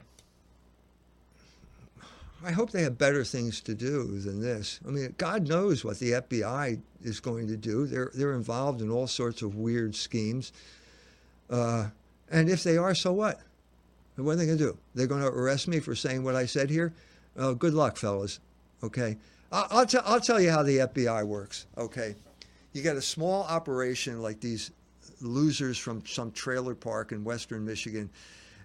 I 2.43 2.51
hope 2.51 2.71
they 2.71 2.81
have 2.81 2.97
better 2.97 3.23
things 3.23 3.61
to 3.61 3.75
do 3.75 4.19
than 4.19 4.41
this. 4.41 4.79
I 4.87 4.91
mean, 4.91 5.13
God 5.17 5.47
knows 5.47 5.85
what 5.85 5.99
the 5.99 6.11
FBI 6.13 6.79
is 7.03 7.19
going 7.19 7.47
to 7.47 7.57
do. 7.57 7.85
They're 7.85 8.11
they're 8.13 8.33
involved 8.33 8.81
in 8.81 8.89
all 8.89 9.07
sorts 9.07 9.43
of 9.43 9.55
weird 9.55 9.95
schemes, 9.95 10.51
uh, 11.49 11.89
and 12.31 12.49
if 12.49 12.63
they 12.63 12.77
are, 12.77 12.95
so 12.95 13.13
what? 13.13 13.39
What 14.15 14.33
are 14.33 14.35
they 14.37 14.45
going 14.45 14.57
to 14.57 14.63
do? 14.63 14.77
They're 14.93 15.07
going 15.07 15.21
to 15.21 15.27
arrest 15.27 15.67
me 15.67 15.79
for 15.79 15.95
saying 15.95 16.23
what 16.23 16.35
I 16.35 16.45
said 16.45 16.69
here. 16.69 16.93
Uh, 17.37 17.53
good 17.53 17.73
luck, 17.73 17.97
fellas. 17.97 18.39
Okay, 18.83 19.17
I'll, 19.51 19.85
tell 19.85 20.01
I'll 20.05 20.19
tell 20.19 20.41
you 20.41 20.49
how 20.49 20.63
the 20.63 20.77
FBI 20.77 21.25
works. 21.25 21.67
Okay, 21.77 22.15
you 22.73 22.81
got 22.81 22.95
a 22.95 23.01
small 23.01 23.43
operation 23.43 24.21
like 24.21 24.39
these 24.39 24.71
losers 25.21 25.77
from 25.77 26.05
some 26.05 26.31
trailer 26.31 26.73
park 26.73 27.11
in 27.11 27.23
western 27.23 27.65
Michigan. 27.65 28.09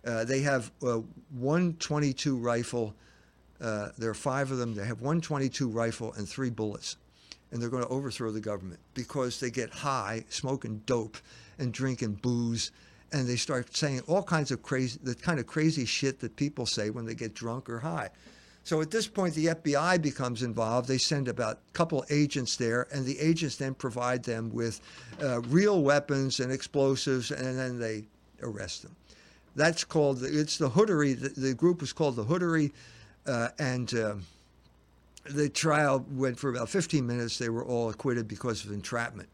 Uh, 0.07 0.25
they 0.25 0.41
have 0.41 0.71
uh, 0.83 1.01
one 1.37 1.75
22 1.75 2.37
rifle. 2.37 2.95
Uh, 3.61 3.89
there 3.99 4.11
are 4.11 4.15
five 4.15 4.51
of 4.51 4.59
them. 4.59 4.75
They 4.75 4.85
have 4.87 5.01
one 5.01 5.21
22 5.21 5.69
rifle 5.69 6.13
and 6.15 6.29
three 6.29 6.51
bullets, 6.51 6.97
and 7.51 7.61
they're 7.61 7.71
going 7.71 7.83
to 7.83 7.89
overthrow 7.89 8.31
the 8.31 8.41
government 8.41 8.81
because 8.95 9.41
they 9.41 9.51
get 9.51 9.71
high, 9.71 10.25
smoking 10.29 10.83
dope, 10.87 11.19
and 11.59 11.73
drinking 11.73 12.15
booze, 12.23 12.71
and 13.13 13.27
they 13.27 13.37
start 13.37 13.77
saying 13.77 14.03
all 14.07 14.23
kinds 14.23 14.51
of 14.51 14.63
crazy, 14.63 14.99
the 15.03 15.15
kind 15.15 15.41
of 15.41 15.47
crazy 15.47 15.85
shit 15.85 16.21
that 16.21 16.37
people 16.37 16.67
say 16.67 16.91
when 16.91 17.05
they 17.05 17.15
get 17.15 17.35
drunk 17.35 17.69
or 17.69 17.81
high. 17.81 18.11
So 18.67 18.81
at 18.81 18.91
this 18.91 19.07
point, 19.07 19.33
the 19.35 19.47
FBI 19.47 20.03
becomes 20.03 20.43
involved. 20.43 20.89
They 20.89 20.99
send 20.99 21.29
about 21.29 21.61
a 21.69 21.73
couple 21.73 22.05
agents 22.11 22.57
there, 22.57 22.89
and 22.91 23.07
the 23.07 23.17
agents 23.21 23.55
then 23.55 23.75
provide 23.75 24.25
them 24.25 24.53
with 24.53 24.81
uh, 25.23 25.41
real 25.43 25.85
weapons 25.85 26.41
and 26.41 26.51
explosives, 26.51 27.31
and 27.31 27.57
then 27.57 27.79
they 27.79 28.07
arrest 28.43 28.83
them. 28.83 28.97
That's 29.55 29.85
called 29.85 30.25
it's 30.25 30.59
the 30.59 30.69
Hutaree. 30.69 31.15
The, 31.15 31.29
the 31.41 31.55
group 31.55 31.81
was 31.81 31.93
called 31.93 32.17
the 32.17 32.25
Hutaree, 32.25 32.73
uh, 33.25 33.51
and 33.61 33.95
um 33.95 34.27
the 35.31 35.49
trial 35.49 36.05
went 36.11 36.37
for 36.37 36.51
about 36.51 36.69
15 36.69 37.07
minutes. 37.07 37.39
They 37.39 37.49
were 37.49 37.65
all 37.65 37.91
acquitted 37.91 38.27
because 38.27 38.65
of 38.65 38.73
entrapment. 38.73 39.29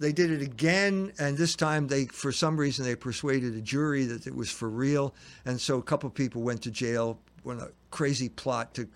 They 0.00 0.12
did 0.12 0.32
it 0.32 0.42
again, 0.42 1.12
and 1.20 1.38
this 1.38 1.54
time 1.54 1.86
they, 1.86 2.06
for 2.06 2.32
some 2.32 2.56
reason, 2.56 2.84
they 2.84 2.96
persuaded 2.96 3.54
a 3.54 3.60
jury 3.60 4.04
that 4.06 4.26
it 4.26 4.34
was 4.34 4.50
for 4.50 4.68
real, 4.68 5.14
and 5.44 5.60
so 5.60 5.78
a 5.78 5.82
couple 5.82 6.10
people 6.10 6.42
went 6.42 6.62
to 6.62 6.72
jail 6.72 7.20
on 7.46 7.60
a 7.60 7.68
crazy 7.90 8.28
plot 8.28 8.74
to 8.74 8.88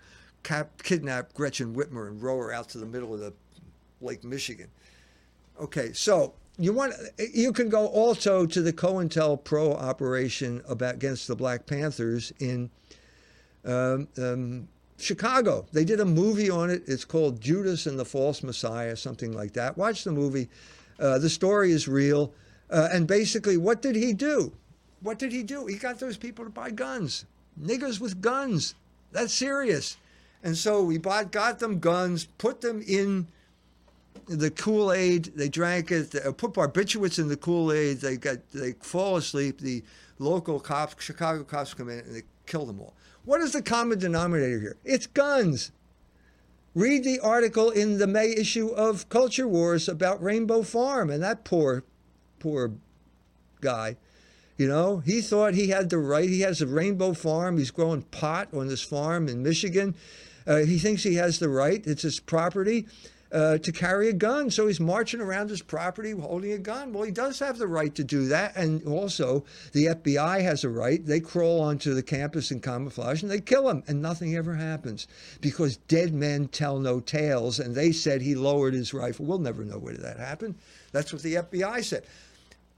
cap- 0.43 0.81
kidnap 0.83 1.33
Gretchen 1.33 1.75
Whitmer 1.75 2.07
and 2.07 2.21
row 2.21 2.37
her 2.37 2.51
out 2.51 2.69
to 2.69 2.77
the 2.77 2.85
middle 2.85 3.13
of 3.13 3.19
the 3.19 3.33
Lake 4.01 4.23
Michigan. 4.23 4.69
Okay, 5.59 5.91
so 5.93 6.33
you 6.57 6.73
want 6.73 6.93
you 7.33 7.51
can 7.51 7.69
go 7.69 7.87
also 7.87 8.45
to 8.45 8.61
the 8.61 8.73
COINTELPRO 8.73 9.75
operation 9.75 10.61
about 10.67 10.95
against 10.95 11.27
the 11.27 11.35
Black 11.35 11.65
Panthers 11.65 12.31
in 12.39 12.69
um, 13.65 14.07
um, 14.17 14.67
Chicago. 14.97 15.65
They 15.71 15.85
did 15.85 15.99
a 15.99 16.05
movie 16.05 16.49
on 16.49 16.69
it. 16.69 16.83
It's 16.87 17.05
called 17.05 17.41
Judas 17.41 17.85
and 17.85 17.97
the 17.97 18.05
False 18.05 18.43
Messiah, 18.43 18.95
something 18.95 19.31
like 19.33 19.53
that. 19.53 19.77
Watch 19.77 20.03
the 20.03 20.11
movie. 20.11 20.49
Uh, 20.99 21.17
the 21.19 21.29
story 21.29 21.71
is 21.71 21.87
real. 21.87 22.33
Uh, 22.69 22.89
and 22.91 23.07
basically, 23.07 23.57
what 23.57 23.81
did 23.81 23.95
he 23.95 24.13
do? 24.13 24.51
What 25.01 25.17
did 25.17 25.31
he 25.31 25.43
do? 25.43 25.65
He 25.65 25.77
got 25.77 25.99
those 25.99 26.17
people 26.17 26.45
to 26.45 26.51
buy 26.51 26.71
guns. 26.71 27.25
Niggers 27.61 27.99
with 27.99 28.21
guns. 28.21 28.75
That's 29.11 29.33
serious. 29.33 29.97
And 30.43 30.57
so 30.57 30.83
we 30.83 30.97
bought, 30.97 31.31
got 31.31 31.59
them 31.59 31.79
guns, 31.79 32.27
put 32.37 32.61
them 32.61 32.81
in 32.87 33.27
the 34.27 34.51
Kool 34.51 34.91
Aid. 34.91 35.33
They 35.35 35.49
drank 35.49 35.91
it. 35.91 36.11
They 36.11 36.21
uh, 36.21 36.31
put 36.31 36.53
barbiturates 36.53 37.19
in 37.19 37.27
the 37.27 37.37
Kool 37.37 37.71
Aid. 37.71 37.99
They 37.99 38.17
got 38.17 38.37
they 38.51 38.73
fall 38.73 39.17
asleep. 39.17 39.59
The 39.59 39.83
local 40.19 40.59
cops, 40.59 41.03
Chicago 41.03 41.43
cops, 41.43 41.73
come 41.73 41.89
in 41.89 41.99
and 41.99 42.15
they 42.15 42.23
kill 42.45 42.65
them 42.65 42.79
all. 42.79 42.93
What 43.25 43.41
is 43.41 43.53
the 43.53 43.61
common 43.61 43.99
denominator 43.99 44.59
here? 44.59 44.77
It's 44.83 45.07
guns. 45.07 45.71
Read 46.75 47.03
the 47.03 47.19
article 47.19 47.71
in 47.71 47.97
the 47.97 48.07
May 48.07 48.29
issue 48.29 48.69
of 48.69 49.09
Culture 49.09 49.47
Wars 49.47 49.89
about 49.89 50.21
Rainbow 50.21 50.61
Farm 50.61 51.09
and 51.09 51.21
that 51.23 51.43
poor, 51.43 51.83
poor 52.39 52.71
guy. 53.59 53.97
You 54.59 54.67
know, 54.67 54.97
he 54.97 55.21
thought 55.21 55.53
he 55.53 55.69
had 55.69 55.89
the 55.89 55.97
right. 55.97 56.27
He 56.27 56.41
has 56.41 56.61
a 56.61 56.67
rainbow 56.67 57.13
farm. 57.13 57.57
He's 57.57 57.71
growing 57.71 58.01
pot 58.01 58.49
on 58.53 58.67
this 58.67 58.81
farm 58.81 59.29
in 59.29 59.41
Michigan. 59.41 59.95
Uh, 60.45 60.57
he 60.57 60.77
thinks 60.77 61.01
he 61.01 61.15
has 61.15 61.39
the 61.39 61.47
right. 61.47 61.81
It's 61.87 62.01
his 62.01 62.19
property 62.19 62.85
uh, 63.31 63.59
to 63.59 63.71
carry 63.71 64.09
a 64.09 64.13
gun. 64.13 64.51
So 64.51 64.67
he's 64.67 64.81
marching 64.81 65.21
around 65.21 65.49
his 65.49 65.61
property 65.61 66.11
holding 66.11 66.51
a 66.51 66.57
gun. 66.57 66.91
Well, 66.91 67.03
he 67.03 67.11
does 67.11 67.39
have 67.39 67.57
the 67.57 67.67
right 67.67 67.95
to 67.95 68.03
do 68.03 68.27
that. 68.27 68.57
And 68.57 68.85
also, 68.85 69.45
the 69.71 69.85
FBI 69.85 70.41
has 70.41 70.65
a 70.65 70.69
right. 70.69 71.05
They 71.05 71.21
crawl 71.21 71.61
onto 71.61 71.93
the 71.93 72.03
campus 72.03 72.51
in 72.51 72.59
camouflage 72.59 73.21
and 73.21 73.31
they 73.31 73.39
kill 73.39 73.69
him. 73.69 73.81
And 73.87 74.01
nothing 74.01 74.35
ever 74.35 74.55
happens 74.55 75.07
because 75.39 75.77
dead 75.77 76.13
men 76.13 76.49
tell 76.49 76.79
no 76.79 76.99
tales. 76.99 77.61
And 77.61 77.73
they 77.73 77.93
said 77.93 78.21
he 78.21 78.35
lowered 78.35 78.73
his 78.73 78.93
rifle. 78.93 79.25
We'll 79.25 79.39
never 79.39 79.63
know 79.63 79.77
where 79.77 79.93
that 79.93 80.19
happened. 80.19 80.55
That's 80.91 81.13
what 81.13 81.21
the 81.21 81.35
FBI 81.35 81.81
said 81.85 82.03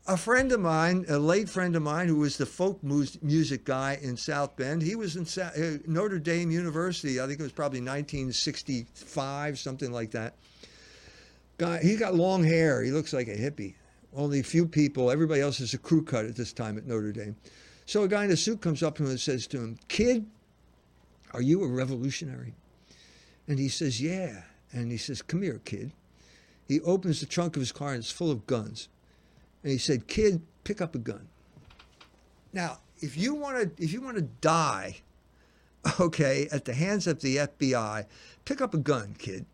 a 0.07 0.17
friend 0.17 0.51
of 0.51 0.59
mine, 0.59 1.05
a 1.09 1.19
late 1.19 1.47
friend 1.47 1.75
of 1.75 1.83
mine, 1.83 2.07
who 2.07 2.15
was 2.15 2.37
the 2.37 2.45
folk 2.45 2.81
music 2.83 3.65
guy 3.65 3.99
in 4.01 4.17
South 4.17 4.55
Bend, 4.55 4.81
he 4.81 4.95
was 4.95 5.15
in 5.15 5.25
Sa- 5.25 5.51
uh, 5.55 5.77
Notre 5.85 6.19
Dame 6.19 6.49
University. 6.49 7.19
I 7.19 7.27
think 7.27 7.39
it 7.39 7.43
was 7.43 7.51
probably 7.51 7.79
1965, 7.81 9.59
something 9.59 9.91
like 9.91 10.11
that. 10.11 10.35
Guy, 11.57 11.79
he 11.83 11.95
got 11.95 12.15
long 12.15 12.43
hair. 12.43 12.81
He 12.81 12.91
looks 12.91 13.13
like 13.13 13.27
a 13.27 13.37
hippie. 13.37 13.75
Only 14.13 14.39
a 14.39 14.43
few 14.43 14.65
people. 14.65 15.11
Everybody 15.11 15.41
else 15.41 15.59
is 15.59 15.73
a 15.73 15.77
crew 15.77 16.03
cut 16.03 16.25
at 16.25 16.35
this 16.35 16.51
time 16.51 16.77
at 16.77 16.87
Notre 16.87 17.11
Dame. 17.11 17.35
So 17.85 18.03
a 18.03 18.07
guy 18.07 18.25
in 18.25 18.31
a 18.31 18.37
suit 18.37 18.61
comes 18.61 18.81
up 18.81 18.95
to 18.95 19.03
him 19.03 19.09
and 19.09 19.19
says 19.19 19.47
to 19.47 19.57
him, 19.59 19.77
"Kid, 19.87 20.25
are 21.33 21.41
you 21.41 21.63
a 21.63 21.67
revolutionary?" 21.67 22.55
And 23.47 23.59
he 23.59 23.69
says, 23.69 24.01
"Yeah." 24.01 24.43
And 24.73 24.91
he 24.91 24.97
says, 24.97 25.21
"Come 25.21 25.43
here, 25.43 25.61
kid." 25.63 25.91
He 26.67 26.81
opens 26.81 27.19
the 27.19 27.25
trunk 27.25 27.55
of 27.55 27.61
his 27.61 27.71
car 27.71 27.93
and 27.93 28.01
it's 28.01 28.11
full 28.11 28.31
of 28.31 28.47
guns. 28.47 28.87
And 29.63 29.71
he 29.71 29.77
said, 29.77 30.07
"Kid, 30.07 30.41
pick 30.63 30.81
up 30.81 30.95
a 30.95 30.99
gun." 30.99 31.27
Now, 32.53 32.79
if 32.99 33.17
you 33.17 33.33
want 33.33 33.77
to, 33.77 33.83
if 33.83 33.93
you 33.93 34.01
want 34.01 34.17
to 34.17 34.23
die, 34.23 34.97
okay, 35.99 36.47
at 36.51 36.65
the 36.65 36.73
hands 36.73 37.07
of 37.07 37.21
the 37.21 37.37
FBI, 37.37 38.05
pick 38.45 38.61
up 38.61 38.73
a 38.73 38.77
gun, 38.77 39.15
kid. 39.17 39.45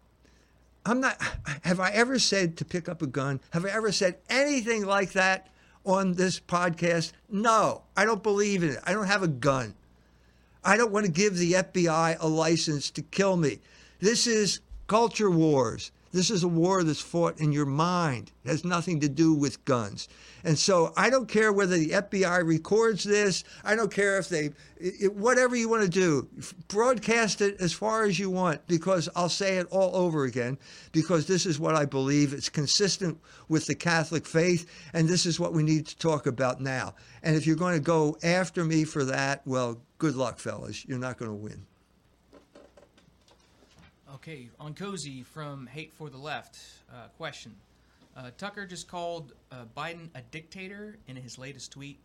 I'm 0.86 1.02
not. 1.02 1.22
Have 1.64 1.80
I 1.80 1.92
ever 1.92 2.18
said 2.18 2.56
to 2.58 2.66
pick 2.66 2.88
up 2.88 3.02
a 3.02 3.08
gun? 3.08 3.42
Have 3.52 3.66
I 3.66 3.70
ever 3.70 3.92
said 3.92 4.18
anything 4.30 4.86
like 4.86 5.12
that 5.14 5.50
on 5.86 6.14
this 6.14 6.40
podcast? 6.40 7.12
No, 7.30 7.84
I 7.98 8.06
don't 8.06 8.24
believe 8.24 8.64
in 8.64 8.70
it. 8.70 8.80
I 8.86 8.94
don't 8.94 9.08
have 9.08 9.24
a 9.24 9.28
gun. 9.28 9.76
I 10.64 10.78
don't 10.78 10.92
want 10.92 11.06
to 11.06 11.12
give 11.12 11.36
the 11.36 11.54
FBI 11.54 12.18
a 12.20 12.28
license 12.28 12.90
to 12.92 13.02
kill 13.02 13.36
me. 13.36 13.60
This 14.00 14.28
is 14.28 14.62
culture 14.88 15.30
wars. 15.30 15.92
This 16.12 16.32
is 16.32 16.44
a 16.44 16.48
war 16.48 16.84
that's 16.84 17.02
fought 17.02 17.40
in 17.40 17.52
your 17.52 17.66
mind. 17.66 18.32
It 18.44 18.50
has 18.50 18.64
nothing 18.64 19.00
to 19.02 19.10
do 19.10 19.34
with 19.34 19.64
guns. 19.66 20.08
And 20.44 20.58
so 20.58 20.94
I 20.96 21.10
don't 21.10 21.28
care 21.28 21.52
whether 21.52 21.78
the 21.78 21.90
FBI 21.90 22.46
records 22.46 23.04
this. 23.04 23.44
I 23.64 23.76
don't 23.76 23.92
care 23.92 24.18
if 24.18 24.30
they, 24.30 24.52
it, 24.78 25.14
whatever 25.14 25.56
you 25.56 25.68
want 25.68 25.84
to 25.84 25.90
do, 25.90 26.28
broadcast 26.70 27.42
it 27.42 27.60
as 27.60 27.74
far 27.74 28.06
as 28.06 28.18
you 28.18 28.30
want 28.30 28.66
because 28.68 29.10
I'll 29.16 29.30
say 29.30 29.58
it 29.58 29.68
all 29.70 29.96
over 29.96 30.24
again 30.24 30.58
because 30.92 31.28
this 31.28 31.46
is 31.46 31.60
what 31.60 31.76
I 31.76 31.86
believe. 31.86 32.34
It's 32.34 32.50
consistent 32.50 33.20
with 33.50 33.66
the 33.66 33.76
Catholic 33.76 34.26
faith, 34.26 34.70
and 34.94 35.08
this 35.08 35.26
is 35.26 35.40
what 35.40 35.54
we 35.54 35.64
need 35.64 35.88
to 35.88 35.98
talk 35.98 36.28
about 36.28 36.62
now. 36.62 36.96
And 37.24 37.36
if 37.36 37.46
you're 37.46 37.56
going 37.56 37.76
to 37.76 37.82
go 37.82 38.18
after 38.24 38.64
me 38.64 38.86
for 38.86 39.04
that, 39.06 39.42
well, 39.46 39.82
good 39.98 40.16
luck, 40.16 40.40
fellas. 40.40 40.86
You're 40.86 41.00
not 41.00 41.18
going 41.18 41.32
to 41.32 41.36
win. 41.36 41.66
Okay, 44.16 44.50
on 44.60 44.74
Cozy 44.74 45.22
from 45.22 45.68
Hate 45.68 45.92
for 45.94 46.10
the 46.10 46.18
Left. 46.18 46.58
Uh, 46.90 47.08
question. 47.18 47.54
Uh, 48.16 48.32
Tucker 48.38 48.66
just 48.66 48.88
called 48.88 49.34
uh, 49.52 49.66
Biden 49.76 50.10
a 50.16 50.22
dictator 50.32 50.98
in 51.08 51.18
his 51.18 51.38
latest 51.38 51.72
tweet. 51.74 52.00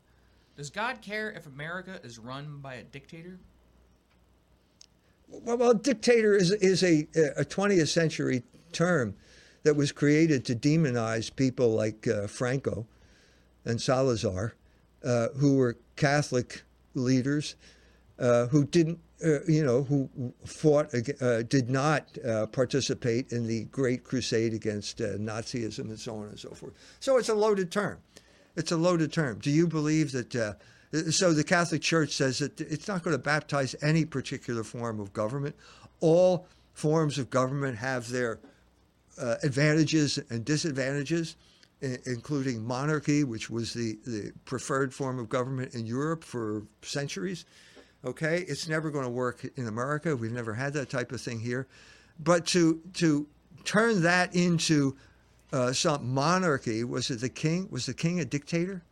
Does 0.57 0.69
God 0.69 1.01
care 1.01 1.31
if 1.31 1.47
America 1.47 2.01
is 2.03 2.19
run 2.19 2.59
by 2.61 2.75
a 2.75 2.83
dictator? 2.83 3.39
Well, 5.29 5.57
well 5.57 5.75
dictator 5.75 6.35
is, 6.35 6.51
is 6.51 6.83
a, 6.83 7.07
a 7.37 7.45
20th 7.45 7.89
century 7.89 8.43
term 8.73 9.15
that 9.63 9.77
was 9.77 9.93
created 9.93 10.45
to 10.47 10.57
demonize 10.57 11.35
people 11.35 11.71
like 11.71 12.09
uh, 12.09 12.27
Franco 12.27 12.87
and 13.65 13.81
Salazar, 13.81 14.55
uh, 15.05 15.29
who 15.37 15.57
were 15.57 15.79
Catholic 15.95 16.65
leaders 16.95 17.55
uh, 18.23 18.47
who 18.47 18.65
didn't 18.65 18.99
uh, 19.25 19.39
you 19.47 19.65
know, 19.65 19.85
who 19.85 20.11
fought, 20.45 20.93
uh, 21.21 21.43
did 21.43 21.71
not 21.71 22.09
uh, 22.27 22.47
participate 22.47 23.31
in 23.31 23.47
the 23.47 23.65
Great 23.65 24.03
Crusade 24.03 24.53
against 24.53 25.01
uh, 25.01 25.17
Nazism 25.17 25.91
and 25.91 25.99
so 25.99 26.17
on 26.17 26.27
and 26.27 26.39
so 26.39 26.51
forth. 26.51 26.73
So 26.99 27.19
it's 27.19 27.29
a 27.29 27.35
loaded 27.35 27.71
term. 27.71 27.99
It's 28.57 28.73
a 28.73 28.77
loaded 28.77 29.13
term. 29.13 29.39
Do 29.39 29.51
you 29.51 29.69
believe 29.69 30.11
that? 30.13 30.35
Uh, 30.35 30.55
so 31.11 31.33
the 31.33 31.45
Catholic 31.45 31.83
Church 31.83 32.11
says 32.11 32.41
that 32.41 32.61
it's 32.61 32.89
not 32.89 33.05
going 33.05 33.15
to 33.17 33.23
baptize 33.23 33.77
any 33.81 34.05
particular 34.05 34.65
form 34.65 34.99
of 34.99 35.13
government. 35.13 35.55
All 36.01 36.49
forms 36.75 37.17
of 37.17 37.31
government 37.31 37.79
have 37.79 38.09
their 38.09 38.41
advantages 39.43 40.19
and 40.31 40.45
disadvantages, 40.45 41.37
including 41.81 42.63
monarchy, 42.63 43.25
which 43.25 43.49
was 43.49 43.73
the, 43.73 43.99
the 44.05 44.33
preferred 44.45 44.93
form 44.93 45.19
of 45.19 45.29
government 45.29 45.75
in 45.75 45.87
Europe 45.87 46.25
for 46.25 46.65
centuries. 46.83 47.47
Okay, 48.05 48.45
it's 48.49 48.69
never 48.69 48.91
going 48.91 49.05
to 49.05 49.11
work 49.11 49.47
in 49.57 49.69
America. 49.69 50.17
We've 50.17 50.33
never 50.33 50.55
had 50.55 50.73
that 50.73 50.91
type 50.91 51.13
of 51.13 51.21
thing 51.21 51.39
here. 51.39 51.69
But 52.19 52.47
to 52.47 52.81
to 52.95 53.27
turn 53.65 54.03
that 54.03 54.35
into 54.35 54.97
uh, 55.53 55.73
some 55.73 56.13
monarchy, 56.13 56.83
was 56.83 57.11
it 57.11 57.21
the 57.21 57.29
king? 57.29 57.69
Was 57.71 57.87
the 57.87 57.95
king 57.95 58.19
a 58.19 58.25
dictator? 58.25 58.83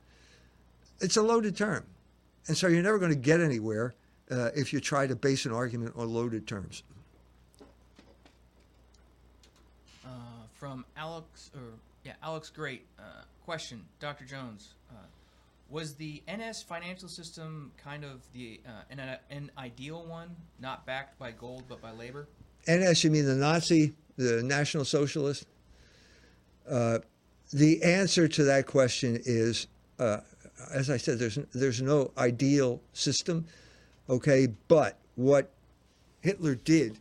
It's 1.00 1.16
a 1.16 1.22
loaded 1.22 1.56
term, 1.56 1.84
and 2.46 2.56
so 2.56 2.68
you're 2.68 2.82
never 2.82 2.98
going 2.98 3.12
to 3.12 3.18
get 3.18 3.40
anywhere 3.40 3.94
uh, 4.30 4.50
if 4.54 4.72
you 4.72 4.80
try 4.80 5.06
to 5.06 5.16
base 5.16 5.44
an 5.44 5.52
argument 5.52 5.94
on 5.96 6.08
loaded 6.12 6.46
terms. 6.46 6.84
Uh, 10.04 10.08
from 10.54 10.84
Alex, 10.96 11.50
or 11.54 11.62
yeah, 12.04 12.12
Alex 12.22 12.48
Great. 12.48 12.86
Uh, 12.98 13.22
question, 13.44 13.84
Dr. 13.98 14.24
Jones 14.24 14.74
was 15.70 15.94
the 15.94 16.22
NS 16.30 16.62
financial 16.62 17.08
system 17.08 17.72
kind 17.82 18.04
of 18.04 18.20
the 18.32 18.60
uh, 18.66 18.82
an, 18.90 19.00
an 19.30 19.50
ideal 19.56 20.04
one, 20.04 20.34
not 20.60 20.84
backed 20.84 21.18
by 21.18 21.30
gold 21.30 21.64
but 21.68 21.80
by 21.80 21.92
labor? 21.92 22.28
NS, 22.68 23.04
you 23.04 23.10
mean 23.10 23.24
the 23.24 23.36
Nazi, 23.36 23.94
the 24.16 24.42
National 24.42 24.84
Socialist? 24.84 25.46
Uh, 26.68 26.98
the 27.52 27.82
answer 27.82 28.28
to 28.28 28.44
that 28.44 28.66
question 28.66 29.20
is, 29.24 29.66
uh, 29.98 30.18
as 30.72 30.90
I 30.90 30.96
said, 30.96 31.18
there's 31.18 31.38
there's 31.54 31.80
no 31.80 32.12
ideal 32.18 32.80
system, 32.92 33.46
okay. 34.08 34.48
But 34.68 34.98
what 35.14 35.52
Hitler 36.20 36.54
did 36.54 36.98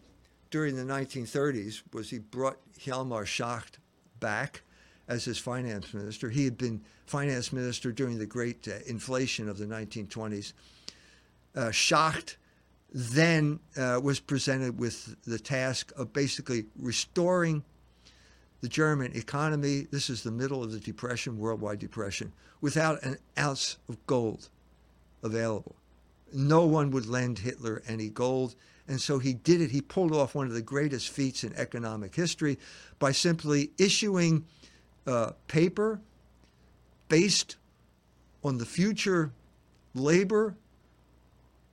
during 0.51 0.75
the 0.75 0.83
1930s 0.83 1.83
was 1.93 2.09
he 2.09 2.19
brought 2.19 2.57
Hjalmar 2.79 3.25
Schacht 3.25 3.79
back 4.19 4.63
as 5.09 5.25
his 5.25 5.39
finance 5.39 5.93
minister. 5.93 6.29
He 6.29 6.45
had 6.45 6.57
been 6.57 6.81
finance 7.07 7.51
minister 7.51 7.91
during 7.91 8.19
the 8.19 8.27
great 8.27 8.67
uh, 8.67 8.75
inflation 8.85 9.49
of 9.49 9.57
the 9.57 9.65
1920s. 9.65 10.53
Uh, 11.55 11.71
Schacht 11.71 12.37
then 12.93 13.59
uh, 13.75 13.99
was 14.01 14.19
presented 14.19 14.79
with 14.79 15.15
the 15.25 15.39
task 15.39 15.91
of 15.97 16.13
basically 16.13 16.65
restoring 16.77 17.63
the 18.61 18.69
German 18.69 19.15
economy. 19.15 19.87
This 19.91 20.09
is 20.09 20.23
the 20.23 20.31
middle 20.31 20.63
of 20.63 20.71
the 20.71 20.79
Depression, 20.79 21.39
worldwide 21.39 21.79
depression, 21.79 22.31
without 22.61 23.01
an 23.03 23.17
ounce 23.37 23.77
of 23.89 24.05
gold 24.05 24.49
available. 25.23 25.75
No 26.31 26.65
one 26.65 26.91
would 26.91 27.07
lend 27.07 27.39
Hitler 27.39 27.81
any 27.87 28.09
gold. 28.09 28.55
And 28.87 28.99
so 28.99 29.19
he 29.19 29.33
did 29.33 29.61
it. 29.61 29.71
He 29.71 29.81
pulled 29.81 30.13
off 30.13 30.35
one 30.35 30.47
of 30.47 30.53
the 30.53 30.61
greatest 30.61 31.09
feats 31.09 31.43
in 31.43 31.53
economic 31.55 32.15
history 32.15 32.57
by 32.97 33.11
simply 33.11 33.71
issuing 33.77 34.45
uh, 35.09 35.31
paper 35.47 35.99
based 37.07 37.57
on 38.43 38.57
the 38.57 38.65
future 38.65 39.31
labor 39.95 40.55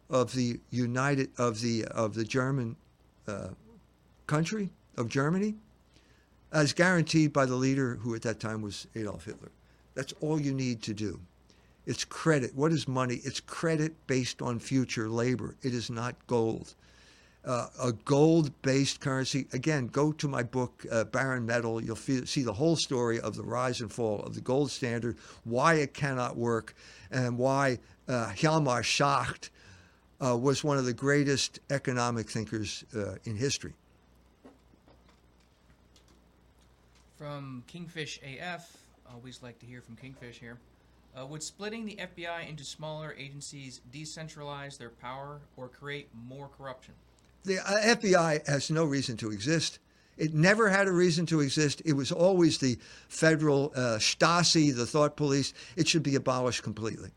of 0.08 0.32
the 0.32 0.58
United 0.70 1.30
of 1.38 1.60
the 1.60 1.84
of 1.84 2.14
the 2.14 2.24
German 2.24 2.76
uh, 3.28 3.48
country 4.26 4.70
of 4.96 5.08
Germany, 5.08 5.54
as 6.52 6.72
guaranteed 6.72 7.32
by 7.32 7.44
the 7.44 7.56
leader 7.56 7.96
who 7.96 8.14
at 8.14 8.22
that 8.22 8.40
time 8.40 8.62
was 8.62 8.86
Adolf 8.94 9.26
Hitler. 9.26 9.50
That's 9.94 10.14
all 10.20 10.40
you 10.40 10.54
need 10.54 10.82
to 10.82 10.94
do. 10.94 11.20
It's 11.84 12.04
credit. 12.04 12.54
What 12.54 12.72
is 12.72 12.88
money? 12.88 13.20
It's 13.22 13.40
credit 13.40 13.94
based 14.06 14.40
on 14.40 14.58
future 14.58 15.08
labor. 15.08 15.56
It 15.62 15.74
is 15.74 15.90
not 15.90 16.14
gold 16.26 16.74
uh, 17.46 17.68
a 17.80 17.92
gold-based 17.92 19.00
currency. 19.00 19.46
Again, 19.52 19.86
go 19.86 20.12
to 20.12 20.28
my 20.28 20.42
book, 20.42 20.84
uh, 20.90 21.04
Barren 21.04 21.46
Metal. 21.46 21.82
You'll 21.82 21.94
feel, 21.96 22.26
see 22.26 22.42
the 22.42 22.52
whole 22.52 22.76
story 22.76 23.20
of 23.20 23.36
the 23.36 23.44
rise 23.44 23.80
and 23.80 23.90
fall 23.90 24.20
of 24.20 24.34
the 24.34 24.40
gold 24.40 24.70
standard, 24.70 25.16
why 25.44 25.74
it 25.74 25.94
cannot 25.94 26.36
work, 26.36 26.74
and 27.10 27.38
why 27.38 27.78
uh, 28.08 28.32
Hjalmar 28.34 28.82
Schacht 28.82 29.50
uh, 30.20 30.36
was 30.36 30.64
one 30.64 30.76
of 30.76 30.84
the 30.84 30.92
greatest 30.92 31.60
economic 31.70 32.28
thinkers 32.28 32.84
uh, 32.96 33.14
in 33.24 33.36
history. 33.36 33.74
From 37.16 37.62
Kingfish 37.66 38.20
AF, 38.22 38.76
always 39.10 39.42
like 39.42 39.58
to 39.60 39.66
hear 39.66 39.80
from 39.80 39.96
Kingfish 39.96 40.38
here. 40.38 40.58
Uh, 41.18 41.24
would 41.24 41.42
splitting 41.42 41.86
the 41.86 41.96
FBI 41.96 42.46
into 42.46 42.62
smaller 42.62 43.14
agencies 43.18 43.80
decentralize 43.90 44.76
their 44.76 44.90
power 44.90 45.40
or 45.56 45.68
create 45.68 46.08
more 46.12 46.50
corruption? 46.58 46.92
The 47.46 47.58
uh, 47.60 47.94
FBI 47.96 48.46
has 48.46 48.70
no 48.70 48.84
reason 48.84 49.16
to 49.18 49.30
exist. 49.30 49.78
It 50.18 50.34
never 50.34 50.68
had 50.68 50.88
a 50.88 50.92
reason 50.92 51.26
to 51.26 51.40
exist. 51.40 51.82
It 51.84 51.92
was 51.92 52.10
always 52.10 52.58
the 52.58 52.78
federal 53.08 53.72
uh, 53.74 53.98
Stasi, 53.98 54.74
the 54.74 54.86
thought 54.86 55.16
police. 55.16 55.52
It 55.76 55.86
should 55.86 56.02
be 56.02 56.16
abolished 56.16 56.62
completely. 56.62 57.10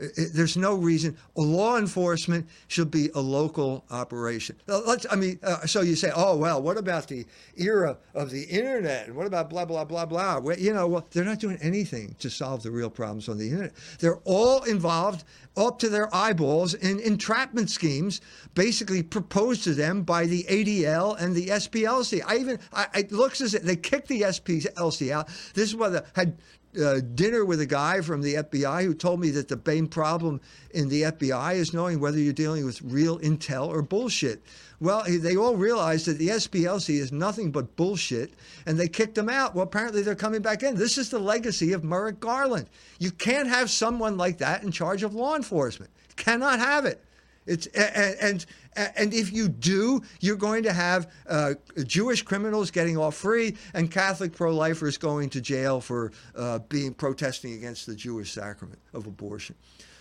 It, 0.00 0.30
there's 0.32 0.56
no 0.56 0.74
reason. 0.74 1.16
Law 1.36 1.76
enforcement 1.76 2.48
should 2.68 2.90
be 2.90 3.10
a 3.14 3.20
local 3.20 3.84
operation. 3.90 4.56
Let's, 4.66 5.06
I 5.10 5.16
mean, 5.16 5.38
uh, 5.42 5.66
so 5.66 5.82
you 5.82 5.94
say, 5.94 6.10
oh, 6.14 6.36
well, 6.36 6.62
what 6.62 6.78
about 6.78 7.06
the 7.08 7.26
era 7.56 7.98
of 8.14 8.30
the 8.30 8.44
internet? 8.44 9.08
And 9.08 9.16
what 9.16 9.26
about 9.26 9.50
blah, 9.50 9.64
blah, 9.64 9.84
blah, 9.84 10.06
blah? 10.06 10.38
Well, 10.38 10.58
you 10.58 10.72
know, 10.72 10.86
well, 10.86 11.06
they're 11.10 11.24
not 11.24 11.38
doing 11.38 11.58
anything 11.60 12.16
to 12.20 12.30
solve 12.30 12.62
the 12.62 12.70
real 12.70 12.90
problems 12.90 13.28
on 13.28 13.36
the 13.36 13.50
internet. 13.50 13.72
They're 13.98 14.20
all 14.24 14.62
involved 14.62 15.24
up 15.56 15.78
to 15.80 15.88
their 15.88 16.14
eyeballs 16.14 16.74
in 16.74 17.00
entrapment 17.00 17.70
schemes, 17.70 18.20
basically 18.54 19.02
proposed 19.02 19.64
to 19.64 19.74
them 19.74 20.02
by 20.02 20.24
the 20.26 20.44
ADL 20.44 21.20
and 21.20 21.34
the 21.34 21.48
SPLC. 21.48 22.22
I 22.26 22.36
even, 22.36 22.58
I, 22.72 22.86
it 22.94 23.12
looks 23.12 23.40
as 23.40 23.54
if 23.54 23.62
they 23.62 23.76
kicked 23.76 24.08
the 24.08 24.22
SPLC 24.22 25.10
out. 25.10 25.28
This 25.54 25.68
is 25.68 25.76
why 25.76 25.88
what 25.88 26.06
had 26.14 26.38
uh, 26.78 27.00
dinner 27.14 27.44
with 27.44 27.60
a 27.60 27.66
guy 27.66 28.00
from 28.00 28.22
the 28.22 28.34
FBI 28.34 28.84
who 28.84 28.94
told 28.94 29.20
me 29.20 29.30
that 29.30 29.48
the 29.48 29.60
main 29.66 29.88
problem 29.88 30.40
in 30.72 30.88
the 30.88 31.02
FBI 31.02 31.54
is 31.54 31.74
knowing 31.74 32.00
whether 32.00 32.18
you're 32.18 32.32
dealing 32.32 32.64
with 32.64 32.80
real 32.82 33.18
intel 33.18 33.68
or 33.68 33.82
bullshit. 33.82 34.42
Well, 34.80 35.04
they 35.06 35.36
all 35.36 35.56
realized 35.56 36.06
that 36.06 36.18
the 36.18 36.28
SPLC 36.28 37.00
is 37.00 37.12
nothing 37.12 37.50
but 37.50 37.76
bullshit, 37.76 38.32
and 38.64 38.78
they 38.78 38.88
kicked 38.88 39.14
them 39.14 39.28
out. 39.28 39.54
Well, 39.54 39.64
apparently 39.64 40.02
they're 40.02 40.14
coming 40.14 40.40
back 40.40 40.62
in. 40.62 40.74
This 40.74 40.96
is 40.96 41.10
the 41.10 41.18
legacy 41.18 41.72
of 41.72 41.84
Merrick 41.84 42.18
Garland. 42.18 42.66
You 42.98 43.10
can't 43.10 43.48
have 43.48 43.68
someone 43.68 44.16
like 44.16 44.38
that 44.38 44.62
in 44.62 44.70
charge 44.70 45.02
of 45.02 45.14
law 45.14 45.36
enforcement. 45.36 45.90
Cannot 46.16 46.60
have 46.60 46.86
it. 46.86 47.04
It's 47.46 47.66
and 47.68 48.46
and, 48.76 48.92
and 48.96 49.14
if 49.14 49.32
you 49.32 49.48
do, 49.48 50.02
you're 50.20 50.36
going 50.36 50.62
to 50.64 50.72
have 50.72 51.10
uh, 51.28 51.54
Jewish 51.84 52.22
criminals 52.22 52.70
getting 52.70 52.96
off 52.96 53.16
free 53.16 53.56
and 53.74 53.90
Catholic 53.90 54.32
pro-lifers 54.32 54.98
going 54.98 55.30
to 55.30 55.40
jail 55.40 55.80
for 55.80 56.12
uh, 56.36 56.60
being 56.68 56.94
protesting 56.94 57.54
against 57.54 57.86
the 57.86 57.94
Jewish 57.94 58.32
sacrament 58.32 58.78
of 58.92 59.06
abortion. 59.06 59.56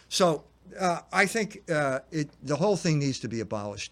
So 0.10 0.44
uh, 0.80 1.00
I 1.12 1.26
think 1.26 1.64
uh, 1.72 2.00
it, 2.12 2.30
the 2.44 2.56
whole 2.56 2.76
thing 2.76 3.00
needs 3.00 3.20
to 3.20 3.28
be 3.28 3.40
abolished. 3.40 3.92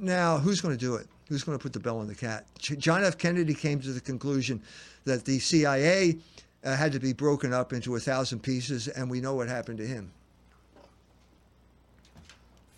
Now, 0.00 0.38
who's 0.38 0.60
going 0.60 0.76
to 0.76 0.80
do 0.80 0.96
it? 0.96 1.06
Who's 1.28 1.44
going 1.44 1.58
to 1.58 1.62
put 1.62 1.72
the 1.72 1.80
bell 1.80 1.98
on 1.98 2.06
the 2.06 2.14
cat? 2.14 2.46
John 2.58 3.04
F. 3.04 3.18
Kennedy 3.18 3.54
came 3.54 3.80
to 3.80 3.92
the 3.92 4.00
conclusion 4.00 4.62
that 5.04 5.24
the 5.24 5.38
CIA 5.38 6.18
uh, 6.64 6.76
had 6.76 6.92
to 6.92 7.00
be 7.00 7.12
broken 7.12 7.52
up 7.52 7.72
into 7.72 7.96
a 7.96 8.00
thousand 8.00 8.40
pieces, 8.40 8.88
and 8.88 9.08
we 9.10 9.20
know 9.20 9.34
what 9.34 9.48
happened 9.48 9.78
to 9.78 9.86
him. 9.86 10.12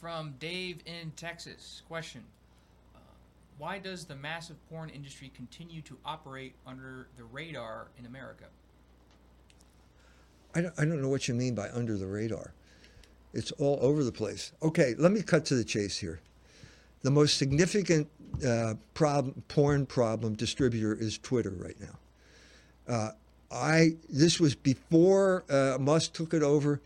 From 0.01 0.35
Dave 0.39 0.79
in 0.87 1.13
Texas. 1.17 1.83
Question 1.89 2.23
uh, 2.95 2.99
Why 3.59 3.79
does 3.79 4.05
the 4.05 4.15
massive 4.15 4.57
porn 4.71 4.91
industry 4.91 5.33
continue 5.35 5.83
to 5.83 5.97
operate 6.05 6.55
under 6.67 7.09
the 7.17 7.25
radar 7.25 7.89
in 7.99 8.07
America? 8.07 8.45
I 10.55 10.61
don't, 10.61 10.75
I 10.79 10.85
don't 10.85 11.03
know 11.03 11.09
what 11.09 11.29
you 11.29 11.35
mean 11.35 11.55
by 11.55 11.69
under 11.71 11.97
the 11.97 12.07
radar. 12.07 12.53
It's 13.35 13.53
all 13.53 13.79
over 13.83 14.05
the 14.05 14.13
place. 14.13 14.53
Okay, 14.63 14.95
let 14.99 15.13
me 15.13 15.23
cut 15.23 15.45
to 15.47 15.55
the 15.55 15.65
chase 15.65 15.99
here. 15.99 16.21
The 17.03 17.11
most 17.11 17.37
significant 17.37 18.09
uh, 18.47 18.75
problem, 18.95 19.43
porn 19.49 19.87
problem 19.87 20.35
distributor 20.35 20.95
is 20.95 21.19
Twitter 21.19 21.51
right 21.51 21.77
now. 21.81 22.93
Uh, 22.93 23.11
I 23.51 23.97
this 24.09 24.41
was 24.41 24.55
before 24.55 25.45
uh, 25.49 25.79
Musk 25.79 26.13
took 26.13 26.35
it 26.35 26.43
over. 26.43 26.81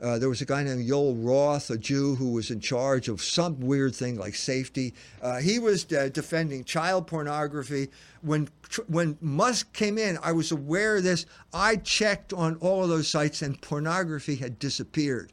Uh, 0.00 0.18
there 0.18 0.28
was 0.28 0.42
a 0.42 0.44
guy 0.44 0.62
named 0.62 0.86
Joel 0.86 1.14
Roth, 1.14 1.70
a 1.70 1.78
Jew, 1.78 2.16
who 2.16 2.32
was 2.32 2.50
in 2.50 2.60
charge 2.60 3.08
of 3.08 3.22
some 3.22 3.60
weird 3.60 3.94
thing 3.94 4.18
like 4.18 4.34
safety. 4.34 4.92
Uh, 5.22 5.38
he 5.38 5.58
was 5.58 5.84
defending 5.84 6.64
child 6.64 7.06
pornography. 7.06 7.88
When 8.20 8.48
when 8.88 9.16
Musk 9.20 9.72
came 9.72 9.96
in, 9.96 10.18
I 10.22 10.32
was 10.32 10.52
aware 10.52 10.96
of 10.96 11.02
this. 11.02 11.24
I 11.54 11.76
checked 11.76 12.32
on 12.34 12.56
all 12.56 12.82
of 12.82 12.90
those 12.90 13.08
sites, 13.08 13.40
and 13.40 13.60
pornography 13.60 14.36
had 14.36 14.58
disappeared. 14.58 15.32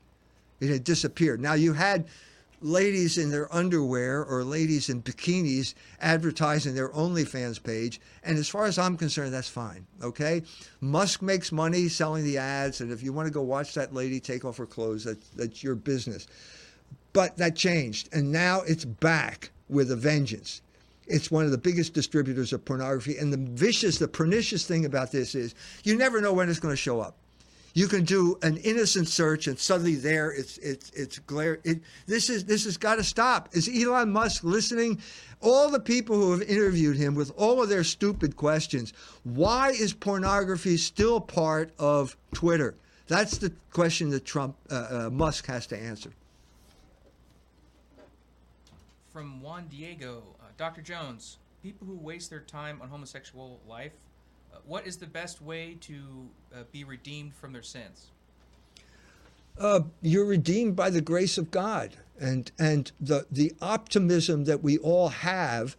It 0.61 0.69
had 0.69 0.85
disappeared. 0.85 1.41
Now 1.41 1.55
you 1.55 1.73
had 1.73 2.05
ladies 2.63 3.17
in 3.17 3.29
their 3.29 3.53
underwear 3.53 4.23
or 4.23 4.43
ladies 4.43 4.89
in 4.89 5.01
bikinis 5.01 5.73
advertising 5.99 6.73
their 6.73 6.89
OnlyFans 6.89 7.61
page. 7.61 7.99
And 8.23 8.37
as 8.37 8.47
far 8.47 8.65
as 8.65 8.79
I'm 8.79 8.97
concerned, 8.97 9.33
that's 9.33 9.49
fine. 9.49 9.85
Okay. 10.01 10.41
Musk 10.81 11.21
makes 11.21 11.51
money 11.51 11.89
selling 11.89 12.23
the 12.23 12.37
ads. 12.37 12.81
And 12.81 12.91
if 12.91 13.03
you 13.03 13.13
want 13.13 13.27
to 13.27 13.33
go 13.33 13.41
watch 13.41 13.73
that 13.73 13.93
lady 13.93 14.19
take 14.19 14.45
off 14.45 14.57
her 14.57 14.65
clothes, 14.65 15.03
that's, 15.03 15.27
that's 15.29 15.63
your 15.63 15.75
business. 15.75 16.27
But 17.11 17.37
that 17.37 17.55
changed. 17.55 18.09
And 18.13 18.31
now 18.31 18.61
it's 18.61 18.85
back 18.85 19.51
with 19.69 19.91
a 19.91 19.95
vengeance. 19.95 20.61
It's 21.05 21.29
one 21.29 21.43
of 21.45 21.51
the 21.51 21.57
biggest 21.57 21.93
distributors 21.93 22.53
of 22.53 22.63
pornography. 22.63 23.17
And 23.17 23.33
the 23.33 23.51
vicious, 23.51 23.97
the 23.97 24.07
pernicious 24.07 24.65
thing 24.65 24.85
about 24.85 25.11
this 25.11 25.35
is 25.35 25.53
you 25.83 25.97
never 25.97 26.21
know 26.21 26.31
when 26.31 26.49
it's 26.49 26.59
going 26.59 26.71
to 26.71 26.77
show 26.77 27.01
up. 27.01 27.17
You 27.73 27.87
can 27.87 28.03
do 28.03 28.37
an 28.43 28.57
innocent 28.57 29.07
search, 29.07 29.47
and 29.47 29.57
suddenly 29.57 29.95
there 29.95 30.31
it's 30.31 30.59
it's 30.59 30.91
it's 30.91 31.17
glare. 31.19 31.59
It, 31.63 31.81
this 32.05 32.29
is 32.29 32.45
this 32.45 32.65
has 32.65 32.77
got 32.77 32.95
to 32.95 33.03
stop. 33.03 33.49
Is 33.53 33.67
Elon 33.67 34.11
Musk 34.11 34.43
listening? 34.43 35.01
All 35.41 35.69
the 35.69 35.79
people 35.79 36.15
who 36.15 36.31
have 36.31 36.43
interviewed 36.43 36.95
him 36.97 37.15
with 37.15 37.31
all 37.35 37.61
of 37.61 37.69
their 37.69 37.83
stupid 37.83 38.37
questions. 38.37 38.93
Why 39.23 39.69
is 39.71 39.91
pornography 39.91 40.77
still 40.77 41.19
part 41.19 41.73
of 41.79 42.15
Twitter? 42.33 42.75
That's 43.07 43.39
the 43.39 43.51
question 43.71 44.09
that 44.11 44.23
Trump 44.23 44.55
uh, 44.69 44.87
uh, 44.89 45.09
Musk 45.09 45.47
has 45.47 45.67
to 45.67 45.77
answer. 45.77 46.11
From 49.11 49.41
Juan 49.41 49.67
Diego, 49.67 50.23
uh, 50.41 50.45
Dr. 50.57 50.81
Jones, 50.81 51.37
people 51.61 51.85
who 51.85 51.97
waste 51.97 52.29
their 52.29 52.39
time 52.39 52.79
on 52.81 52.89
homosexual 52.89 53.59
life 53.67 53.91
what 54.65 54.87
is 54.87 54.97
the 54.97 55.07
best 55.07 55.41
way 55.41 55.77
to 55.81 55.95
uh, 56.53 56.63
be 56.71 56.83
redeemed 56.83 57.33
from 57.33 57.53
their 57.53 57.63
sins? 57.63 58.07
Uh, 59.59 59.81
you're 60.01 60.25
redeemed 60.25 60.75
by 60.75 60.89
the 60.89 61.01
grace 61.01 61.37
of 61.37 61.51
God, 61.51 61.95
and 62.19 62.51
and 62.57 62.91
the 62.99 63.27
the 63.31 63.53
optimism 63.61 64.45
that 64.45 64.63
we 64.63 64.77
all 64.79 65.09
have 65.09 65.75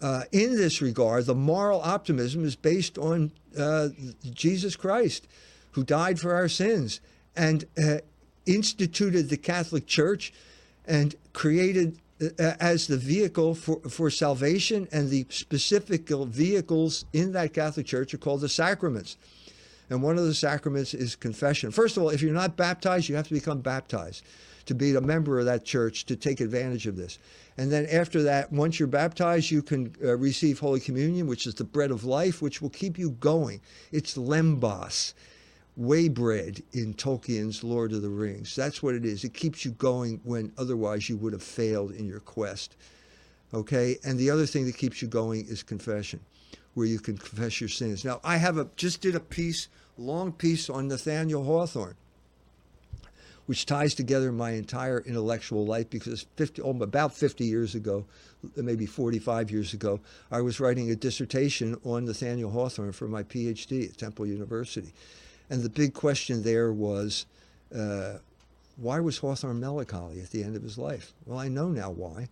uh, 0.00 0.24
in 0.32 0.56
this 0.56 0.80
regard, 0.80 1.26
the 1.26 1.34
moral 1.34 1.80
optimism, 1.82 2.44
is 2.44 2.56
based 2.56 2.98
on 2.98 3.32
uh, 3.58 3.88
Jesus 4.32 4.76
Christ, 4.76 5.28
who 5.72 5.84
died 5.84 6.18
for 6.18 6.34
our 6.34 6.48
sins 6.48 7.00
and 7.36 7.64
uh, 7.76 7.98
instituted 8.46 9.28
the 9.28 9.36
Catholic 9.36 9.86
Church, 9.86 10.32
and 10.86 11.14
created 11.32 11.98
as 12.38 12.86
the 12.86 12.96
vehicle 12.96 13.54
for, 13.54 13.80
for 13.88 14.10
salvation, 14.10 14.88
and 14.92 15.10
the 15.10 15.26
specific 15.30 16.08
vehicles 16.08 17.04
in 17.12 17.32
that 17.32 17.52
Catholic 17.52 17.86
Church 17.86 18.14
are 18.14 18.18
called 18.18 18.40
the 18.40 18.48
sacraments. 18.48 19.16
And 19.90 20.02
one 20.02 20.16
of 20.16 20.24
the 20.24 20.34
sacraments 20.34 20.94
is 20.94 21.16
confession. 21.16 21.70
First 21.70 21.96
of 21.96 22.02
all, 22.02 22.08
if 22.08 22.22
you're 22.22 22.32
not 22.32 22.56
baptized, 22.56 23.08
you 23.08 23.16
have 23.16 23.28
to 23.28 23.34
become 23.34 23.60
baptized 23.60 24.24
to 24.66 24.74
be 24.74 24.94
a 24.94 25.00
member 25.00 25.38
of 25.38 25.46
that 25.46 25.64
church 25.64 26.06
to 26.06 26.16
take 26.16 26.40
advantage 26.40 26.86
of 26.86 26.96
this. 26.96 27.18
And 27.58 27.70
then 27.70 27.86
after 27.86 28.22
that, 28.22 28.50
once 28.52 28.78
you're 28.78 28.88
baptized, 28.88 29.50
you 29.50 29.60
can 29.60 29.94
uh, 30.02 30.16
receive 30.16 30.58
Holy 30.58 30.80
Communion, 30.80 31.26
which 31.26 31.46
is 31.46 31.54
the 31.54 31.64
bread 31.64 31.90
of 31.90 32.04
life, 32.04 32.40
which 32.40 32.62
will 32.62 32.70
keep 32.70 32.98
you 32.98 33.10
going. 33.10 33.60
It's 33.90 34.16
lembas 34.16 35.14
way 35.76 36.08
bread 36.08 36.62
in 36.72 36.94
Tolkien's 36.94 37.64
Lord 37.64 37.92
of 37.92 38.02
the 38.02 38.08
Rings. 38.08 38.54
That's 38.54 38.82
what 38.82 38.94
it 38.94 39.04
is. 39.04 39.24
It 39.24 39.34
keeps 39.34 39.64
you 39.64 39.70
going 39.72 40.20
when 40.24 40.52
otherwise 40.58 41.08
you 41.08 41.16
would 41.16 41.32
have 41.32 41.42
failed 41.42 41.92
in 41.92 42.06
your 42.06 42.20
quest. 42.20 42.76
Okay? 43.54 43.96
And 44.04 44.18
the 44.18 44.30
other 44.30 44.46
thing 44.46 44.66
that 44.66 44.76
keeps 44.76 45.00
you 45.00 45.08
going 45.08 45.46
is 45.46 45.62
confession, 45.62 46.20
where 46.74 46.86
you 46.86 46.98
can 46.98 47.16
confess 47.16 47.60
your 47.60 47.68
sins. 47.68 48.04
Now, 48.04 48.20
I 48.22 48.36
have 48.36 48.58
a 48.58 48.68
just 48.76 49.00
did 49.00 49.14
a 49.14 49.20
piece, 49.20 49.68
long 49.96 50.32
piece 50.32 50.68
on 50.68 50.88
Nathaniel 50.88 51.44
Hawthorne, 51.44 51.96
which 53.46 53.64
ties 53.64 53.94
together 53.94 54.30
my 54.30 54.50
entire 54.50 55.00
intellectual 55.00 55.64
life 55.64 55.88
because 55.88 56.26
50, 56.36 56.62
oh, 56.62 56.70
about 56.82 57.14
50 57.14 57.44
years 57.44 57.74
ago, 57.74 58.04
maybe 58.56 58.84
45 58.84 59.50
years 59.50 59.72
ago, 59.72 60.00
I 60.30 60.42
was 60.42 60.60
writing 60.60 60.90
a 60.90 60.96
dissertation 60.96 61.76
on 61.84 62.04
Nathaniel 62.04 62.50
Hawthorne 62.50 62.92
for 62.92 63.08
my 63.08 63.22
PhD 63.22 63.88
at 63.88 63.96
Temple 63.96 64.26
University. 64.26 64.92
And 65.52 65.62
the 65.62 65.68
big 65.68 65.92
question 65.92 66.42
there 66.42 66.72
was, 66.72 67.26
uh, 67.76 68.14
why 68.78 69.00
was 69.00 69.18
Hawthorne 69.18 69.60
melancholy 69.60 70.22
at 70.22 70.30
the 70.30 70.42
end 70.42 70.56
of 70.56 70.62
his 70.62 70.78
life? 70.78 71.12
Well, 71.26 71.38
I 71.38 71.48
know 71.48 71.68
now 71.68 71.90
why. 71.90 72.30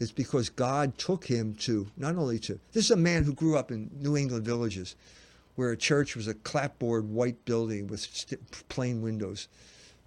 It's 0.00 0.10
because 0.10 0.48
God 0.48 0.96
took 0.96 1.26
him 1.26 1.56
to 1.56 1.88
not 1.98 2.16
only 2.16 2.38
to 2.38 2.58
this 2.72 2.86
is 2.86 2.90
a 2.90 2.96
man 2.96 3.24
who 3.24 3.34
grew 3.34 3.58
up 3.58 3.70
in 3.70 3.90
New 4.00 4.16
England 4.16 4.46
villages, 4.46 4.96
where 5.56 5.72
a 5.72 5.76
church 5.76 6.16
was 6.16 6.26
a 6.26 6.32
clapboard 6.32 7.10
white 7.10 7.44
building 7.44 7.86
with 7.86 8.00
st- 8.00 8.40
plain 8.70 9.02
windows 9.02 9.46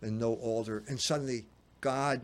and 0.01 0.19
no 0.19 0.33
altar, 0.33 0.83
and 0.87 0.99
suddenly 0.99 1.45
God, 1.79 2.21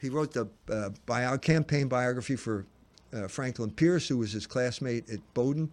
he 0.00 0.08
wrote 0.08 0.32
the 0.34 0.46
uh, 0.70 0.90
bio, 1.04 1.36
campaign 1.36 1.88
biography 1.88 2.36
for 2.36 2.64
uh, 3.12 3.26
Franklin 3.26 3.72
Pierce, 3.72 4.06
who 4.06 4.18
was 4.18 4.30
his 4.30 4.46
classmate 4.46 5.10
at 5.10 5.18
Bowdoin. 5.34 5.68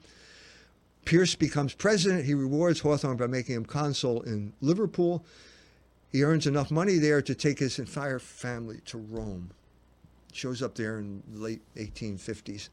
Pierce 1.06 1.36
becomes 1.36 1.74
president. 1.74 2.26
He 2.26 2.34
rewards 2.34 2.80
Hawthorne 2.80 3.18
by 3.18 3.28
making 3.28 3.56
him 3.56 3.66
consul 3.66 4.22
in 4.22 4.54
Liverpool. 4.62 5.24
He 6.12 6.24
earns 6.24 6.46
enough 6.46 6.72
money 6.72 6.98
there 6.98 7.22
to 7.22 7.34
take 7.34 7.60
his 7.60 7.80
entire 7.80 8.20
family 8.20 8.80
to 8.86 8.98
Rome. 8.98 9.52
Shows 10.34 10.62
up 10.62 10.76
there 10.76 11.00
in 11.00 11.24
the 11.34 11.40
late 11.40 11.62
1850s. 11.76 12.70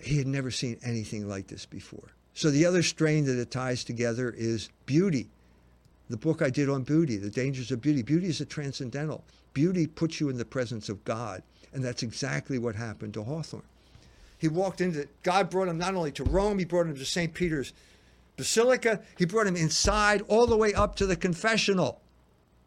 He 0.00 0.18
had 0.18 0.26
never 0.26 0.50
seen 0.50 0.78
anything 0.84 1.28
like 1.28 1.46
this 1.46 1.64
before. 1.64 2.10
So 2.34 2.50
the 2.50 2.66
other 2.66 2.82
strain 2.82 3.24
that 3.26 3.38
it 3.38 3.50
ties 3.50 3.84
together 3.84 4.34
is 4.36 4.70
beauty. 4.86 5.28
The 6.10 6.16
book 6.16 6.42
I 6.42 6.50
did 6.50 6.68
on 6.68 6.82
beauty, 6.82 7.16
The 7.16 7.30
Dangers 7.30 7.70
of 7.70 7.80
Beauty. 7.80 8.02
Beauty 8.02 8.26
is 8.26 8.40
a 8.40 8.44
transcendental. 8.44 9.24
Beauty 9.54 9.86
puts 9.86 10.20
you 10.20 10.28
in 10.28 10.38
the 10.38 10.44
presence 10.44 10.88
of 10.88 11.04
God. 11.04 11.42
And 11.72 11.84
that's 11.84 12.02
exactly 12.02 12.58
what 12.58 12.74
happened 12.74 13.14
to 13.14 13.22
Hawthorne. 13.22 13.62
He 14.42 14.48
walked 14.48 14.80
into, 14.80 15.06
God 15.22 15.50
brought 15.50 15.68
him 15.68 15.78
not 15.78 15.94
only 15.94 16.10
to 16.10 16.24
Rome, 16.24 16.58
he 16.58 16.64
brought 16.64 16.88
him 16.88 16.96
to 16.96 17.04
St. 17.04 17.32
Peter's 17.32 17.72
Basilica, 18.36 19.00
he 19.16 19.24
brought 19.24 19.46
him 19.46 19.54
inside 19.54 20.22
all 20.26 20.48
the 20.48 20.56
way 20.56 20.74
up 20.74 20.96
to 20.96 21.06
the 21.06 21.14
confessional, 21.14 22.00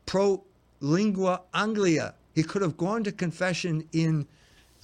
pro 0.05 0.41
lingua 0.79 1.41
anglia. 1.53 2.13
He 2.33 2.43
could 2.43 2.61
have 2.61 2.77
gone 2.77 3.03
to 3.03 3.11
confession 3.11 3.89
in 3.91 4.25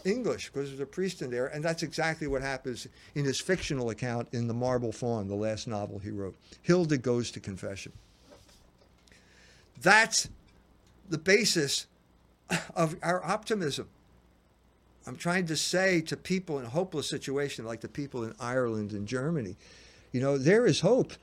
English 0.04 0.50
because 0.50 0.68
there's 0.68 0.82
a 0.82 0.86
priest 0.86 1.22
in 1.22 1.32
there, 1.32 1.48
and 1.48 1.64
that's 1.64 1.82
exactly 1.82 2.28
what 2.28 2.42
happens 2.42 2.89
in 3.16 3.24
his 3.24 3.39
fictional 3.39 3.92
account 3.92 4.28
in 4.34 4.49
The 4.49 4.53
Marble 4.53 4.91
Faun, 4.91 5.30
the 5.30 5.36
last 5.36 5.70
novel 5.70 5.98
he 5.98 6.10
wrote. 6.10 6.36
Hilda 6.61 6.98
goes 6.98 7.32
to 7.32 7.40
confession. 7.40 7.94
That's 9.82 10.28
the 11.10 11.18
basis 11.18 11.88
of 12.76 12.98
our 13.02 13.24
optimism. 13.24 13.88
I'm 15.07 15.15
trying 15.15 15.48
to 15.48 15.57
say 15.57 16.02
to 16.02 16.18
people 16.18 16.60
in 16.60 16.65
a 16.65 16.69
hopeless 16.69 17.10
situation, 17.10 17.65
like 17.65 17.82
the 17.82 17.88
people 17.88 18.23
in 18.23 18.34
Ireland 18.40 18.91
and 18.91 19.07
Germany, 19.07 19.56
you 20.11 20.22
know, 20.22 20.38
there 20.38 20.65
is 20.65 20.82
hope 20.82 21.14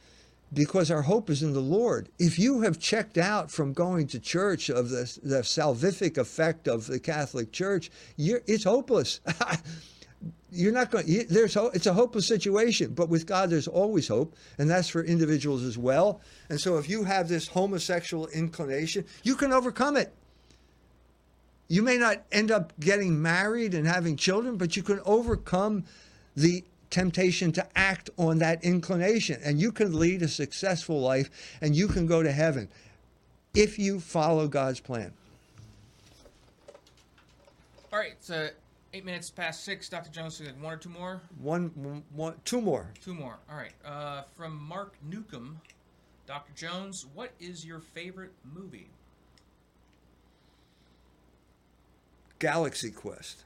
because 0.52 0.90
our 0.90 1.02
hope 1.02 1.28
is 1.30 1.42
in 1.42 1.52
the 1.52 1.60
Lord. 1.60 2.08
If 2.18 2.38
you 2.38 2.62
have 2.62 2.78
checked 2.78 3.18
out 3.18 3.50
from 3.50 3.72
going 3.72 4.06
to 4.08 4.18
church 4.18 4.70
of 4.70 4.88
the, 4.88 5.18
the 5.22 5.40
salvific 5.42 6.16
effect 6.16 6.66
of 6.66 6.86
the 6.86 6.98
Catholic 6.98 7.52
Church, 7.52 7.90
it's 8.16 8.64
hopeless. 8.64 9.20
you're 10.50 10.72
not 10.72 10.90
going. 10.90 11.06
You, 11.06 11.24
there's 11.24 11.56
it's 11.56 11.86
a 11.86 11.92
hopeless 11.92 12.26
situation, 12.26 12.94
but 12.94 13.08
with 13.08 13.26
God, 13.26 13.50
there's 13.50 13.68
always 13.68 14.08
hope, 14.08 14.34
and 14.58 14.68
that's 14.68 14.88
for 14.88 15.04
individuals 15.04 15.62
as 15.62 15.76
well. 15.76 16.20
And 16.48 16.60
so, 16.60 16.78
if 16.78 16.88
you 16.88 17.04
have 17.04 17.28
this 17.28 17.48
homosexual 17.48 18.26
inclination, 18.28 19.04
you 19.22 19.36
can 19.36 19.52
overcome 19.52 19.96
it. 19.96 20.12
You 21.68 21.82
may 21.82 21.98
not 21.98 22.22
end 22.32 22.50
up 22.50 22.72
getting 22.80 23.20
married 23.20 23.74
and 23.74 23.86
having 23.86 24.16
children, 24.16 24.56
but 24.56 24.76
you 24.76 24.82
can 24.82 25.00
overcome 25.04 25.84
the 26.34 26.64
temptation 26.90 27.52
to 27.52 27.66
act 27.76 28.08
on 28.16 28.38
that 28.38 28.64
inclination 28.64 29.38
and 29.44 29.60
you 29.60 29.70
can 29.70 29.98
lead 29.98 30.22
a 30.22 30.28
successful 30.28 31.00
life 31.00 31.30
and 31.60 31.76
you 31.76 31.86
can 31.86 32.06
go 32.06 32.22
to 32.22 32.32
heaven 32.32 32.68
if 33.54 33.78
you 33.78 34.00
follow 34.00 34.48
God's 34.48 34.80
plan. 34.80 35.12
All 37.92 37.98
right, 37.98 38.12
it's 38.12 38.30
uh, 38.30 38.50
eight 38.92 39.04
minutes 39.04 39.30
past 39.30 39.64
six. 39.64 39.88
Dr. 39.88 40.10
Jones, 40.10 40.40
one 40.60 40.72
or 40.72 40.76
two 40.76 40.88
more? 40.88 41.20
One, 41.40 41.70
one, 41.74 42.02
one 42.14 42.34
two 42.44 42.60
more. 42.60 42.90
Two 43.02 43.14
more. 43.14 43.38
All 43.50 43.56
right. 43.56 43.72
Uh, 43.84 44.22
from 44.36 44.56
Mark 44.56 44.94
Newcomb, 45.02 45.60
Dr. 46.26 46.52
Jones, 46.54 47.06
what 47.14 47.32
is 47.40 47.64
your 47.64 47.80
favorite 47.80 48.32
movie? 48.44 48.88
Galaxy 52.38 52.90
Quest. 52.90 53.44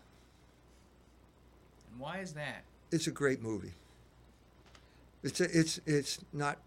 And 1.91 2.01
why 2.01 2.19
is 2.19 2.33
that? 2.35 2.65
It's 2.91 3.07
a 3.07 3.11
great 3.11 3.43
movie. 3.43 3.73
It's 5.23 5.41
a, 5.41 5.59
it's 5.59 5.81
it's 5.87 6.19
not 6.33 6.59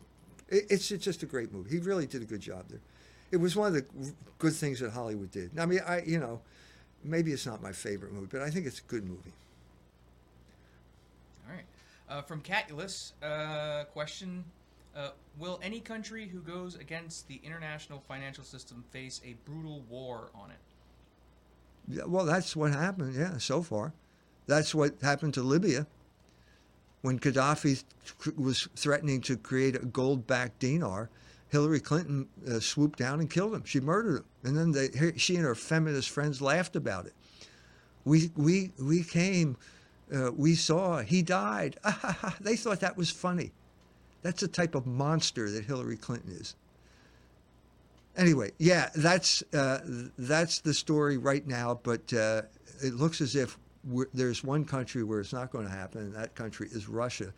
it, 0.49 0.65
it's 0.69 0.91
it's 0.91 1.03
just 1.03 1.23
a 1.23 1.25
great 1.25 1.53
movie. 1.53 1.69
He 1.69 1.79
really 1.79 2.05
did 2.05 2.21
a 2.21 2.25
good 2.25 2.41
job 2.41 2.65
there. 2.69 2.79
It 3.31 3.37
was 3.37 3.55
one 3.55 3.67
of 3.67 3.73
the 3.73 4.13
good 4.39 4.53
things 4.53 4.79
that 4.79 4.91
Hollywood 4.91 5.31
did. 5.31 5.57
I 5.59 5.65
mean, 5.65 5.81
I 5.85 6.01
you 6.01 6.19
know, 6.19 6.41
maybe 7.03 7.31
it's 7.31 7.45
not 7.45 7.61
my 7.61 7.71
favorite 7.71 8.13
movie, 8.13 8.27
but 8.31 8.41
I 8.41 8.49
think 8.49 8.65
it's 8.65 8.79
a 8.79 8.83
good 8.83 9.03
movie. 9.03 9.33
All 11.47 11.55
right. 11.55 11.65
Uh, 12.09 12.21
from 12.21 12.41
Catulus, 12.41 13.13
uh, 13.21 13.83
question: 13.85 14.45
uh, 14.95 15.09
Will 15.37 15.59
any 15.61 15.79
country 15.79 16.27
who 16.27 16.39
goes 16.39 16.75
against 16.75 17.27
the 17.27 17.41
international 17.43 17.99
financial 18.07 18.43
system 18.43 18.83
face 18.91 19.21
a 19.25 19.33
brutal 19.49 19.81
war 19.89 20.29
on 20.33 20.49
it? 20.49 20.57
Well, 22.05 22.25
that's 22.25 22.55
what 22.55 22.71
happened. 22.71 23.15
Yeah, 23.15 23.37
so 23.37 23.61
far, 23.61 23.93
that's 24.47 24.73
what 24.73 24.95
happened 25.01 25.33
to 25.35 25.41
Libya 25.41 25.87
when 27.01 27.19
Gaddafi 27.19 27.83
was 28.35 28.67
threatening 28.75 29.21
to 29.21 29.37
create 29.37 29.75
a 29.75 29.85
gold-backed 29.85 30.59
dinar. 30.59 31.09
Hillary 31.49 31.79
Clinton 31.79 32.27
uh, 32.49 32.59
swooped 32.59 32.97
down 32.97 33.19
and 33.19 33.29
killed 33.29 33.53
him. 33.53 33.63
She 33.63 33.79
murdered 33.79 34.17
him, 34.17 34.25
and 34.43 34.57
then 34.57 34.71
they, 34.71 35.15
she 35.15 35.35
and 35.35 35.45
her 35.45 35.55
feminist 35.55 36.09
friends 36.09 36.41
laughed 36.41 36.75
about 36.75 37.05
it. 37.05 37.13
We 38.03 38.31
we 38.35 38.71
we 38.79 39.03
came, 39.03 39.55
uh, 40.13 40.31
we 40.31 40.55
saw 40.55 40.99
he 40.99 41.21
died. 41.21 41.77
they 42.41 42.55
thought 42.55 42.79
that 42.81 42.97
was 42.97 43.09
funny. 43.09 43.51
That's 44.23 44.41
the 44.41 44.47
type 44.47 44.73
of 44.75 44.87
monster 44.87 45.49
that 45.51 45.65
Hillary 45.65 45.97
Clinton 45.97 46.31
is. 46.31 46.55
Anyway, 48.17 48.51
yeah, 48.57 48.89
that's 48.95 49.43
uh, 49.53 49.79
that's 50.17 50.59
the 50.59 50.73
story 50.73 51.17
right 51.17 51.45
now. 51.45 51.79
But 51.83 52.13
uh, 52.13 52.43
it 52.81 52.93
looks 52.93 53.21
as 53.21 53.35
if 53.35 53.57
there's 54.13 54.43
one 54.43 54.65
country 54.65 55.03
where 55.03 55.19
it's 55.19 55.33
not 55.33 55.51
going 55.51 55.65
to 55.65 55.71
happen, 55.71 56.01
and 56.01 56.15
that 56.15 56.35
country 56.35 56.69
is 56.71 56.87
Russia. 56.87 57.33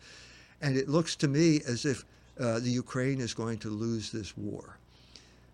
And 0.60 0.76
it 0.76 0.88
looks 0.88 1.16
to 1.16 1.28
me 1.28 1.60
as 1.66 1.84
if 1.84 2.04
uh, 2.38 2.60
the 2.60 2.70
Ukraine 2.70 3.20
is 3.20 3.34
going 3.34 3.58
to 3.58 3.70
lose 3.70 4.10
this 4.10 4.36
war. 4.36 4.78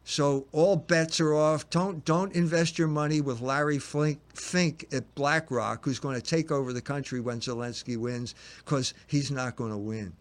So 0.05 0.47
all 0.53 0.77
bets 0.77 1.19
are 1.21 1.35
off. 1.35 1.69
Don't 1.71 2.05
don't 2.05 2.35
invest 2.35 2.79
your 2.79 2.89
money 2.89 3.23
with 3.23 3.41
Larry 3.41 3.79
Fink, 3.79 4.21
Fink 4.35 4.87
at 4.93 5.15
BlackRock, 5.15 5.83
who's 5.85 5.99
going 5.99 6.17
to 6.17 6.23
take 6.23 6.53
over 6.53 6.75
the 6.75 6.83
country 6.83 7.21
when 7.21 7.41
Zelensky 7.41 7.97
wins, 7.97 8.35
because 8.59 8.93
he's 9.07 9.31
not 9.31 9.57
going 9.57 9.71
to 9.71 9.79
win. 9.79 10.13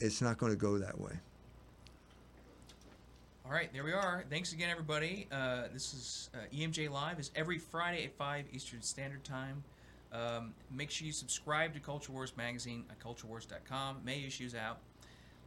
It's 0.00 0.20
not 0.20 0.38
going 0.38 0.50
to 0.50 0.58
go 0.58 0.78
that 0.78 1.00
way. 1.00 1.12
All 3.44 3.50
right, 3.50 3.72
there 3.72 3.82
we 3.82 3.92
are. 3.92 4.24
Thanks 4.30 4.52
again, 4.52 4.70
everybody. 4.70 5.26
Uh, 5.32 5.64
this 5.72 5.92
is 5.92 6.30
uh, 6.32 6.38
EMJ 6.56 6.88
Live. 6.90 7.18
is 7.18 7.32
every 7.34 7.58
Friday 7.58 8.04
at 8.04 8.14
5 8.16 8.44
Eastern 8.52 8.82
Standard 8.82 9.24
Time. 9.24 9.64
Um, 10.12 10.54
make 10.70 10.90
sure 10.90 11.06
you 11.06 11.12
subscribe 11.12 11.74
to 11.74 11.80
Culture 11.80 12.12
Wars 12.12 12.34
Magazine 12.36 12.84
at 12.88 13.00
culturewars.com. 13.00 13.98
May 14.04 14.24
issues 14.24 14.54
out. 14.54 14.78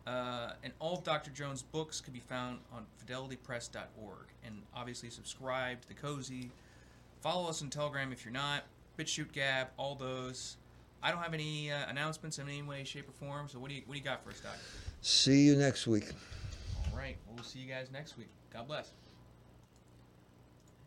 Uh, 0.06 0.52
and 0.64 0.74
all 0.80 0.98
of 0.98 1.04
Dr. 1.04 1.32
Jones' 1.32 1.62
books 1.62 2.02
can 2.02 2.12
be 2.14 2.20
found 2.20 2.60
on 2.74 2.86
fidelitypress.org. 3.06 4.28
And 4.46 4.62
obviously, 4.76 5.10
subscribe 5.10 5.82
to 5.82 5.88
the 5.88 5.94
Cozy. 5.94 6.52
Follow 7.22 7.48
us 7.48 7.62
on 7.62 7.70
Telegram 7.70 8.12
if 8.12 8.26
you're 8.26 8.34
not. 8.34 8.64
BitChute 9.00 9.32
Gab, 9.32 9.68
all 9.78 9.96
those. 9.96 10.58
I 11.02 11.12
don't 11.12 11.22
have 11.22 11.34
any 11.34 11.72
uh, 11.72 11.88
announcements 11.88 12.40
in 12.40 12.50
any 12.50 12.62
way, 12.62 12.84
shape, 12.84 13.08
or 13.08 13.14
form. 13.14 13.48
So 13.48 13.58
what 13.58 13.70
do 13.70 13.76
you 13.76 13.84
what 13.86 13.94
do 13.94 14.00
you 14.00 14.06
got 14.06 14.24
for 14.24 14.32
us, 14.32 14.40
Doc? 14.42 14.58
See 15.02 15.44
you 15.44 15.56
next 15.56 15.88
week. 15.88 16.12
Right. 16.96 17.18
We'll 17.28 17.44
see 17.44 17.60
you 17.60 17.70
guys 17.72 17.88
next 17.92 18.18
week. 18.18 18.30
God 18.52 18.68
bless. 18.68 18.94